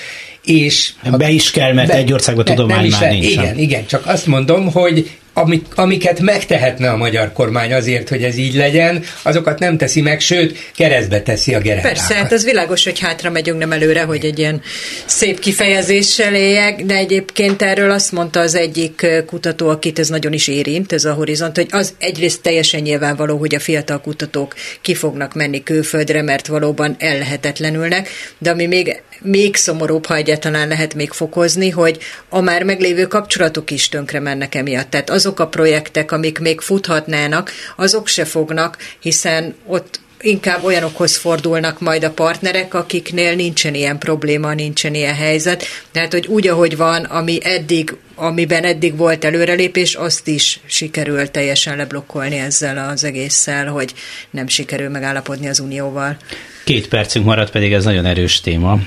és 0.44 0.92
be 1.18 1.30
is 1.30 1.50
kell, 1.50 1.72
mert 1.72 1.88
be, 1.88 1.94
egy 1.94 2.12
országban 2.12 2.44
tudomány 2.44 2.90
már 2.90 3.10
nincs. 3.10 3.26
Igen, 3.26 3.58
igen, 3.58 3.86
csak 3.86 4.06
azt 4.06 4.26
mondom, 4.26 4.72
hogy 4.72 5.10
amik, 5.34 5.66
amiket 5.74 6.20
megtehetne 6.20 6.90
a 6.90 6.96
magyar 6.96 7.32
kormány 7.32 7.72
azért, 7.72 8.08
hogy 8.08 8.22
ez 8.22 8.36
így 8.36 8.54
legyen, 8.54 9.04
azokat 9.22 9.58
nem 9.58 9.76
teszi 9.76 10.00
meg, 10.00 10.20
sőt, 10.20 10.58
keresztbe 10.76 11.22
teszi 11.22 11.54
a 11.54 11.58
gerendákat. 11.58 11.98
Persze, 11.98 12.14
hát 12.14 12.32
az 12.32 12.44
világos, 12.44 12.84
hogy 12.84 12.98
hátra 12.98 13.30
megyünk, 13.30 13.58
nem 13.58 13.72
előre, 13.72 14.02
hogy 14.02 14.24
egy 14.24 14.38
ilyen 14.38 14.62
szép 15.04 15.38
kifejezéssel 15.38 16.34
éljek, 16.34 16.84
de 16.84 16.94
egyébként 16.94 17.62
erről 17.62 17.90
azt 17.90 18.12
mondta 18.12 18.40
az 18.40 18.54
egyik 18.54 19.06
kutató, 19.26 19.68
akit 19.68 19.98
ez 19.98 20.08
nagyon 20.08 20.32
is 20.32 20.48
érint, 20.48 20.92
ez 20.92 21.04
a 21.04 21.12
horizont, 21.12 21.56
hogy 21.56 21.68
az 21.70 21.94
egyrészt 21.98 22.42
teljesen 22.42 22.80
nyilvánvaló, 22.80 23.36
hogy 23.36 23.54
a 23.54 23.60
fiatal 23.60 24.00
kutatók 24.00 24.54
ki 24.80 24.94
fognak 24.94 25.34
menni 25.34 25.62
külföldre, 25.62 26.22
mert 26.22 26.46
valóban 26.46 26.96
ellehetetlenülnek, 26.98 28.08
de 28.38 28.50
ami 28.50 28.66
még, 28.66 29.02
még 29.20 29.56
szomorúbb, 29.56 30.06
ha 30.06 30.16
egyáltalán 30.16 30.68
lehet 30.68 30.94
még 30.94 31.10
fokozni, 31.10 31.70
hogy 31.70 31.98
a 32.28 32.40
már 32.40 32.62
meglévő 32.62 33.06
kapcsolatok 33.06 33.70
is 33.70 33.88
tönkre 33.88 34.20
mennek 34.20 34.54
emiatt. 34.54 34.90
Tehát 34.90 35.10
az 35.10 35.23
azok 35.24 35.40
a 35.40 35.48
projektek, 35.48 36.12
amik 36.12 36.38
még 36.38 36.60
futhatnának, 36.60 37.50
azok 37.76 38.06
se 38.06 38.24
fognak, 38.24 38.76
hiszen 38.98 39.54
ott 39.66 40.00
inkább 40.24 40.64
olyanokhoz 40.64 41.16
fordulnak 41.16 41.80
majd 41.80 42.04
a 42.04 42.10
partnerek, 42.10 42.74
akiknél 42.74 43.34
nincsen 43.34 43.74
ilyen 43.74 43.98
probléma, 43.98 44.54
nincsen 44.54 44.94
ilyen 44.94 45.14
helyzet. 45.14 45.64
Tehát, 45.92 46.12
hogy 46.12 46.26
úgy, 46.26 46.48
ahogy 46.48 46.76
van, 46.76 47.04
ami 47.04 47.38
eddig, 47.42 47.96
amiben 48.14 48.64
eddig 48.64 48.96
volt 48.96 49.24
előrelépés, 49.24 49.94
azt 49.94 50.28
is 50.28 50.60
sikerül 50.66 51.30
teljesen 51.30 51.76
leblokkolni 51.76 52.38
ezzel 52.38 52.88
az 52.88 53.04
egésszel, 53.04 53.66
hogy 53.66 53.94
nem 54.30 54.48
sikerül 54.48 54.88
megállapodni 54.88 55.48
az 55.48 55.60
Unióval. 55.60 56.16
Két 56.64 56.88
percünk 56.88 57.24
maradt, 57.24 57.50
pedig 57.50 57.72
ez 57.72 57.84
nagyon 57.84 58.04
erős 58.04 58.40
téma. 58.40 58.78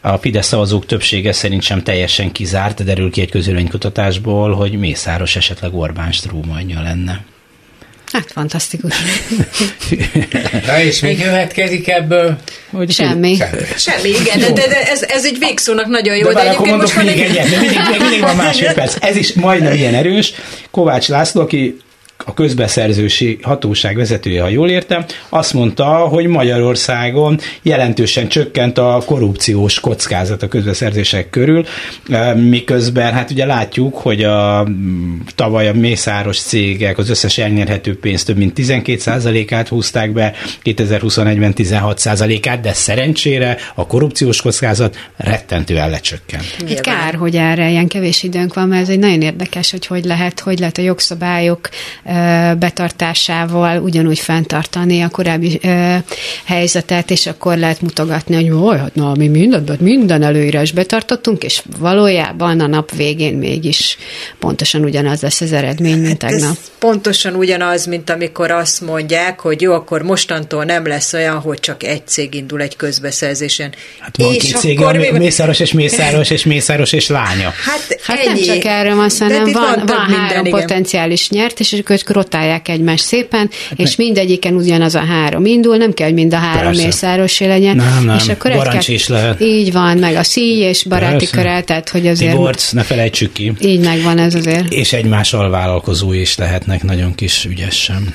A 0.00 0.16
Fidesz 0.16 0.46
szavazók 0.46 0.86
többsége 0.86 1.32
szerint 1.32 1.62
sem 1.62 1.82
teljesen 1.82 2.32
kizárt, 2.32 2.84
derül 2.84 3.10
ki 3.10 3.20
egy 3.20 3.30
közülénykutatásból, 3.30 4.54
hogy 4.54 4.78
Mészáros 4.78 5.36
esetleg 5.36 5.74
Orbán 5.74 6.12
strómanja 6.12 6.82
lenne. 6.82 7.24
Hát 8.12 8.32
fantasztikus. 8.32 8.94
Na 10.66 10.80
és 10.80 11.00
mi 11.00 11.16
következik 11.16 11.88
ebből? 11.88 12.38
Hogy 12.70 12.90
Semmi. 12.90 13.36
Semmi, 13.36 13.62
Semmi 13.76 14.08
igen, 14.08 14.38
de, 14.38 14.50
de, 14.50 14.68
de 14.68 14.90
ez, 14.90 15.02
ez 15.02 15.24
egy 15.24 15.38
végszónak 15.38 15.86
nagyon 15.86 16.16
jó. 16.16 16.26
De, 16.26 16.32
de 16.32 16.50
akkor 16.50 16.66
mondok 16.66 17.02
még 17.02 17.20
egyet, 17.20 17.48
de 17.48 17.58
mindig, 17.58 17.80
mindig 17.98 18.20
van 18.20 18.36
másfél 18.36 18.74
perc. 18.74 18.96
Ez 19.00 19.16
is 19.16 19.32
majdnem 19.32 19.72
ilyen 19.72 19.94
erős. 19.94 20.32
Kovács 20.70 21.08
László, 21.08 21.40
aki 21.40 21.80
a 22.26 22.34
közbeszerzősi 22.34 23.38
hatóság 23.42 23.96
vezetője, 23.96 24.42
ha 24.42 24.48
jól 24.48 24.68
értem, 24.70 25.04
azt 25.28 25.52
mondta, 25.52 25.84
hogy 25.84 26.26
Magyarországon 26.26 27.38
jelentősen 27.62 28.28
csökkent 28.28 28.78
a 28.78 29.02
korrupciós 29.06 29.80
kockázat 29.80 30.42
a 30.42 30.48
közbeszerzések 30.48 31.30
körül, 31.30 31.64
e, 32.10 32.34
miközben 32.34 33.12
hát 33.12 33.30
ugye 33.30 33.46
látjuk, 33.46 33.96
hogy 33.96 34.24
a 34.24 34.68
tavaly 35.34 35.68
a 35.68 35.72
mészáros 35.72 36.40
cégek 36.40 36.98
az 36.98 37.10
összes 37.10 37.38
elnyerhető 37.38 37.98
pénzt 37.98 38.26
több 38.26 38.36
mint 38.36 38.58
12%-át 38.58 39.68
húzták 39.68 40.12
be, 40.12 40.32
2021-ben 40.64 41.52
16%-át, 41.56 42.60
de 42.60 42.72
szerencsére 42.72 43.56
a 43.74 43.86
korrupciós 43.86 44.42
kockázat 44.42 45.08
rettentően 45.16 45.90
lecsökkent. 45.90 46.56
Egy 46.68 46.80
kár, 46.80 47.14
hogy 47.14 47.36
erre 47.36 47.70
ilyen 47.70 47.88
kevés 47.88 48.22
időnk 48.22 48.54
van, 48.54 48.68
mert 48.68 48.82
ez 48.82 48.88
egy 48.88 48.98
nagyon 48.98 49.22
érdekes, 49.22 49.70
hogy 49.70 49.86
hogy 49.86 50.04
lehet, 50.04 50.40
hogy 50.40 50.58
lehet 50.58 50.78
a 50.78 50.82
jogszabályok 50.82 51.68
betartásával 52.58 53.82
ugyanúgy 53.82 54.18
fenntartani 54.18 55.00
a 55.00 55.08
korábbi 55.08 55.60
helyzetet, 56.44 57.10
és 57.10 57.26
akkor 57.26 57.56
lehet 57.56 57.80
mutogatni, 57.80 58.34
hogy 58.34 58.44
jaj, 58.44 58.78
hát 58.78 58.94
na, 58.94 59.14
mi 59.14 59.28
minden, 59.28 59.76
minden 59.80 60.22
előírás 60.22 60.72
betartottunk, 60.72 61.42
és 61.42 61.62
valójában 61.78 62.60
a 62.60 62.66
nap 62.66 62.94
végén 62.96 63.34
mégis 63.34 63.96
pontosan 64.38 64.84
ugyanaz 64.84 65.20
lesz 65.20 65.40
az 65.40 65.52
eredmény, 65.52 65.98
mint 65.98 66.22
hát 66.22 66.30
tegnap. 66.30 66.50
Ez 66.50 66.70
pontosan 66.78 67.34
ugyanaz, 67.34 67.86
mint 67.86 68.10
amikor 68.10 68.50
azt 68.50 68.80
mondják, 68.80 69.40
hogy 69.40 69.60
jó, 69.60 69.72
akkor 69.72 70.02
mostantól 70.02 70.64
nem 70.64 70.86
lesz 70.86 71.12
olyan, 71.12 71.38
hogy 71.38 71.60
csak 71.60 71.82
egy 71.82 72.06
cég 72.06 72.34
indul 72.34 72.60
egy 72.60 72.76
közbeszerzésen. 72.76 73.72
Hát 73.98 74.16
van 74.16 74.34
és 74.34 74.42
két 74.42 74.56
cég, 74.56 74.80
akkor 74.80 74.96
mi... 74.96 75.10
Mészáros 75.10 75.60
és 75.60 75.72
Mészáros 75.72 76.30
és 76.30 76.44
Mészáros 76.44 76.92
és 76.92 77.08
lánya. 77.08 77.52
Hát, 77.64 78.00
hát 78.02 78.18
ennyi. 78.18 78.46
nem 78.46 78.54
csak 78.54 78.64
erről 78.64 78.94
van, 78.94 79.08
hanem 79.18 79.44
van, 79.44 79.52
van, 79.52 79.86
van 79.86 79.96
három 79.96 80.42
minden, 80.42 80.60
potenciális 80.60 81.28
nyert, 81.28 81.60
és 81.60 81.72
akkor 81.72 81.99
ők 82.00 82.10
rotálják 82.10 82.68
egymást 82.68 83.04
szépen, 83.04 83.50
hát 83.68 83.78
és 83.78 83.96
ne. 83.96 84.04
mindegyiken 84.04 84.54
ugyanaz 84.54 84.94
a 84.94 85.04
három 85.04 85.44
indul, 85.44 85.76
nem 85.76 85.92
kell, 85.92 86.06
hogy 86.06 86.16
mind 86.16 86.34
a 86.34 86.36
három 86.36 86.72
mészárosé 86.72 87.46
legyen. 87.46 87.76
Nem, 87.76 88.04
nem, 88.04 88.16
és 88.16 88.28
akkor 88.28 88.50
egy 88.50 88.88
is 88.88 89.08
lehet. 89.08 89.40
Így 89.40 89.72
van, 89.72 89.98
meg 89.98 90.16
a 90.16 90.22
szíj 90.22 90.58
és 90.58 90.84
baráti 90.84 91.26
körel, 91.30 91.64
tehát 91.64 91.88
hogy 91.88 92.06
azért... 92.06 92.30
Tiborc, 92.32 92.70
ne 92.72 92.82
felejtsük 92.82 93.32
ki. 93.32 93.52
Így 93.60 93.80
megvan 93.80 94.18
ez 94.18 94.34
azért. 94.34 94.72
És 94.72 94.92
egymás 94.92 95.32
alvállalkozói 95.32 96.20
is 96.20 96.36
lehetnek 96.36 96.82
nagyon 96.82 97.14
kis 97.14 97.44
ügyesen. 97.44 98.14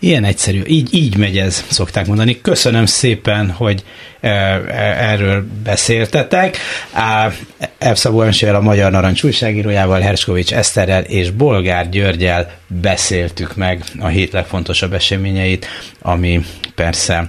Ilyen 0.00 0.24
egyszerű, 0.24 0.62
így, 0.66 0.94
így 0.94 1.16
megy 1.16 1.38
ez, 1.38 1.64
szokták 1.68 2.06
mondani. 2.06 2.40
Köszönöm 2.40 2.86
szépen, 2.86 3.50
hogy 3.50 3.82
erről 4.22 5.46
beszéltetek. 5.64 6.56
Elszabó 7.78 8.20
a 8.52 8.60
Magyar 8.60 8.90
Narancs 8.90 9.22
újságírójával, 9.22 10.00
Herskovics 10.00 10.52
Eszterrel 10.52 11.02
és 11.02 11.30
Bolgár 11.30 11.88
Györgyel 11.88 12.50
beszéltük 12.66 13.56
meg 13.56 13.84
a 14.00 14.06
hét 14.06 14.32
legfontosabb 14.32 14.92
eseményeit, 14.92 15.66
ami 16.00 16.44
persze 16.74 17.28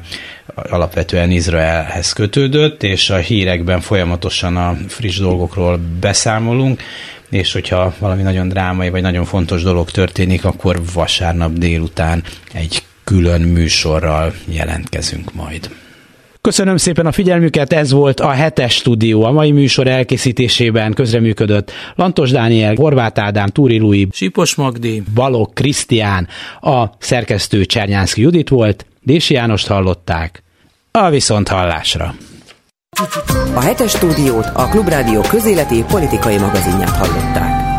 alapvetően 0.55 1.31
Izraelhez 1.31 2.13
kötődött, 2.13 2.83
és 2.83 3.09
a 3.09 3.17
hírekben 3.17 3.81
folyamatosan 3.81 4.57
a 4.57 4.77
friss 4.87 5.17
dolgokról 5.17 5.79
beszámolunk, 5.99 6.81
és 7.29 7.53
hogyha 7.53 7.93
valami 7.99 8.21
nagyon 8.21 8.47
drámai 8.47 8.89
vagy 8.89 9.01
nagyon 9.01 9.25
fontos 9.25 9.63
dolog 9.63 9.91
történik, 9.91 10.45
akkor 10.45 10.81
vasárnap 10.93 11.53
délután 11.53 12.23
egy 12.53 12.83
külön 13.03 13.41
műsorral 13.41 14.33
jelentkezünk 14.45 15.33
majd. 15.33 15.69
Köszönöm 16.47 16.77
szépen 16.77 17.05
a 17.05 17.11
figyelmüket, 17.11 17.73
ez 17.73 17.91
volt 17.91 18.19
a 18.19 18.29
hetes 18.29 18.73
stúdió. 18.73 19.23
A 19.23 19.31
mai 19.31 19.51
műsor 19.51 19.87
elkészítésében 19.87 20.93
közreműködött 20.93 21.71
Lantos 21.95 22.31
Dániel, 22.31 22.75
Horváth 22.75 23.23
Ádám, 23.23 23.47
Túri 23.47 23.79
Lui, 23.79 24.07
Sipos 24.11 24.55
Magdi, 24.55 25.03
Balog 25.13 25.53
Krisztián, 25.53 26.27
a 26.61 26.85
szerkesztő 26.97 27.65
Csernyánszki 27.65 28.21
Judit 28.21 28.49
volt, 28.49 28.85
Dési 29.01 29.33
Jánost 29.33 29.67
hallották. 29.67 30.43
A 30.91 31.09
viszont 31.09 31.47
hallásra! 31.47 32.15
A 33.53 33.61
hetes 33.61 33.91
stúdiót 33.91 34.45
a 34.53 34.67
Klubrádió 34.67 35.21
közéleti 35.21 35.83
politikai 35.87 36.37
magazinját 36.37 36.95
hallották. 36.95 37.72